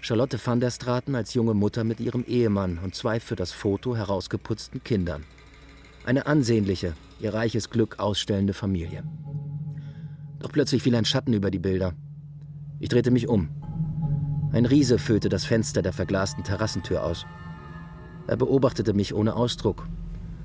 Charlotte 0.00 0.38
van 0.44 0.60
der 0.60 0.70
Straten 0.70 1.14
als 1.14 1.34
junge 1.34 1.54
Mutter 1.54 1.84
mit 1.84 2.00
ihrem 2.00 2.24
Ehemann 2.24 2.78
und 2.78 2.94
zwei 2.94 3.20
für 3.20 3.36
das 3.36 3.52
Foto 3.52 3.96
herausgeputzten 3.96 4.82
Kindern. 4.84 5.24
Eine 6.04 6.26
ansehnliche, 6.26 6.94
ihr 7.20 7.34
reiches 7.34 7.68
Glück 7.70 7.98
ausstellende 7.98 8.54
Familie. 8.54 9.02
Doch 10.38 10.52
plötzlich 10.52 10.82
fiel 10.82 10.94
ein 10.94 11.04
Schatten 11.04 11.32
über 11.32 11.50
die 11.50 11.58
Bilder. 11.58 11.94
Ich 12.78 12.88
drehte 12.88 13.10
mich 13.10 13.28
um. 13.28 13.48
Ein 14.52 14.66
Riese 14.66 14.98
füllte 14.98 15.28
das 15.28 15.44
Fenster 15.44 15.82
der 15.82 15.92
verglasten 15.92 16.44
Terrassentür 16.44 17.02
aus. 17.04 17.26
Er 18.28 18.36
beobachtete 18.36 18.94
mich 18.94 19.14
ohne 19.14 19.34
Ausdruck. 19.34 19.88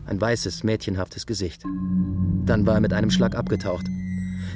Ein 0.06 0.20
weißes, 0.20 0.64
mädchenhaftes 0.64 1.26
Gesicht. 1.26 1.64
Dann 2.46 2.66
war 2.66 2.76
er 2.76 2.82
mit 2.82 2.92
einem 2.92 3.12
Schlag 3.12 3.36
abgetaucht. 3.36 3.86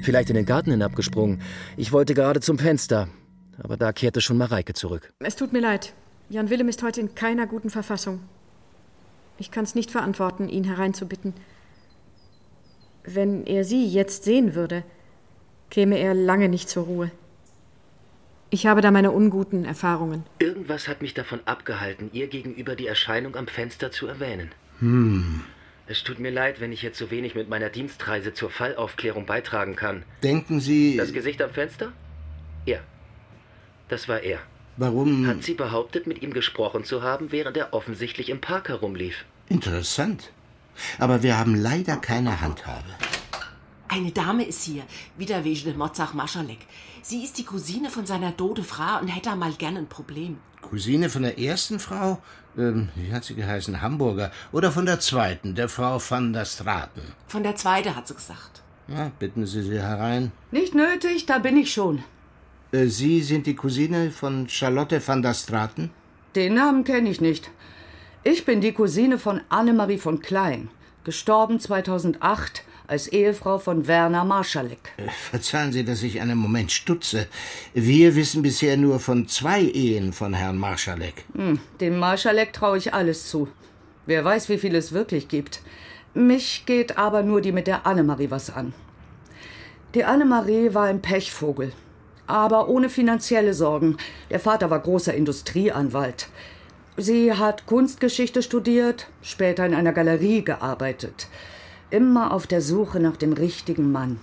Vielleicht 0.01 0.29
in 0.29 0.35
den 0.35 0.45
Garten 0.45 0.71
hinabgesprungen. 0.71 1.39
Ich 1.77 1.91
wollte 1.91 2.13
gerade 2.13 2.41
zum 2.41 2.57
Fenster, 2.57 3.07
aber 3.57 3.77
da 3.77 3.91
kehrte 3.91 4.21
schon 4.21 4.37
Mareike 4.37 4.73
zurück. 4.73 5.13
Es 5.19 5.35
tut 5.35 5.53
mir 5.53 5.61
leid. 5.61 5.93
Jan 6.29 6.49
Willem 6.49 6.67
ist 6.67 6.83
heute 6.83 7.01
in 7.01 7.15
keiner 7.15 7.47
guten 7.47 7.69
Verfassung. 7.69 8.19
Ich 9.37 9.51
kann 9.51 9.63
es 9.63 9.75
nicht 9.75 9.91
verantworten, 9.91 10.49
ihn 10.49 10.63
hereinzubitten. 10.63 11.33
Wenn 13.03 13.45
er 13.45 13.63
Sie 13.63 13.87
jetzt 13.87 14.23
sehen 14.23 14.55
würde, 14.55 14.83
käme 15.69 15.97
er 15.97 16.13
lange 16.13 16.49
nicht 16.49 16.69
zur 16.69 16.85
Ruhe. 16.85 17.11
Ich 18.49 18.65
habe 18.65 18.81
da 18.81 18.91
meine 18.91 19.11
unguten 19.11 19.65
Erfahrungen. 19.65 20.23
Irgendwas 20.39 20.87
hat 20.87 21.01
mich 21.01 21.13
davon 21.13 21.41
abgehalten, 21.45 22.09
ihr 22.13 22.27
gegenüber 22.27 22.75
die 22.75 22.87
Erscheinung 22.87 23.35
am 23.35 23.47
Fenster 23.47 23.91
zu 23.91 24.07
erwähnen. 24.07 24.51
Hm. 24.79 25.43
Es 25.87 26.03
tut 26.03 26.19
mir 26.19 26.31
leid, 26.31 26.59
wenn 26.59 26.71
ich 26.71 26.81
jetzt 26.81 26.97
so 26.97 27.11
wenig 27.11 27.35
mit 27.35 27.49
meiner 27.49 27.69
Dienstreise 27.69 28.33
zur 28.33 28.49
Fallaufklärung 28.49 29.25
beitragen 29.25 29.75
kann. 29.75 30.03
Denken 30.23 30.59
Sie. 30.59 30.97
Das 30.97 31.13
Gesicht 31.13 31.41
am 31.41 31.51
Fenster? 31.51 31.93
Er. 32.65 32.81
Das 33.89 34.07
war 34.07 34.21
er. 34.21 34.39
Warum? 34.77 35.25
Hat 35.25 35.43
sie 35.43 35.55
behauptet, 35.55 36.05
mit 36.05 36.21
ihm 36.21 36.33
gesprochen 36.33 36.83
zu 36.83 37.01
haben, 37.01 37.31
während 37.31 37.57
er 37.57 37.73
offensichtlich 37.73 38.29
im 38.29 38.41
Park 38.41 38.69
herumlief. 38.69 39.25
Interessant. 39.49 40.31
Aber 40.99 41.23
wir 41.23 41.37
haben 41.37 41.55
leider 41.55 41.97
keine 41.97 42.41
Handhabe. 42.41 42.85
Eine 43.87 44.11
Dame 44.11 44.43
ist 44.45 44.63
hier, 44.63 44.83
wieder 45.17 45.43
wegen 45.43 45.63
dem 45.63 45.77
Mozart 45.77 46.13
Maschalek. 46.13 46.59
Sie 47.01 47.23
ist 47.23 47.37
die 47.37 47.45
Cousine 47.45 47.89
von 47.89 48.05
seiner 48.05 48.31
Dode 48.31 48.63
Frau 48.63 48.99
und 48.99 49.07
hätte 49.07 49.35
mal 49.35 49.53
gern 49.53 49.77
ein 49.77 49.87
Problem. 49.87 50.37
Cousine 50.61 51.09
von 51.09 51.23
der 51.23 51.39
ersten 51.39 51.79
Frau? 51.79 52.21
Ähm, 52.57 52.89
wie 52.95 53.13
hat 53.13 53.23
sie 53.23 53.35
geheißen? 53.35 53.81
Hamburger. 53.81 54.31
Oder 54.51 54.71
von 54.71 54.85
der 54.85 54.99
zweiten, 54.99 55.55
der 55.55 55.69
Frau 55.69 56.01
van 56.01 56.33
der 56.33 56.45
Straten? 56.45 57.01
Von 57.27 57.43
der 57.43 57.55
zweiten, 57.55 57.95
hat 57.95 58.07
sie 58.07 58.15
gesagt. 58.15 58.61
Ja, 58.89 59.11
bitten 59.19 59.45
Sie 59.45 59.63
sie 59.63 59.81
herein. 59.81 60.31
Nicht 60.51 60.75
nötig, 60.75 61.25
da 61.25 61.39
bin 61.39 61.57
ich 61.57 61.71
schon. 61.73 62.03
Äh, 62.71 62.87
sie 62.87 63.21
sind 63.21 63.47
die 63.47 63.55
Cousine 63.55 64.11
von 64.11 64.47
Charlotte 64.49 65.01
van 65.05 65.21
der 65.21 65.33
Straten? 65.33 65.91
Den 66.35 66.55
Namen 66.55 66.83
kenne 66.83 67.09
ich 67.09 67.21
nicht. 67.21 67.49
Ich 68.23 68.45
bin 68.45 68.61
die 68.61 68.73
Cousine 68.73 69.17
von 69.17 69.41
Annemarie 69.49 69.97
von 69.97 70.19
Klein, 70.19 70.69
gestorben 71.03 71.59
2008 71.59 72.63
als 72.87 73.07
Ehefrau 73.07 73.59
von 73.59 73.87
Werner 73.87 74.25
Marschalek. 74.25 74.93
Äh, 74.97 75.09
Verzeihen 75.09 75.71
Sie, 75.71 75.83
dass 75.83 76.03
ich 76.03 76.19
einen 76.21 76.37
Moment 76.37 76.71
stutze. 76.71 77.27
Wir 77.73 78.15
wissen 78.15 78.41
bisher 78.41 78.77
nur 78.77 78.99
von 78.99 79.27
zwei 79.27 79.61
Ehen 79.61 80.13
von 80.13 80.33
Herrn 80.33 80.57
Marschalek. 80.57 81.25
Hm, 81.35 81.59
dem 81.79 81.99
Marschalek 81.99 82.53
traue 82.53 82.77
ich 82.77 82.93
alles 82.93 83.29
zu. 83.29 83.47
Wer 84.05 84.23
weiß, 84.23 84.49
wie 84.49 84.57
viel 84.57 84.75
es 84.75 84.93
wirklich 84.93 85.27
gibt. 85.27 85.61
Mich 86.13 86.63
geht 86.65 86.97
aber 86.97 87.23
nur 87.23 87.41
die 87.41 87.51
mit 87.51 87.67
der 87.67 87.85
Annemarie 87.85 88.31
was 88.31 88.49
an. 88.49 88.73
Die 89.93 90.03
Annemarie 90.03 90.73
war 90.73 90.85
ein 90.85 91.01
Pechvogel, 91.01 91.73
aber 92.27 92.69
ohne 92.69 92.89
finanzielle 92.89 93.53
Sorgen. 93.53 93.97
Der 94.29 94.39
Vater 94.39 94.69
war 94.69 94.79
großer 94.79 95.13
Industrieanwalt. 95.13 96.27
Sie 96.97 97.33
hat 97.33 97.65
Kunstgeschichte 97.65 98.41
studiert, 98.41 99.07
später 99.21 99.65
in 99.65 99.73
einer 99.73 99.93
Galerie 99.93 100.43
gearbeitet. 100.43 101.27
Immer 101.89 102.33
auf 102.33 102.47
der 102.47 102.61
Suche 102.61 102.99
nach 102.99 103.17
dem 103.17 103.33
richtigen 103.33 103.91
Mann. 103.91 104.19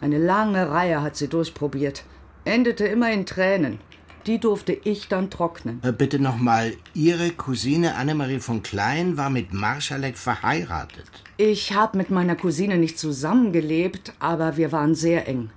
Eine 0.00 0.18
lange 0.18 0.70
Reihe 0.70 1.02
hat 1.02 1.16
sie 1.16 1.28
durchprobiert. 1.28 2.04
Endete 2.44 2.86
immer 2.86 3.10
in 3.12 3.24
Tränen. 3.26 3.78
Die 4.26 4.38
durfte 4.38 4.72
ich 4.72 5.08
dann 5.08 5.30
trocknen. 5.30 5.80
Äh, 5.82 5.92
Bitte 5.92 6.18
nochmal, 6.18 6.74
Ihre 6.92 7.30
Cousine 7.30 7.94
Annemarie 7.94 8.40
von 8.40 8.62
Klein 8.62 9.16
war 9.16 9.30
mit 9.30 9.54
Marschalek 9.54 10.18
verheiratet. 10.18 11.06
Ich 11.36 11.72
habe 11.74 11.96
mit 11.96 12.10
meiner 12.10 12.36
Cousine 12.36 12.76
nicht 12.76 12.98
zusammengelebt, 12.98 14.12
aber 14.18 14.56
wir 14.56 14.70
waren 14.70 14.94
sehr 14.94 15.28
eng. 15.28 15.50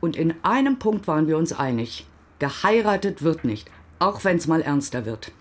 Und 0.00 0.16
in 0.16 0.34
einem 0.42 0.78
Punkt 0.78 1.06
waren 1.06 1.26
wir 1.26 1.36
uns 1.38 1.52
einig. 1.52 2.06
Geheiratet 2.38 3.22
wird 3.22 3.44
nicht, 3.44 3.70
auch 3.98 4.24
wenn's 4.24 4.46
mal 4.46 4.62
ernster 4.62 5.04
wird. 5.06 5.32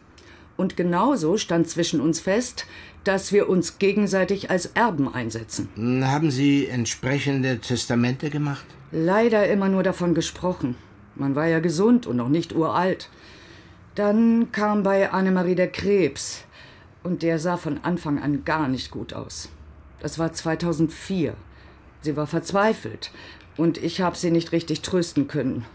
Und 0.58 0.76
genauso 0.76 1.38
stand 1.38 1.70
zwischen 1.70 2.02
uns 2.02 2.20
fest, 2.20 2.66
dass 3.04 3.32
wir 3.32 3.48
uns 3.48 3.78
gegenseitig 3.78 4.50
als 4.50 4.66
Erben 4.68 5.14
einsetzen. 5.14 5.70
Haben 6.04 6.32
Sie 6.32 6.68
entsprechende 6.68 7.60
Testamente 7.60 8.30
gemacht? 8.32 8.66
Leider 8.92 9.48
immer 9.48 9.70
nur 9.70 9.84
davon 9.84 10.16
gesprochen. 10.16 10.76
Man 11.16 11.36
war 11.36 11.46
ja 11.46 11.60
gesund 11.60 12.08
und 12.08 12.18
noch 12.18 12.30
nicht 12.30 12.56
uralt. 12.56 13.10
Dann 13.96 14.52
kam 14.52 14.84
bei 14.84 15.12
Annemarie 15.12 15.56
der 15.56 15.72
Krebs. 15.72 16.44
Und 17.04 17.22
der 17.22 17.40
sah 17.40 17.58
von 17.58 17.80
Anfang 17.84 18.20
an 18.22 18.44
gar 18.44 18.68
nicht 18.68 18.92
gut 18.92 19.14
aus. 19.14 19.50
Das 20.00 20.20
war 20.20 20.34
2004. 20.34 21.34
Sie 22.02 22.18
war 22.18 22.28
verzweifelt. 22.28 23.12
Und 23.58 23.78
ich 23.78 24.02
habe 24.02 24.16
sie 24.16 24.32
nicht 24.32 24.52
richtig 24.52 24.82
trösten 24.82 25.28
können. 25.28 25.66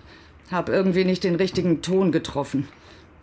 Hab 0.50 0.68
irgendwie 0.68 1.04
nicht 1.04 1.24
den 1.24 1.34
richtigen 1.34 1.82
Ton 1.82 2.12
getroffen. 2.12 2.68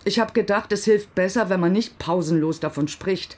Ich 0.05 0.19
habe 0.19 0.33
gedacht, 0.33 0.71
es 0.71 0.85
hilft 0.85 1.15
besser, 1.15 1.49
wenn 1.49 1.59
man 1.59 1.71
nicht 1.71 1.99
pausenlos 1.99 2.59
davon 2.59 2.87
spricht. 2.87 3.37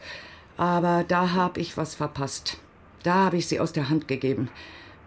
Aber 0.58 1.04
da 1.08 1.32
habe 1.32 1.60
ich 1.60 1.78
was 1.78 1.96
verpasst. 1.96 2.58
Da 3.04 3.16
habe 3.26 3.38
ich 3.38 3.48
sie 3.48 3.60
aus 3.60 3.74
der 3.74 3.90
Hand 3.90 4.08
gegeben. 4.08 4.50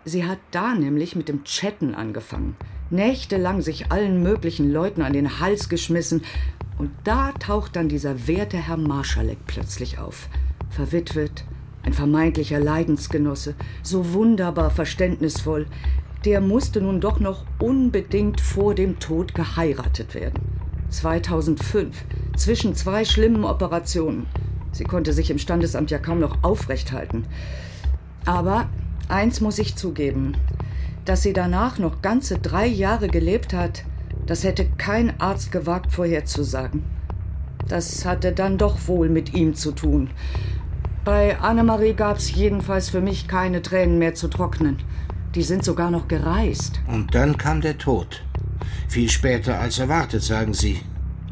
Sie 0.05 0.25
hat 0.25 0.39
da 0.51 0.75
nämlich 0.75 1.17
mit 1.17 1.29
dem 1.29 1.45
Chatten 1.45 1.95
angefangen. 1.95 2.57
Nächtelang 2.91 3.63
sich 3.63 3.91
allen 3.91 4.23
möglichen 4.23 4.73
Leuten 4.73 5.03
an 5.03 5.13
den 5.13 5.41
Hals 5.41 5.69
geschmissen. 5.69 6.23
Und 6.77 6.91
da 7.05 7.33
taucht 7.33 7.77
dann 7.77 7.89
dieser 7.89 8.27
werte 8.27 8.59
Herr 8.59 8.77
Marschalek 8.77 9.39
plötzlich 9.47 9.99
auf. 9.99 10.29
Verwitwet, 10.71 11.45
ein 11.85 11.93
vermeintlicher 11.93 12.59
Leidensgenosse, 12.59 13.55
so 13.83 14.13
wunderbar 14.13 14.71
verständnisvoll. 14.71 15.67
Der 16.25 16.41
musste 16.41 16.81
nun 16.81 17.01
doch 17.01 17.21
noch 17.21 17.45
unbedingt 17.59 18.41
vor 18.41 18.75
dem 18.75 18.99
Tod 18.99 19.35
geheiratet 19.35 20.15
werden. 20.15 20.41
2005, 20.89 22.03
zwischen 22.37 22.75
zwei 22.75 23.05
schlimmen 23.05 23.45
Operationen. 23.45 24.27
Sie 24.73 24.85
konnte 24.85 25.13
sich 25.13 25.31
im 25.31 25.39
Standesamt 25.39 25.91
ja 25.91 25.99
kaum 25.99 26.21
noch 26.21 26.43
aufrecht 26.43 26.93
halten. 26.93 27.27
Aber 28.25 28.69
eins 29.09 29.43
muss 29.43 29.59
ich 29.59 29.77
zugeben. 29.77 30.35
Dass 31.05 31.23
sie 31.23 31.35
danach 31.35 31.79
noch 31.79 32.01
ganze 32.01 32.39
drei 32.39 32.67
Jahre 32.67 33.09
gelebt 33.09 33.53
hat, 33.53 33.85
das 34.25 34.45
hätte 34.45 34.67
kein 34.79 35.21
Arzt 35.21 35.53
gewagt 35.53 35.93
vorherzusagen. 35.93 36.85
Das 37.69 38.07
hatte 38.07 38.33
dann 38.33 38.57
doch 38.57 38.89
wohl 38.89 39.11
mit 39.11 39.35
ihm 39.35 39.55
zu 39.55 39.73
tun. 39.73 40.09
Bei 41.05 41.39
Annemarie 41.39 41.93
gab 41.93 42.17
es 42.17 42.35
jedenfalls 42.35 42.89
für 42.89 43.03
mich 43.03 43.29
keine 43.29 43.61
Tränen 43.61 43.99
mehr 43.99 44.15
zu 44.15 44.29
trocknen. 44.29 44.79
Die 45.35 45.43
sind 45.43 45.65
sogar 45.65 45.91
noch 45.91 46.07
gereist. 46.07 46.81
Und 46.87 47.15
dann 47.15 47.37
kam 47.37 47.61
der 47.61 47.77
Tod. 47.77 48.23
Viel 48.89 49.11
später 49.11 49.59
als 49.59 49.79
erwartet, 49.79 50.23
sagen 50.23 50.55
Sie. 50.55 50.81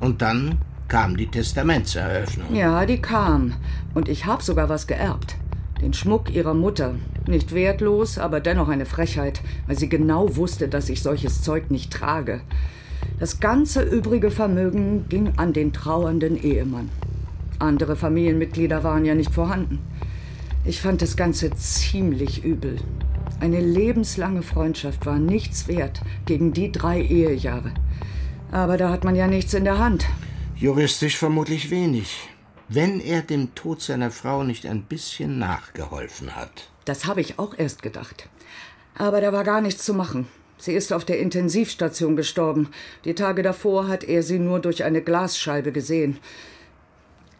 Und 0.00 0.22
dann 0.22 0.58
kam 0.88 1.16
die 1.16 1.28
Testamentseröffnung. 1.28 2.54
Ja, 2.54 2.84
die 2.84 3.00
kam. 3.00 3.54
Und 3.94 4.08
ich 4.08 4.26
habe 4.26 4.42
sogar 4.42 4.68
was 4.68 4.86
geerbt. 4.86 5.36
Den 5.80 5.94
Schmuck 5.94 6.30
ihrer 6.34 6.54
Mutter. 6.54 6.96
Nicht 7.28 7.54
wertlos, 7.54 8.18
aber 8.18 8.40
dennoch 8.40 8.68
eine 8.68 8.86
Frechheit, 8.86 9.40
weil 9.66 9.78
sie 9.78 9.88
genau 9.88 10.36
wusste, 10.36 10.68
dass 10.68 10.88
ich 10.88 11.02
solches 11.02 11.42
Zeug 11.42 11.70
nicht 11.70 11.92
trage. 11.92 12.40
Das 13.20 13.38
ganze 13.38 13.82
übrige 13.82 14.30
Vermögen 14.30 15.08
ging 15.08 15.32
an 15.36 15.52
den 15.52 15.72
trauernden 15.72 16.36
Ehemann. 16.36 16.90
Andere 17.60 17.94
Familienmitglieder 17.94 18.82
waren 18.82 19.04
ja 19.04 19.14
nicht 19.14 19.32
vorhanden. 19.32 19.78
Ich 20.64 20.80
fand 20.80 21.02
das 21.02 21.16
Ganze 21.16 21.50
ziemlich 21.52 22.44
übel. 22.44 22.78
Eine 23.40 23.60
lebenslange 23.60 24.42
Freundschaft 24.42 25.04
war 25.06 25.18
nichts 25.18 25.68
wert 25.68 26.00
gegen 26.26 26.52
die 26.52 26.70
drei 26.70 27.00
Ehejahre. 27.00 27.74
Aber 28.50 28.76
da 28.76 28.90
hat 28.90 29.04
man 29.04 29.16
ja 29.16 29.26
nichts 29.26 29.54
in 29.54 29.64
der 29.64 29.78
Hand. 29.78 30.06
Juristisch 30.56 31.16
vermutlich 31.16 31.70
wenig. 31.70 32.28
Wenn 32.68 33.00
er 33.00 33.22
dem 33.22 33.54
Tod 33.54 33.82
seiner 33.82 34.10
Frau 34.10 34.44
nicht 34.44 34.66
ein 34.66 34.82
bisschen 34.82 35.38
nachgeholfen 35.38 36.36
hat. 36.36 36.70
Das 36.84 37.06
habe 37.06 37.20
ich 37.20 37.38
auch 37.38 37.58
erst 37.58 37.82
gedacht. 37.82 38.28
Aber 38.94 39.20
da 39.20 39.32
war 39.32 39.44
gar 39.44 39.60
nichts 39.60 39.84
zu 39.84 39.94
machen. 39.94 40.28
Sie 40.58 40.74
ist 40.74 40.92
auf 40.92 41.04
der 41.04 41.18
Intensivstation 41.18 42.14
gestorben. 42.14 42.68
Die 43.04 43.14
Tage 43.14 43.42
davor 43.42 43.88
hat 43.88 44.04
er 44.04 44.22
sie 44.22 44.38
nur 44.38 44.60
durch 44.60 44.84
eine 44.84 45.02
Glasscheibe 45.02 45.72
gesehen. 45.72 46.18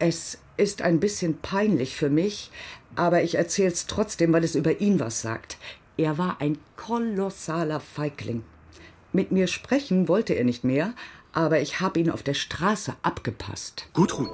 Es 0.01 0.39
ist 0.57 0.83
ein 0.83 0.99
bisschen 0.99 1.39
peinlich 1.39 1.95
für 1.95 2.11
mich, 2.11 2.51
aber 2.97 3.23
ich 3.23 3.37
erzähl's 3.37 3.87
trotzdem, 3.87 4.33
weil 4.33 4.43
es 4.43 4.57
über 4.57 4.81
ihn 4.81 4.99
was 4.99 5.23
sagt. 5.23 5.57
Er 5.99 6.17
war 6.17 6.37
ein 6.41 6.59
kolossaler 6.77 7.81
Feigling. 7.81 8.43
Mit 9.13 9.31
mir 9.31 9.47
sprechen 9.47 10.09
wollte 10.09 10.33
er 10.33 10.45
nicht 10.45 10.65
mehr, 10.65 10.95
aber 11.35 11.61
ich 11.61 11.81
habe 11.81 12.01
ihn 12.01 12.11
auf 12.11 12.23
der 12.23 12.33
Straße 12.33 12.95
abgepasst. 13.03 13.89
Gudrun, 13.93 14.31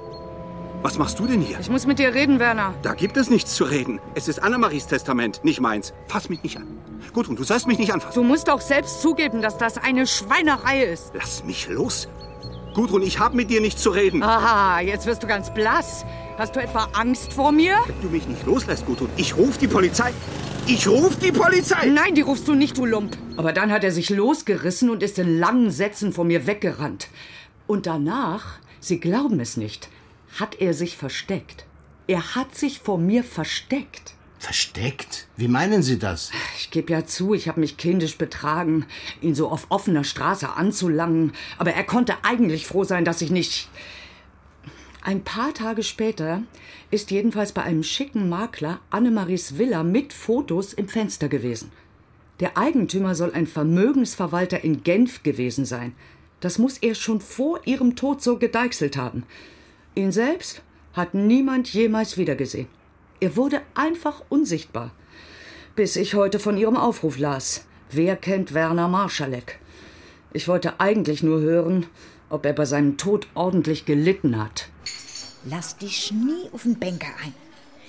was 0.81 0.97
machst 0.97 1.19
du 1.19 1.27
denn 1.27 1.41
hier? 1.41 1.59
Ich 1.59 1.69
muss 1.69 1.85
mit 1.85 1.99
dir 1.99 2.13
reden, 2.13 2.39
Werner. 2.39 2.73
Da 2.81 2.93
gibt 2.93 3.17
es 3.17 3.29
nichts 3.29 3.55
zu 3.55 3.65
reden. 3.65 3.99
Es 4.15 4.29
ist 4.29 4.41
Annemaries 4.41 4.87
Testament, 4.87 5.43
nicht 5.43 5.59
meins. 5.59 5.93
Fass 6.07 6.29
mich 6.29 6.41
nicht 6.43 6.55
an. 6.55 6.67
Gudrun, 7.11 7.35
du 7.35 7.43
sollst 7.43 7.67
mich 7.67 7.77
nicht 7.77 7.91
anfassen. 7.91 8.15
Du 8.15 8.23
musst 8.23 8.47
doch 8.47 8.61
selbst 8.61 9.01
zugeben, 9.01 9.41
dass 9.41 9.57
das 9.57 9.77
eine 9.77 10.07
Schweinerei 10.07 10.83
ist. 10.83 11.11
Lass 11.13 11.43
mich 11.43 11.67
los. 11.67 12.07
Gudrun, 12.73 13.01
ich 13.01 13.19
habe 13.19 13.35
mit 13.35 13.49
dir 13.49 13.59
nicht 13.59 13.79
zu 13.79 13.89
reden. 13.89 14.23
Aha, 14.23 14.79
jetzt 14.79 15.05
wirst 15.05 15.23
du 15.23 15.27
ganz 15.27 15.53
blass. 15.53 16.05
Hast 16.39 16.55
du 16.55 16.61
etwa 16.61 16.87
Angst 16.93 17.33
vor 17.33 17.51
mir? 17.51 17.75
Wenn 17.85 18.01
du 18.01 18.07
mich 18.07 18.25
nicht 18.25 18.45
loslässt, 18.45 18.85
Gudrun, 18.85 19.09
ich 19.17 19.35
ruf 19.35 19.57
die 19.57 19.67
Polizei. 19.67 20.13
Ich 20.67 20.87
ruf 20.87 21.17
die 21.17 21.33
Polizei! 21.33 21.87
Nein, 21.87 22.15
die 22.15 22.21
rufst 22.21 22.47
du 22.47 22.53
nicht, 22.53 22.77
du 22.77 22.85
Lump. 22.85 23.17
Aber 23.35 23.51
dann 23.51 23.73
hat 23.73 23.83
er 23.83 23.91
sich 23.91 24.09
losgerissen 24.09 24.89
und 24.89 25.03
ist 25.03 25.19
in 25.19 25.37
langen 25.37 25.69
Sätzen 25.69 26.13
vor 26.13 26.23
mir 26.23 26.47
weggerannt. 26.47 27.09
Und 27.67 27.87
danach, 27.87 28.59
Sie 28.79 29.01
glauben 29.01 29.41
es 29.41 29.57
nicht, 29.57 29.89
hat 30.39 30.61
er 30.61 30.73
sich 30.73 30.95
versteckt. 30.95 31.65
Er 32.07 32.35
hat 32.35 32.55
sich 32.55 32.79
vor 32.79 32.97
mir 32.97 33.25
versteckt. 33.25 34.13
Versteckt? 34.37 35.27
Wie 35.35 35.49
meinen 35.49 35.83
Sie 35.83 35.99
das? 35.99 36.31
Ich 36.57 36.71
gebe 36.71 36.93
ja 36.93 37.05
zu, 37.05 37.33
ich 37.33 37.49
habe 37.49 37.59
mich 37.59 37.75
kindisch 37.75 38.17
betragen, 38.17 38.85
ihn 39.19 39.35
so 39.35 39.49
auf 39.49 39.65
offener 39.67 40.05
Straße 40.05 40.47
anzulangen. 40.53 41.33
Aber 41.57 41.73
er 41.73 41.83
konnte 41.83 42.13
eigentlich 42.23 42.65
froh 42.65 42.85
sein, 42.85 43.03
dass 43.03 43.21
ich 43.21 43.29
nicht. 43.29 43.67
Ein 45.01 45.23
paar 45.23 45.53
Tage 45.53 45.83
später 45.83 46.43
ist 46.91 47.09
jedenfalls 47.09 47.53
bei 47.53 47.63
einem 47.63 47.83
schicken 47.83 48.27
Makler 48.27 48.81
Annemaries 48.89 49.57
Villa 49.57 49.83
mit 49.83 50.11
Fotos 50.11 50.73
im 50.73 50.89
Fenster 50.89 51.29
gewesen. 51.29 51.71
Der 52.41 52.57
Eigentümer 52.57 53.15
soll 53.15 53.31
ein 53.33 53.47
Vermögensverwalter 53.47 54.63
in 54.63 54.83
Genf 54.83 55.23
gewesen 55.23 55.63
sein. 55.65 55.93
Das 56.41 56.57
muss 56.57 56.77
er 56.77 56.95
schon 56.95 57.21
vor 57.21 57.61
ihrem 57.65 57.95
Tod 57.95 58.21
so 58.21 58.37
gedeichselt 58.37 58.97
haben. 58.97 59.23
Ihn 59.95 60.11
selbst 60.11 60.61
hat 60.93 61.13
niemand 61.13 61.73
jemals 61.73 62.17
wiedergesehen. 62.17 62.67
Er 63.21 63.35
wurde 63.35 63.61
einfach 63.75 64.23
unsichtbar. 64.29 64.91
Bis 65.75 65.95
ich 65.95 66.13
heute 66.13 66.39
von 66.39 66.57
ihrem 66.57 66.77
Aufruf 66.77 67.17
las. 67.17 67.65
Wer 67.89 68.17
kennt 68.17 68.53
Werner 68.53 68.89
Marschalek? 68.89 69.59
Ich 70.33 70.47
wollte 70.47 70.79
eigentlich 70.79 71.23
nur 71.23 71.39
hören, 71.39 71.87
ob 72.29 72.45
er 72.45 72.53
bei 72.53 72.65
seinem 72.65 72.97
Tod 72.97 73.27
ordentlich 73.33 73.85
gelitten 73.85 74.41
hat. 74.41 74.69
Lass 75.45 75.77
dich 75.77 76.11
nie 76.11 76.49
auf 76.51 76.63
den 76.63 76.77
Banker 76.77 77.07
ein. 77.23 77.33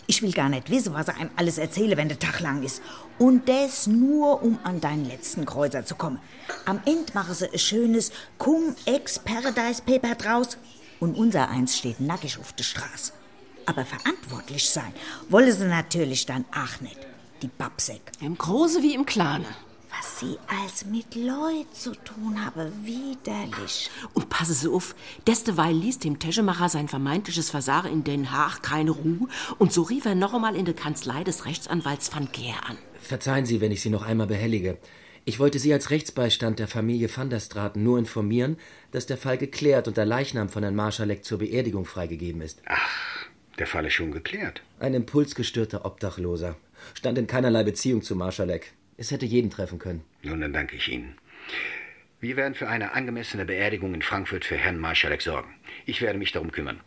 Ich 0.07 0.22
will 0.22 0.32
gar 0.32 0.48
nicht 0.48 0.70
wissen, 0.70 0.94
was 0.94 1.09
er 1.09 1.16
einem 1.16 1.30
alles 1.36 1.59
erzähle, 1.59 1.96
wenn 1.96 2.09
der 2.09 2.18
Tag 2.18 2.40
lang 2.40 2.62
ist. 2.62 2.82
Und 3.18 3.48
das 3.48 3.86
nur, 3.86 4.42
um 4.42 4.59
an 4.64 4.80
deinen 4.80 5.05
letzten 5.05 5.44
Kreuzer 5.44 5.84
zu 5.84 5.94
kommen. 5.94 6.18
Am 6.64 6.80
Ende 6.84 7.12
machen 7.14 7.34
sie 7.34 7.48
ein 7.48 7.59
schönes 7.59 8.11
Cum 8.38 8.74
ex 8.86 9.18
Paradise 9.18 9.82
Paper 9.82 10.14
draus. 10.14 10.59
Und 10.98 11.16
unser 11.16 11.48
eins 11.48 11.78
steht 11.78 12.01
nackig 12.01 12.38
auf 12.38 12.53
der 12.53 12.64
Straße. 12.64 13.12
Aber 13.66 13.84
verantwortlich 13.84 14.68
sein 14.68 14.92
wolle 15.28 15.53
sie 15.53 15.66
natürlich 15.66 16.26
dann 16.26 16.44
auch 16.51 16.80
nicht. 16.80 16.98
Die 17.42 17.48
Babsäck. 17.48 18.03
Im 18.20 18.36
Große 18.36 18.82
wie 18.82 18.94
im 18.94 19.07
Kleine. 19.07 19.46
Was 19.97 20.20
sie 20.20 20.38
als 20.47 20.84
mit 20.86 21.14
Leut 21.14 21.74
zu 21.74 21.93
tun 21.95 22.45
habe, 22.45 22.72
widerlich. 22.82 23.91
Und 24.14 24.28
passe 24.28 24.55
Sie 24.55 24.68
auf, 24.68 24.95
desteweil 25.26 25.74
ließ 25.74 25.99
dem 25.99 26.18
Teschemacher 26.18 26.68
sein 26.68 26.88
vermeintliches 26.88 27.51
Versagen 27.51 27.91
in 27.91 28.05
Den 28.05 28.30
Haag 28.30 28.62
keine 28.62 28.93
Ruhe 28.93 29.28
und 29.59 29.72
so 29.72 29.82
rief 29.82 30.05
er 30.05 30.14
noch 30.14 30.32
einmal 30.34 30.57
in 30.57 30.64
der 30.64 30.74
Kanzlei 30.74 31.24
des 31.24 31.45
Rechtsanwalts 31.45 32.14
van 32.14 32.30
Geer 32.32 32.57
an. 32.68 32.78
Verzeihen 33.01 33.47
Sie, 33.47 33.61
wenn 33.61 33.72
ich 33.72 33.82
Sie 33.82 33.91
noch 33.91 34.07
einmal 34.07 34.26
behellige. 34.26 34.78
Ich 35.24 35.38
wollte 35.38 35.59
Sie 35.59 35.72
als 35.72 35.91
Rechtsbeistand 35.91 36.59
der 36.59 36.68
Familie 36.68 37.14
van 37.14 37.30
der 37.30 37.41
Straten 37.41 37.82
nur 37.82 37.99
informieren, 37.99 38.57
dass 38.91 39.07
der 39.07 39.18
Fall 39.18 39.38
geklärt 39.38 39.86
und 39.88 39.97
der 39.97 40.07
Leichnam 40.07 40.49
von 40.49 40.62
Herrn 40.62 40.76
Marschalek 40.76 41.24
zur 41.24 41.38
Beerdigung 41.38 41.84
freigegeben 41.84 42.41
ist. 42.41 42.62
Ach, 42.66 43.26
der 43.59 43.66
Fall 43.66 43.86
ist 43.86 43.95
schon 43.95 44.12
geklärt. 44.12 44.62
Ein 44.78 44.95
impulsgestörter 44.95 45.84
Obdachloser. 45.84 46.57
Stand 46.95 47.18
in 47.18 47.26
keinerlei 47.26 47.62
Beziehung 47.62 48.03
zu 48.03 48.16
Marschalek. 48.16 48.72
Es 49.01 49.11
hätte 49.11 49.24
jeden 49.24 49.48
treffen 49.48 49.78
können. 49.78 50.03
Nun, 50.22 50.42
dann 50.42 50.53
danke 50.53 50.76
ich 50.76 50.92
Ihnen. 50.92 51.16
Wir 52.20 52.36
werden 52.36 52.55
für 52.55 52.68
eine 52.68 52.92
angemessene 52.92 53.46
Beerdigung 53.46 53.94
in 53.94 54.03
Frankfurt 54.03 54.44
für 54.44 54.57
Herrn 54.57 54.76
Marschalek 54.76 55.22
sorgen. 55.22 55.48
Ich 55.86 56.03
werde 56.03 56.18
mich 56.18 56.32
darum 56.32 56.53
kümmern. 56.53 56.80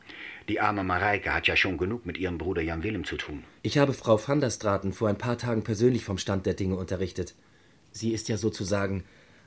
Die 0.47 0.59
arme 0.59 0.83
Mareike 0.83 1.33
hat 1.33 1.47
ja 1.47 1.55
schon 1.55 1.79
genug 1.79 2.05
mit 2.05 2.19
ihrem 2.19 2.37
Bruder 2.37 2.61
Jan 2.61 2.83
Willem 2.83 3.03
zu 3.03 3.17
tun. 3.17 3.43
Ich 3.63 3.79
habe 3.79 3.93
Frau 3.93 4.19
van 4.27 4.41
der 4.41 4.51
Straten 4.51 4.93
vor 4.93 5.09
ein 5.09 5.17
paar 5.17 5.39
Tagen 5.39 5.63
persönlich 5.63 6.03
vom 6.03 6.19
Stand 6.19 6.45
der 6.45 6.53
Dinge 6.53 6.75
unterrichtet. 6.75 7.33
Sie 7.91 8.13
ist 8.13 8.29
ja 8.29 8.37
sozusagen 8.37 9.05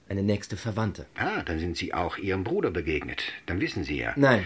eine 0.08 0.24
nächste 0.24 0.56
Verwandte. 0.56 1.06
Ah, 1.14 1.44
dann 1.44 1.60
sind 1.60 1.76
Sie 1.76 1.94
auch 1.94 2.18
Ihrem 2.18 2.42
Bruder 2.42 2.72
begegnet. 2.72 3.22
Dann 3.46 3.60
wissen 3.60 3.84
Sie 3.84 3.98
ja. 3.98 4.12
Nein, 4.16 4.44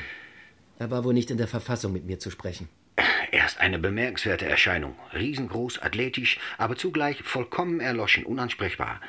er 0.79 0.91
war 0.91 1.05
wohl 1.05 1.15
nicht 1.15 1.31
in 1.31 1.39
der 1.39 1.49
Verfassung, 1.49 1.95
mit 1.95 2.05
mir 2.05 2.19
zu 2.19 2.31
sprechen. 2.31 2.69
Er 3.33 3.47
ist 3.47 3.61
eine 3.61 3.79
bemerkenswerte 3.79 4.47
Erscheinung. 4.47 4.97
Riesengroß, 5.15 5.83
athletisch, 5.83 6.39
aber 6.59 6.75
zugleich 6.75 7.23
vollkommen 7.23 7.79
erloschen, 7.79 8.25
unansprechbar. 8.25 9.01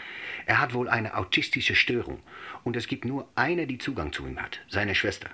Er 0.45 0.59
hat 0.59 0.75
wohl 0.75 0.89
eine 0.89 1.15
autistische 1.17 1.73
Störung. 1.73 2.21
Und 2.63 2.75
es 2.75 2.87
gibt 2.87 3.03
nur 3.03 3.27
eine, 3.33 3.65
die 3.65 3.79
Zugang 3.79 4.13
zu 4.13 4.27
ihm 4.27 4.39
hat. 4.39 4.59
Seine 4.67 4.93
Schwester. 4.93 5.29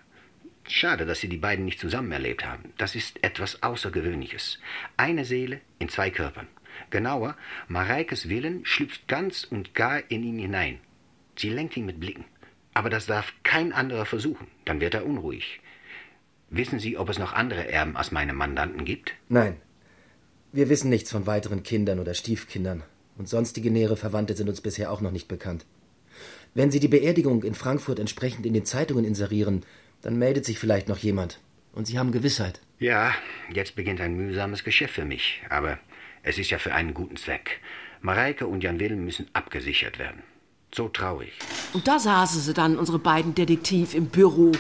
Schade, 0.69 1.05
dass 1.05 1.19
Sie 1.19 1.27
die 1.27 1.38
beiden 1.38 1.65
nicht 1.65 1.81
zusammen 1.81 2.13
erlebt 2.13 2.45
haben. 2.45 2.73
Das 2.77 2.95
ist 2.95 3.21
etwas 3.23 3.61
Außergewöhnliches. 3.61 4.59
Eine 4.95 5.25
Seele 5.25 5.59
in 5.79 5.89
zwei 5.89 6.09
Körpern. 6.09 6.47
Genauer, 6.89 7.35
Mareikes 7.67 8.29
Willen 8.29 8.65
schlüpft 8.65 9.09
ganz 9.09 9.43
und 9.43 9.73
gar 9.73 9.99
in 10.09 10.23
ihn 10.23 10.39
hinein. 10.39 10.79
Sie 11.35 11.49
lenkt 11.49 11.75
ihn 11.75 11.85
mit 11.85 11.99
Blicken. 11.99 12.25
Aber 12.73 12.89
das 12.89 13.05
darf 13.05 13.33
kein 13.43 13.73
anderer 13.73 14.05
versuchen. 14.05 14.47
Dann 14.63 14.79
wird 14.79 14.93
er 14.93 15.05
unruhig. 15.05 15.59
Wissen 16.50 16.80
Sie, 16.80 16.98
ob 16.98 17.10
es 17.10 17.20
noch 17.20 17.34
andere 17.34 17.70
Erben 17.70 17.98
als 17.98 18.12
meine 18.12 18.34
Mandanten 18.34 18.86
gibt? 18.86 19.14
Nein. 19.28 19.58
Wir 20.54 20.70
wissen 20.70 20.89
nichts 20.89 21.12
von 21.12 21.28
weiteren 21.28 21.64
Kindern 21.64 22.00
oder 22.00 22.14
Stiefkindern. 22.14 22.84
Und 23.18 23.28
sonstige 23.28 23.72
nähere 23.72 23.98
Verwandte 23.98 24.36
sind 24.36 24.48
uns 24.48 24.62
bisher 24.62 24.91
auch 24.91 25.02
noch 25.02 25.12
nicht 25.12 25.28
bekannt. 25.28 25.66
Wenn 26.54 26.72
Sie 26.72 26.80
die 26.80 26.88
Beerdigung 26.88 27.43
in 27.43 27.54
Frankfurt 27.54 28.00
entsprechend 28.00 28.45
in 28.45 28.54
den 28.54 28.66
Zeitungen 28.66 29.06
inserieren, 29.06 29.64
dann 30.02 30.18
meldet 30.18 30.45
sich 30.45 30.58
vielleicht 30.58 30.88
noch 30.88 30.98
jemand. 30.98 31.39
Und 31.74 31.86
Sie 31.86 32.00
haben 32.00 32.12
Gewissheit. 32.12 32.62
Ja, 32.80 33.12
jetzt 33.52 33.76
beginnt 33.76 34.00
ein 34.02 34.16
mühsames 34.16 34.64
Geschäft 34.64 34.93
für 34.93 35.06
mich. 35.06 35.41
Aber 35.50 35.78
es 36.24 36.38
ist 36.38 36.50
ja 36.50 36.60
für 36.60 36.74
einen 36.74 36.93
guten 36.93 37.18
Zweck. 37.18 37.60
Mareike 38.02 38.48
und 38.48 38.64
Jan 38.64 38.80
Wilm 38.80 39.04
müssen 39.04 39.28
abgesichert 39.34 40.00
werden. 40.00 40.24
So 40.74 40.88
traurig. 40.89 41.34
Und 41.74 41.88
da 41.88 42.00
saßen 42.00 42.41
sie 42.41 42.54
dann, 42.54 42.78
unsere 42.78 43.00
beiden 43.00 43.36
Detektiv, 43.36 43.93
im 43.95 44.08
Büro. 44.08 44.52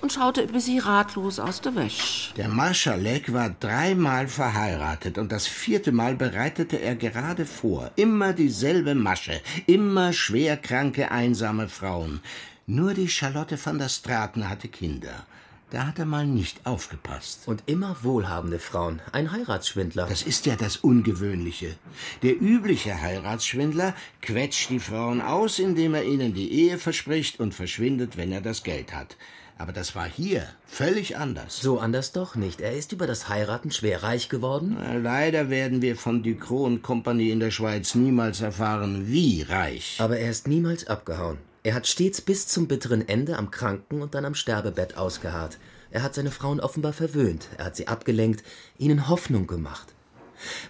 Und 0.00 0.12
schaute 0.12 0.42
ein 0.42 0.52
bisschen 0.52 0.80
ratlos 0.80 1.38
aus 1.38 1.60
der 1.60 1.74
Wäsche. 1.74 2.34
Der 2.36 2.48
Marschalek 2.48 3.32
war 3.32 3.50
dreimal 3.50 4.28
verheiratet 4.28 5.18
und 5.18 5.32
das 5.32 5.46
vierte 5.46 5.92
Mal 5.92 6.14
bereitete 6.14 6.76
er 6.76 6.96
gerade 6.96 7.46
vor. 7.46 7.90
Immer 7.96 8.32
dieselbe 8.32 8.94
Masche, 8.94 9.40
immer 9.66 10.12
schwerkranke, 10.12 11.10
einsame 11.10 11.68
Frauen. 11.68 12.20
Nur 12.66 12.94
die 12.94 13.08
Charlotte 13.08 13.58
van 13.64 13.78
der 13.78 13.88
Straten 13.88 14.48
hatte 14.48 14.68
Kinder. 14.68 15.26
Da 15.70 15.88
hat 15.88 15.98
er 15.98 16.04
mal 16.04 16.26
nicht 16.26 16.64
aufgepasst. 16.64 17.48
Und 17.48 17.64
immer 17.66 17.96
wohlhabende 18.02 18.60
Frauen. 18.60 19.02
Ein 19.10 19.32
Heiratsschwindler. 19.32 20.06
Das 20.06 20.22
ist 20.22 20.46
ja 20.46 20.54
das 20.54 20.76
Ungewöhnliche. 20.76 21.74
Der 22.22 22.40
übliche 22.40 23.00
Heiratsschwindler 23.00 23.94
quetscht 24.22 24.70
die 24.70 24.78
Frauen 24.78 25.20
aus, 25.20 25.58
indem 25.58 25.94
er 25.94 26.04
ihnen 26.04 26.34
die 26.34 26.52
Ehe 26.52 26.78
verspricht 26.78 27.40
und 27.40 27.52
verschwindet, 27.52 28.16
wenn 28.16 28.30
er 28.30 28.40
das 28.40 28.62
Geld 28.62 28.94
hat. 28.94 29.16
Aber 29.58 29.72
das 29.72 29.96
war 29.96 30.06
hier 30.06 30.46
völlig 30.66 31.16
anders. 31.16 31.60
So 31.60 31.80
anders 31.80 32.12
doch 32.12 32.36
nicht. 32.36 32.60
Er 32.60 32.76
ist 32.76 32.92
über 32.92 33.08
das 33.08 33.28
Heiraten 33.28 33.72
schwer 33.72 34.04
reich 34.04 34.28
geworden. 34.28 34.76
Na, 34.78 34.98
leider 34.98 35.50
werden 35.50 35.82
wir 35.82 35.96
von 35.96 36.22
Ducrot 36.22 36.82
Company 36.82 37.30
in 37.30 37.40
der 37.40 37.50
Schweiz 37.50 37.94
niemals 37.96 38.40
erfahren, 38.40 39.08
wie 39.08 39.42
reich. 39.42 39.96
Aber 39.98 40.18
er 40.18 40.30
ist 40.30 40.46
niemals 40.46 40.86
abgehauen. 40.86 41.38
Er 41.66 41.74
hat 41.74 41.88
stets 41.88 42.20
bis 42.20 42.46
zum 42.46 42.68
bitteren 42.68 43.08
Ende 43.08 43.36
am 43.36 43.50
Kranken- 43.50 44.00
und 44.00 44.14
dann 44.14 44.24
am 44.24 44.36
Sterbebett 44.36 44.96
ausgeharrt. 44.96 45.58
Er 45.90 46.04
hat 46.04 46.14
seine 46.14 46.30
Frauen 46.30 46.60
offenbar 46.60 46.92
verwöhnt, 46.92 47.48
er 47.58 47.64
hat 47.64 47.74
sie 47.74 47.88
abgelenkt, 47.88 48.44
ihnen 48.78 49.08
Hoffnung 49.08 49.48
gemacht. 49.48 49.92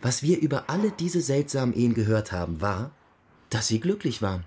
Was 0.01 0.22
wir 0.22 0.40
über 0.40 0.70
alle 0.70 0.90
diese 0.90 1.20
seltsamen 1.20 1.74
Ehen 1.74 1.92
gehört 1.92 2.32
haben, 2.32 2.62
war, 2.62 2.92
dass 3.51 3.68
sie 3.68 3.78
glücklich 3.78 4.22
waren. 4.22 4.44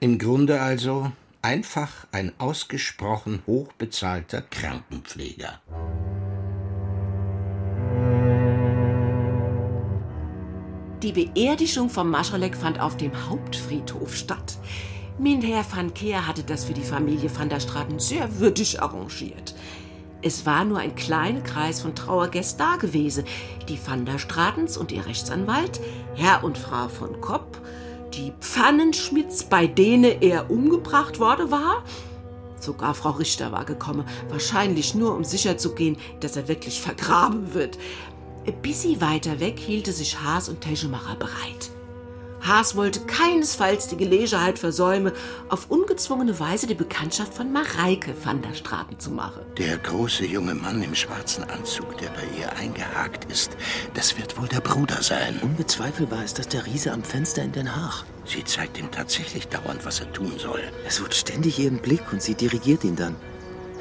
Im 0.00 0.18
Grunde 0.18 0.62
also 0.62 1.12
einfach 1.42 2.06
ein 2.12 2.32
ausgesprochen 2.38 3.42
hochbezahlter 3.46 4.40
Krankenpfleger. 4.40 5.60
Die 11.02 11.12
Beerdigung 11.12 11.90
von 11.90 12.08
Maschalek 12.08 12.56
fand 12.56 12.80
auf 12.80 12.96
dem 12.96 13.28
Hauptfriedhof 13.28 14.16
statt. 14.16 14.56
Minher 15.16 15.64
van 15.64 15.94
Keer 15.94 16.26
hatte 16.26 16.42
das 16.42 16.64
für 16.64 16.72
die 16.72 16.82
Familie 16.82 17.30
van 17.32 17.48
der 17.48 17.60
Straten 17.60 18.00
sehr 18.00 18.40
würdig 18.40 18.82
arrangiert. 18.82 19.54
Es 20.22 20.44
war 20.44 20.64
nur 20.64 20.78
ein 20.78 20.96
kleiner 20.96 21.40
Kreis 21.40 21.82
von 21.82 21.94
Trauergästen 21.94 22.58
da 22.58 22.76
gewesen. 22.76 23.24
Die 23.68 23.78
van 23.84 24.06
der 24.06 24.18
Stratens 24.18 24.76
und 24.76 24.90
ihr 24.90 25.06
Rechtsanwalt, 25.06 25.80
Herr 26.16 26.42
und 26.42 26.58
Frau 26.58 26.88
von 26.88 27.20
Kopp, 27.20 27.60
die 28.14 28.32
Pfannenschmitz, 28.40 29.44
bei 29.44 29.68
denen 29.68 30.20
er 30.20 30.50
umgebracht 30.50 31.20
worden 31.20 31.50
war. 31.52 31.84
Sogar 32.58 32.94
Frau 32.94 33.10
Richter 33.10 33.52
war 33.52 33.64
gekommen, 33.64 34.06
wahrscheinlich 34.30 34.96
nur 34.96 35.14
um 35.14 35.22
sicherzugehen, 35.22 35.96
dass 36.20 36.34
er 36.36 36.48
wirklich 36.48 36.80
vergraben 36.80 37.54
wird. 37.54 37.78
Ein 38.46 38.60
bisschen 38.62 39.00
weiter 39.00 39.38
weg 39.38 39.60
hielte 39.60 39.92
sich 39.92 40.20
Haas 40.20 40.48
und 40.48 40.60
Teschemacher 40.62 41.14
bereit. 41.14 41.70
Haas 42.44 42.76
wollte 42.76 43.00
keinesfalls 43.00 43.88
die 43.88 43.96
Gelegenheit 43.96 44.58
versäumen, 44.58 45.12
auf 45.48 45.70
ungezwungene 45.70 46.38
Weise 46.38 46.66
die 46.66 46.74
Bekanntschaft 46.74 47.32
von 47.32 47.50
Mareike 47.52 48.14
van 48.22 48.42
der 48.42 48.52
Straten 48.52 48.98
zu 49.00 49.10
machen. 49.10 49.40
Der 49.56 49.78
große 49.78 50.26
junge 50.26 50.54
Mann 50.54 50.82
im 50.82 50.94
schwarzen 50.94 51.44
Anzug, 51.44 51.96
der 51.98 52.10
bei 52.10 52.24
ihr 52.38 52.52
eingehakt 52.56 53.30
ist, 53.32 53.56
das 53.94 54.18
wird 54.18 54.38
wohl 54.38 54.48
der 54.48 54.60
Bruder 54.60 55.02
sein. 55.02 55.38
Unbezweifelbar 55.42 56.22
ist 56.22 56.38
das 56.38 56.48
der 56.48 56.66
Riese 56.66 56.92
am 56.92 57.02
Fenster 57.02 57.42
in 57.42 57.52
Den 57.52 57.74
Haag. 57.74 58.04
Sie 58.26 58.44
zeigt 58.44 58.78
ihm 58.78 58.90
tatsächlich 58.90 59.48
dauernd, 59.48 59.86
was 59.86 60.00
er 60.00 60.12
tun 60.12 60.34
soll. 60.38 60.60
Es 60.86 61.00
wird 61.00 61.14
ständig 61.14 61.58
ihren 61.58 61.78
Blick 61.78 62.12
und 62.12 62.20
sie 62.20 62.34
dirigiert 62.34 62.84
ihn 62.84 62.96
dann. 62.96 63.16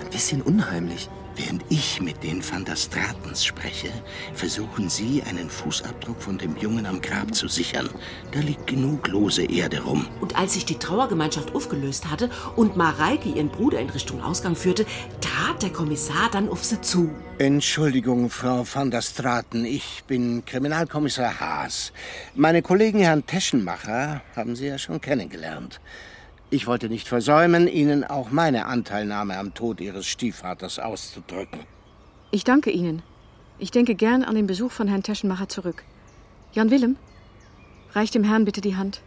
Ein 0.01 0.09
bisschen 0.09 0.41
unheimlich. 0.41 1.09
Während 1.35 1.63
ich 1.69 1.99
mit 1.99 2.23
den 2.23 2.47
Van 2.47 2.63
der 2.63 2.75
Stratens 2.75 3.43
spreche, 3.43 3.89
versuchen 4.35 4.87
sie, 4.87 5.23
einen 5.23 5.49
Fußabdruck 5.49 6.21
von 6.21 6.37
dem 6.37 6.55
Jungen 6.57 6.85
am 6.85 7.01
Grab 7.01 7.33
zu 7.33 7.47
sichern. 7.47 7.89
Da 8.31 8.39
liegt 8.39 8.67
genug 8.67 9.07
lose 9.07 9.43
Erde 9.43 9.81
rum. 9.81 10.07
Und 10.21 10.35
als 10.35 10.53
sich 10.53 10.65
die 10.65 10.77
Trauergemeinschaft 10.77 11.55
aufgelöst 11.55 12.11
hatte 12.11 12.29
und 12.55 12.77
Mareike 12.77 13.29
ihren 13.29 13.49
Bruder 13.49 13.79
in 13.79 13.89
Richtung 13.89 14.21
Ausgang 14.21 14.55
führte, 14.55 14.85
trat 15.21 15.63
der 15.63 15.71
Kommissar 15.71 16.29
dann 16.31 16.49
auf 16.49 16.63
sie 16.63 16.79
zu. 16.81 17.09
Entschuldigung, 17.39 18.29
Frau 18.29 18.63
van 18.71 18.91
der 18.91 19.01
Straten, 19.01 19.65
ich 19.65 20.03
bin 20.05 20.45
Kriminalkommissar 20.45 21.39
Haas. 21.39 21.93
Meine 22.35 22.61
Kollegen 22.61 22.99
Herrn 22.99 23.25
Teschenmacher 23.25 24.21
haben 24.35 24.55
Sie 24.55 24.67
ja 24.67 24.77
schon 24.77 25.01
kennengelernt. 25.01 25.81
Ich 26.53 26.67
wollte 26.67 26.87
nicht 26.87 27.07
versäumen, 27.07 27.67
Ihnen 27.67 28.03
auch 28.03 28.29
meine 28.29 28.67
Anteilnahme 28.67 29.39
am 29.39 29.55
Tod 29.55 29.81
Ihres 29.81 30.05
Stiefvaters 30.05 30.77
auszudrücken. 30.77 31.61
Ich 32.29 32.43
danke 32.43 32.69
Ihnen. 32.69 33.01
Ich 33.57 33.71
denke 33.71 33.95
gern 33.95 34.23
an 34.23 34.35
den 34.35 34.45
Besuch 34.45 34.71
von 34.71 34.87
Herrn 34.87 35.01
Teschenmacher 35.01 35.49
zurück. 35.49 35.83
Jan 36.51 36.69
Willem, 36.69 36.95
reich 37.93 38.11
dem 38.11 38.23
Herrn 38.23 38.45
bitte 38.45 38.61
die 38.61 38.75
Hand. 38.75 39.01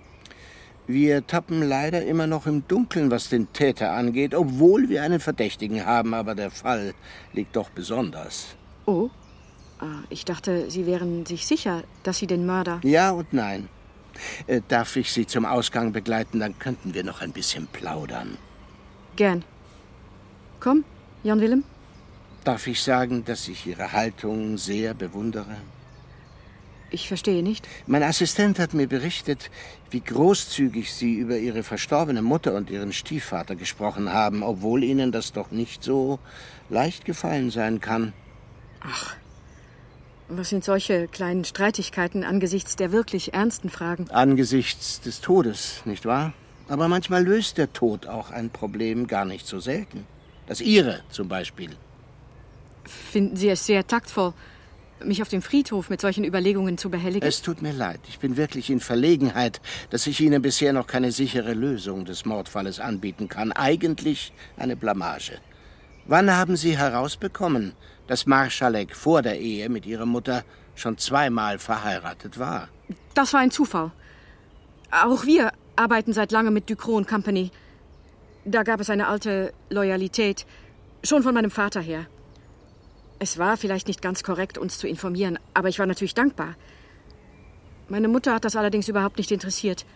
Wir 0.89 1.25
tappen 1.25 1.63
leider 1.63 2.05
immer 2.05 2.27
noch 2.27 2.49
im 2.49 2.67
Dunkeln, 2.67 3.13
was 3.13 3.29
den 3.29 3.53
Täter 3.53 3.93
angeht, 3.93 4.35
obwohl 4.35 4.89
wir 4.89 5.05
einen 5.05 5.21
Verdächtigen 5.21 5.87
haben, 5.87 6.15
aber 6.15 6.35
der 6.35 6.51
Fall 6.51 6.95
liegt 7.33 7.55
doch 7.55 7.71
besonders. 7.71 8.57
Oh, 8.87 9.09
Ah, 9.79 10.03
ich 10.09 10.25
dachte, 10.25 10.71
Sie 10.71 10.87
wären 10.87 11.27
sich 11.27 11.47
sicher, 11.47 11.83
dass 12.03 12.19
Sie 12.19 12.27
den 12.27 12.47
Mörder. 12.47 12.81
Ja 12.83 13.11
und 13.11 13.33
nein. 13.33 13.69
Äh, 14.47 14.61
Darf 14.69 14.97
ich 14.97 15.13
Sie 15.13 15.27
zum 15.27 15.45
Ausgang 15.45 15.93
begleiten? 15.93 16.41
Dann 16.41 16.59
könnten 16.59 16.95
wir 16.95 17.05
noch 17.05 17.21
ein 17.21 17.33
bisschen 17.33 17.67
plaudern. 17.67 18.39
Gern. 19.17 19.45
Komm, 20.61 20.85
Jan 21.23 21.41
Willem. 21.41 21.65
Darf 22.45 22.67
ich 22.67 22.83
sagen, 22.83 23.25
dass 23.25 23.49
ich 23.49 23.67
Ihre 23.67 23.93
Haltung 23.93 24.57
sehr 24.59 24.95
bewundere? 24.95 25.57
Ich 26.91 27.09
verstehe 27.09 27.43
nicht. 27.43 27.67
Mein 27.87 28.05
Assistent 28.05 28.61
hat 28.61 28.73
mir 28.73 28.87
berichtet, 28.87 29.51
wie 29.91 30.01
großzügig 30.01 30.93
Sie 30.93 31.15
über 31.15 31.37
Ihre 31.37 31.65
verstorbene 31.65 32.23
Mutter 32.23 32.55
und 32.55 32.71
Ihren 32.71 32.93
Stiefvater 32.93 33.57
gesprochen 33.57 34.13
haben, 34.13 34.45
obwohl 34.45 34.85
Ihnen 34.85 35.11
das 35.11 35.33
doch 35.33 35.51
nicht 35.51 35.83
so 35.83 36.21
leicht 36.71 37.05
gefallen 37.05 37.51
sein 37.51 37.81
kann. 37.81 38.13
Ach, 38.81 39.17
was 40.29 40.49
sind 40.49 40.65
solche 40.65 41.09
kleinen 41.09 41.45
Streitigkeiten 41.45 42.25
angesichts 42.25 42.77
der 42.77 42.93
wirklich 42.93 43.35
ernsten 43.35 43.71
Fragen? 43.71 44.11
Angesichts 44.11 45.01
des 45.01 45.21
Todes, 45.21 45.83
nicht 45.85 46.05
wahr? 46.05 46.33
Aber 46.69 46.89
manchmal 46.89 47.25
löst 47.25 47.59
der 47.59 47.73
Tod 47.73 48.07
auch 48.07 48.31
ein 48.31 48.51
Problem 48.51 49.07
gar 49.07 49.25
nicht 49.25 49.47
so 49.47 49.61
selten. 49.61 50.05
Das 50.47 50.61
Ihre 50.61 51.01
zum 51.11 51.29
Beispiel. 51.29 51.71
Finden 52.85 53.37
Sie 53.37 53.49
es 53.49 53.67
sehr 53.67 53.87
taktvoll, 53.87 54.33
mich 55.05 55.23
auf 55.23 55.29
dem 55.29 55.43
Friedhof 55.43 55.91
mit 55.91 56.01
solchen 56.01 56.25
Überlegungen 56.25 56.79
zu 56.79 56.91
behelligen? 56.91 57.27
Es 57.27 57.43
tut 57.43 57.63
mir 57.63 57.73
leid. 57.73 58.01
Ich 58.09 58.19
bin 58.19 58.37
wirklich 58.37 58.71
in 58.71 58.81
Verlegenheit, 58.81 59.61
dass 59.91 60.07
ich 60.07 60.21
Ihnen 60.21 60.43
bisher 60.43 60.73
noch 60.73 60.87
keine 60.87 61.13
sichere 61.13 61.55
Lösung 61.55 62.05
des 62.05 62.25
Mordfalles 62.25 62.81
anbieten 62.81 63.29
kann. 63.29 63.53
Eigentlich 63.53 64.33
eine 64.57 64.77
Blamage. 64.77 65.39
Wann 66.07 66.31
haben 66.31 66.57
Sie 66.57 66.79
herausbekommen, 66.79 67.73
dass 68.07 68.27
Marschalek 68.27 68.95
vor 68.95 69.23
der 69.23 69.41
Ehe 69.41 69.69
mit 69.69 69.87
Ihrer 69.87 70.07
Mutter 70.07 70.45
schon 70.75 70.99
zweimal 70.99 71.59
verheiratet 71.59 72.39
war? 72.39 72.69
Das 73.15 73.33
war 73.33 73.41
ein 73.41 73.51
Zufall. 73.51 73.93
Auch 74.91 75.25
wir 75.25 75.53
arbeiten 75.75 76.13
seit 76.13 76.33
langem 76.33 76.55
mit 76.55 76.71
Ducrot 76.71 77.09
Company. 77.09 77.51
Da 78.45 78.63
gab 78.63 78.81
es 78.81 78.91
eine 78.91 79.09
alte 79.09 79.53
Loyalität, 79.71 80.47
schon 81.03 81.23
von 81.23 81.35
meinem 81.35 81.51
Vater 81.51 81.81
her. 81.81 82.07
Es 83.19 83.39
war 83.39 83.57
vielleicht 83.57 83.89
nicht 83.89 84.03
ganz 84.03 84.23
korrekt, 84.23 84.59
uns 84.59 84.79
zu 84.79 84.87
informieren, 84.87 85.39
aber 85.55 85.69
ich 85.69 85.79
war 85.79 85.87
natürlich 85.87 86.15
dankbar. 86.15 86.55
Meine 87.89 88.09
Mutter 88.09 88.35
hat 88.35 88.45
das 88.45 88.57
allerdings 88.57 88.89
überhaupt 88.89 89.19
nicht 89.19 89.31
interessiert. 89.33 89.87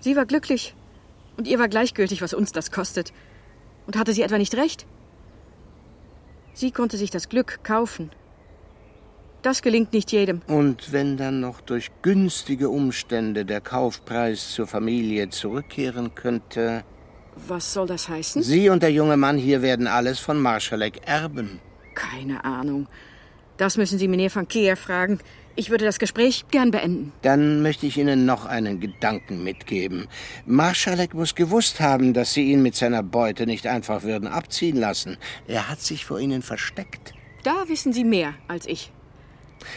Sie 0.00 0.16
war 0.16 0.26
glücklich 0.26 0.74
und 1.36 1.48
ihr 1.48 1.58
war 1.58 1.68
gleichgültig, 1.68 2.22
was 2.22 2.34
uns 2.34 2.52
das 2.52 2.70
kostet. 2.70 3.12
Und 3.86 3.96
hatte 3.96 4.12
sie 4.12 4.22
etwa 4.22 4.36
nicht 4.36 4.54
recht? 4.54 4.86
Sie 6.58 6.72
konnte 6.72 6.96
sich 6.96 7.12
das 7.12 7.28
Glück 7.28 7.60
kaufen. 7.62 8.10
Das 9.42 9.62
gelingt 9.62 9.92
nicht 9.92 10.10
jedem. 10.10 10.42
Und 10.48 10.90
wenn 10.90 11.16
dann 11.16 11.38
noch 11.38 11.60
durch 11.60 11.92
günstige 12.02 12.68
Umstände 12.68 13.44
der 13.44 13.60
Kaufpreis 13.60 14.50
zur 14.50 14.66
Familie 14.66 15.28
zurückkehren 15.28 16.16
könnte. 16.16 16.82
Was 17.46 17.72
soll 17.72 17.86
das 17.86 18.08
heißen? 18.08 18.42
Sie 18.42 18.70
und 18.70 18.82
der 18.82 18.90
junge 18.90 19.16
Mann 19.16 19.38
hier 19.38 19.62
werden 19.62 19.86
alles 19.86 20.18
von 20.18 20.40
Marschalek 20.40 21.06
erben. 21.06 21.60
Keine 21.94 22.44
Ahnung. 22.44 22.88
Das 23.56 23.76
müssen 23.76 23.96
Sie 24.00 24.08
Meneer 24.08 24.34
van 24.34 24.48
Keer 24.48 24.76
fragen. 24.76 25.20
Ich 25.58 25.70
würde 25.70 25.84
das 25.84 25.98
Gespräch 25.98 26.44
gern 26.52 26.70
beenden. 26.70 27.12
Dann 27.22 27.62
möchte 27.62 27.84
ich 27.84 27.98
Ihnen 27.98 28.24
noch 28.24 28.46
einen 28.46 28.78
Gedanken 28.78 29.42
mitgeben. 29.42 30.06
Marschalek 30.46 31.14
muss 31.14 31.34
gewusst 31.34 31.80
haben, 31.80 32.14
dass 32.14 32.32
Sie 32.32 32.52
ihn 32.52 32.62
mit 32.62 32.76
seiner 32.76 33.02
Beute 33.02 33.44
nicht 33.44 33.66
einfach 33.66 34.04
würden 34.04 34.28
abziehen 34.28 34.76
lassen. 34.76 35.16
Er 35.48 35.68
hat 35.68 35.80
sich 35.80 36.04
vor 36.04 36.20
Ihnen 36.20 36.42
versteckt. 36.42 37.12
Da 37.42 37.64
wissen 37.66 37.92
Sie 37.92 38.04
mehr 38.04 38.34
als 38.46 38.66
ich. 38.66 38.92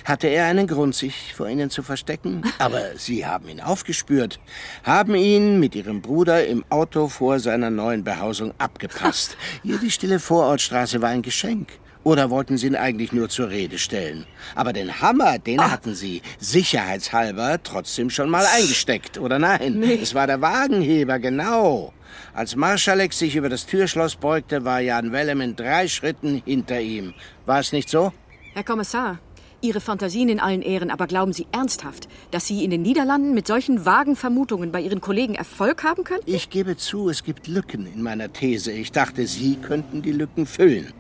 Hatte 0.06 0.28
er 0.28 0.46
einen 0.46 0.68
Grund, 0.68 0.94
sich 0.94 1.34
vor 1.34 1.50
Ihnen 1.50 1.72
zu 1.72 1.82
verstecken? 1.82 2.44
Aber 2.60 2.96
Sie 2.96 3.26
haben 3.26 3.50
ihn 3.50 3.60
aufgespürt, 3.60 4.40
haben 4.84 5.16
ihn 5.16 5.60
mit 5.60 5.74
Ihrem 5.74 6.04
Bruder 6.04 6.46
im 6.46 6.64
Auto 6.70 7.08
vor 7.08 7.40
seiner 7.40 7.72
neuen 7.72 8.04
Behausung 8.04 8.54
abgepasst. 8.60 9.36
Hier 9.64 9.80
die 9.80 9.90
stille 9.90 10.20
Vorortstraße 10.20 11.02
war 11.02 11.10
ein 11.10 11.24
Geschenk. 11.24 11.70
Oder 12.04 12.30
wollten 12.32 12.58
Sie 12.58 12.68
ihn 12.68 12.76
eigentlich 12.76 13.12
nur 13.12 13.30
zur 13.30 13.50
Rede 13.50 13.78
stellen? 13.78 14.26
Aber 14.56 14.74
den 14.74 15.02
Hammer, 15.02 15.38
den 15.38 15.60
Ah. 15.60 15.70
hatten 15.72 15.94
Sie 15.94 16.22
sicherheitshalber 16.40 17.62
trotzdem 17.64 18.10
schon 18.10 18.30
mal 18.30 18.46
eingesteckt, 18.56 19.20
oder 19.20 19.38
nein? 19.38 19.82
Es 19.84 20.16
war 20.16 20.26
der 20.26 20.42
Wagenheber, 20.42 21.20
genau. 21.20 21.94
Als 22.34 22.56
Marschalek 22.56 23.14
sich 23.14 23.36
über 23.36 23.50
das 23.50 23.66
Türschloss 23.68 24.16
beugte, 24.16 24.66
war 24.66 24.80
Jan 24.80 25.12
Wellem 25.12 25.42
in 25.42 25.56
drei 25.56 25.88
Schritten 25.88 26.42
hinter 26.44 26.82
ihm. 26.82 27.14
War 27.46 27.60
es 27.60 27.72
nicht 27.72 27.90
so? 27.90 28.12
Herr 28.54 28.64
Kommissar, 28.64 29.20
Ihre 29.62 29.80
Fantasien 29.80 30.28
in 30.28 30.40
allen 30.40 30.64
Ehren, 30.64 30.90
aber 30.90 31.06
glauben 31.06 31.34
Sie 31.34 31.46
ernsthaft, 31.52 32.08
dass 32.32 32.48
Sie 32.48 32.64
in 32.64 32.72
den 32.72 32.82
Niederlanden 32.82 33.36
mit 33.36 33.46
solchen 33.46 33.86
vagen 33.86 34.16
Vermutungen 34.16 34.72
bei 34.72 34.82
Ihren 34.82 35.02
Kollegen 35.02 35.36
Erfolg 35.36 35.84
haben 35.84 36.04
können? 36.04 36.24
Ich 36.26 36.50
gebe 36.50 36.76
zu, 36.78 37.10
es 37.10 37.24
gibt 37.24 37.48
Lücken 37.48 37.86
in 37.86 38.02
meiner 38.02 38.34
These. 38.34 38.72
Ich 38.72 38.92
dachte, 38.92 39.28
Sie 39.28 39.58
könnten 39.58 40.02
die 40.02 40.14
Lücken 40.14 40.48
füllen. 40.48 40.92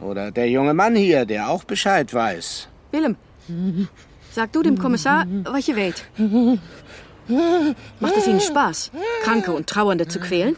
Oder 0.00 0.30
der 0.30 0.50
junge 0.50 0.74
Mann 0.74 0.96
hier, 0.96 1.24
der 1.24 1.48
auch 1.48 1.64
Bescheid 1.64 2.12
weiß. 2.12 2.68
Willem, 2.92 3.16
sag 4.32 4.52
du 4.52 4.62
dem 4.62 4.78
Kommissar, 4.78 5.26
was 5.44 5.68
ihr 5.68 5.76
wollt. 5.76 6.04
Macht 8.00 8.16
es 8.16 8.26
Ihnen 8.26 8.40
Spaß, 8.40 8.90
Kranke 9.22 9.52
und 9.52 9.66
Trauernde 9.66 10.06
zu 10.06 10.20
quälen? 10.20 10.56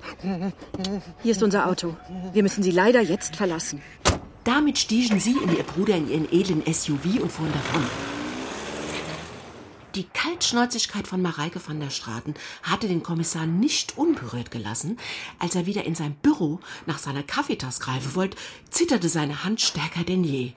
Hier 1.22 1.32
ist 1.32 1.42
unser 1.42 1.68
Auto. 1.68 1.96
Wir 2.32 2.42
müssen 2.42 2.62
Sie 2.62 2.72
leider 2.72 3.00
jetzt 3.00 3.36
verlassen. 3.36 3.80
Damit 4.42 4.78
stiegen 4.78 5.18
sie 5.18 5.34
und 5.34 5.52
ihr 5.56 5.64
Bruder 5.64 5.96
in 5.96 6.08
ihren 6.08 6.32
edlen 6.32 6.62
SUV 6.72 7.20
und 7.20 7.32
fuhren 7.32 7.52
davon. 7.52 7.82
Die 9.96 10.04
Kaltschnäuzigkeit 10.04 11.08
von 11.08 11.22
Mareike 11.22 11.58
van 11.66 11.80
der 11.80 11.88
Straten 11.88 12.34
hatte 12.62 12.86
den 12.86 13.02
Kommissar 13.02 13.46
nicht 13.46 13.96
unberührt 13.96 14.50
gelassen. 14.50 14.98
Als 15.38 15.54
er 15.54 15.64
wieder 15.64 15.84
in 15.84 15.94
sein 15.94 16.14
Büro 16.16 16.60
nach 16.84 16.98
seiner 16.98 17.22
Kaffeetasse 17.22 17.80
greifen 17.80 18.14
wollte, 18.14 18.36
zitterte 18.68 19.08
seine 19.08 19.42
Hand 19.42 19.62
stärker 19.62 20.04
denn 20.04 20.22
je. 20.22 20.52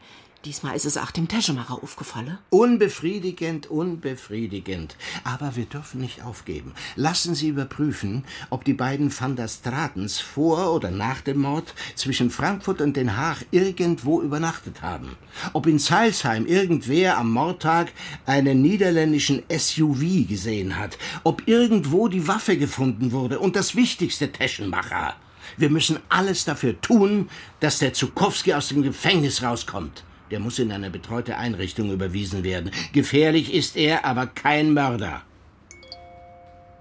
Diesmal 0.45 0.73
ist 0.77 0.85
es 0.85 0.95
auch 0.95 1.11
dem 1.11 1.27
Teschemacher 1.27 1.83
aufgefallen. 1.83 2.37
Unbefriedigend, 2.49 3.67
unbefriedigend. 3.67 4.95
Aber 5.25 5.57
wir 5.57 5.65
dürfen 5.65 5.99
nicht 5.99 6.23
aufgeben. 6.23 6.73
Lassen 6.95 7.35
Sie 7.35 7.49
überprüfen, 7.49 8.23
ob 8.49 8.63
die 8.63 8.73
beiden 8.73 9.11
Van 9.19 9.35
der 9.35 9.49
Stratens 9.49 10.21
vor 10.21 10.73
oder 10.73 10.91
nach 10.91 11.19
dem 11.19 11.39
Mord 11.41 11.73
zwischen 11.95 12.31
Frankfurt 12.31 12.79
und 12.79 12.95
Den 12.95 13.17
Haag 13.17 13.45
irgendwo 13.51 14.21
übernachtet 14.21 14.81
haben. 14.81 15.17
Ob 15.51 15.67
in 15.67 15.77
Zeilsheim 15.77 16.45
irgendwer 16.45 17.17
am 17.17 17.33
Mordtag 17.33 17.91
einen 18.25 18.61
niederländischen 18.61 19.43
SUV 19.51 20.25
gesehen 20.25 20.77
hat. 20.77 20.97
Ob 21.25 21.49
irgendwo 21.49 22.07
die 22.07 22.29
Waffe 22.29 22.57
gefunden 22.57 23.11
wurde. 23.11 23.39
Und 23.39 23.57
das 23.57 23.75
Wichtigste, 23.75 24.31
Teschenmacher. 24.31 25.17
Wir 25.57 25.69
müssen 25.69 25.99
alles 26.07 26.45
dafür 26.45 26.79
tun, 26.79 27.29
dass 27.59 27.79
der 27.79 27.91
Zukowski 27.91 28.53
aus 28.53 28.69
dem 28.69 28.83
Gefängnis 28.83 29.43
rauskommt. 29.43 30.05
Der 30.31 30.39
muss 30.39 30.59
in 30.59 30.71
eine 30.71 30.89
betreute 30.89 31.37
Einrichtung 31.37 31.91
überwiesen 31.91 32.43
werden. 32.43 32.71
Gefährlich 32.93 33.53
ist 33.53 33.75
er, 33.75 34.05
aber 34.05 34.27
kein 34.27 34.73
Mörder. 34.73 35.23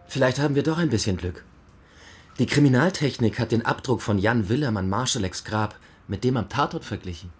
Vielleicht 0.06 0.38
haben 0.38 0.54
wir 0.54 0.62
doch 0.62 0.78
ein 0.78 0.90
bisschen 0.90 1.16
Glück. 1.16 1.44
Die 2.38 2.46
Kriminaltechnik 2.46 3.38
hat 3.38 3.52
den 3.52 3.64
Abdruck 3.64 4.00
von 4.00 4.18
Jan 4.18 4.48
Willem 4.48 4.76
an 4.76 4.88
Marschaleks 4.88 5.44
Grab 5.44 5.78
mit 6.06 6.24
dem 6.24 6.36
am 6.36 6.48
Tatort 6.48 6.84
verglichen. 6.84 7.30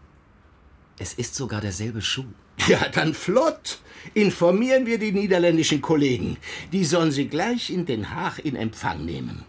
Es 0.99 1.15
ist 1.15 1.35
sogar 1.35 1.61
derselbe 1.61 2.03
Schuh. 2.03 2.25
Ja, 2.67 2.89
dann 2.89 3.15
flott. 3.15 3.79
Informieren 4.15 4.85
wir 4.87 4.99
die 4.99 5.13
niederländischen 5.13 5.81
Kollegen. 5.81 6.37
Die 6.73 6.85
sollen 6.85 7.13
Sie 7.13 7.29
gleich 7.29 7.71
in 7.71 7.87
Den 7.87 8.15
Haag 8.15 8.41
in 8.45 8.57
Empfang 8.57 9.05
nehmen. 9.05 9.45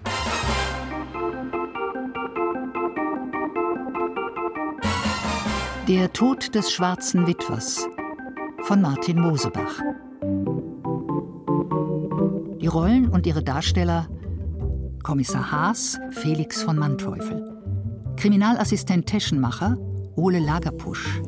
Der 5.90 6.14
Tod 6.14 6.54
des 6.54 6.72
schwarzen 6.72 7.26
Witwers 7.26 7.88
von 8.62 8.80
Martin 8.80 9.20
Mosebach. 9.20 9.82
Die 12.62 12.68
Rollen 12.68 13.10
und 13.10 13.26
ihre 13.26 13.42
Darsteller 13.42 14.08
Kommissar 15.02 15.52
Haas, 15.52 15.98
Felix 16.12 16.62
von 16.62 16.78
Manteuffel. 16.78 17.44
Kriminalassistent 18.18 19.08
Teschenmacher, 19.08 19.80
Ole 20.16 20.38
Lagerpusch. 20.38 21.24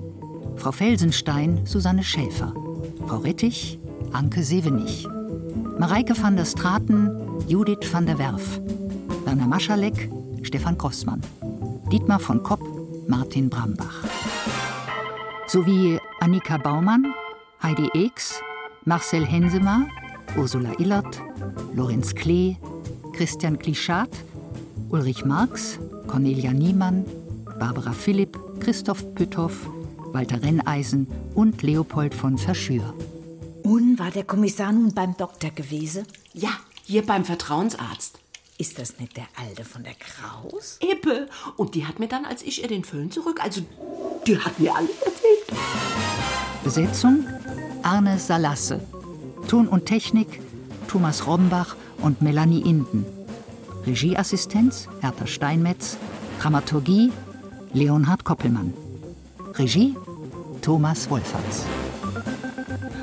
Frau 0.57 0.72
Felsenstein, 0.72 1.66
Susanne 1.66 2.03
Schäfer. 2.03 2.53
Frau 3.07 3.18
Rettich, 3.18 3.80
Anke 4.14 4.43
Sevenich. 4.43 5.07
Mareike 5.80 6.14
van 6.22 6.36
der 6.36 6.45
Straten, 6.45 7.09
Judith 7.47 7.91
van 7.91 8.05
der 8.05 8.20
Werf. 8.20 8.62
Werner 9.26 9.47
Maschalek, 9.47 10.12
Stefan 10.43 10.78
Grossmann. 10.78 11.22
Dietmar 11.91 12.20
von 12.20 12.43
Kopp, 12.43 12.71
Martin 13.12 13.49
Brambach. 13.49 14.05
Sowie 15.45 15.99
Annika 16.22 16.57
Baumann, 16.57 17.14
Heidi 17.62 17.89
Eeks, 17.93 18.39
Marcel 18.86 19.26
Hensemer, 19.26 19.86
Ursula 20.38 20.72
Illert, 20.80 21.22
Lorenz 21.74 22.16
Klee, 22.16 22.55
Christian 23.12 23.59
Klischat, 23.59 24.12
Ulrich 24.91 25.26
Marx, 25.26 25.78
Cornelia 26.07 26.53
Niemann, 26.53 27.03
Barbara 27.59 27.91
Philipp, 27.91 28.39
Christoph 28.62 29.03
Pütthoff, 29.14 29.68
Walter 30.14 30.41
Renneisen 30.41 31.05
und 31.36 31.62
Leopold 31.64 32.16
von 32.16 32.38
Verschür. 32.38 32.93
Und 33.64 33.99
war 33.99 34.12
der 34.12 34.24
Kommissar 34.24 34.72
nun 34.72 34.93
beim 34.93 35.18
Doktor 35.18 35.49
gewesen? 35.49 36.05
Ja, 36.34 36.51
hier 36.86 37.05
beim 37.05 37.26
Vertrauensarzt. 37.26 38.20
Ist 38.62 38.78
das 38.78 38.99
nicht 38.99 39.18
der 39.18 39.26
Alte 39.38 39.66
von 39.66 39.82
der 39.84 39.95
Kraus? 39.95 40.78
Eppe. 40.82 41.28
Und 41.57 41.74
die 41.74 41.88
hat 41.88 41.97
mir 41.97 42.07
dann, 42.07 42.26
als 42.26 42.43
ich 42.43 42.62
ihr 42.62 42.68
den 42.68 42.84
Föhn 42.84 43.09
zurück, 43.09 43.43
also 43.43 43.62
die 44.28 44.38
hat 44.38 44.59
mir 44.59 44.76
alles 44.76 45.01
erzählt. 45.01 45.59
Besetzung 46.64 47.26
Arne 47.82 48.20
Salasse. 48.20 48.80
Ton 49.47 49.68
und 49.68 49.88
Technik 49.88 50.41
Thomas 50.88 51.26
Rombach 51.26 51.76
und 52.03 52.22
Melanie 52.22 52.62
Inden. 52.62 53.03
Regieassistenz 53.88 54.88
Hertha 55.01 55.26
Steinmetz. 55.26 55.97
Dramaturgie 56.39 57.12
Leonhard 57.74 58.24
Koppelmann. 58.26 58.76
Regie 59.55 59.95
Thomas 60.62 61.09
Wolferts. 61.09 61.66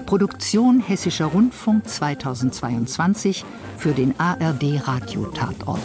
Produktion 0.08 0.80
Hessischer 0.80 1.26
Rundfunk 1.26 1.86
2022 1.86 3.44
für 3.76 3.92
den 3.92 4.18
ARD 4.18 4.80
Radiotatort. 4.88 5.82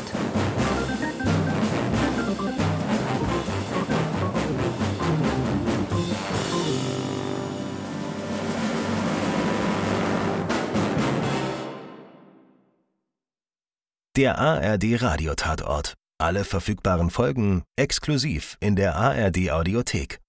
Der 14.15 14.37
ARD 14.39 15.01
Radiotatort. 15.01 15.95
Alle 16.17 16.45
verfügbaren 16.45 17.09
Folgen 17.09 17.63
exklusiv 17.75 18.55
in 18.61 18.77
der 18.77 18.95
ARD 18.95 19.51
Audiothek. 19.51 20.22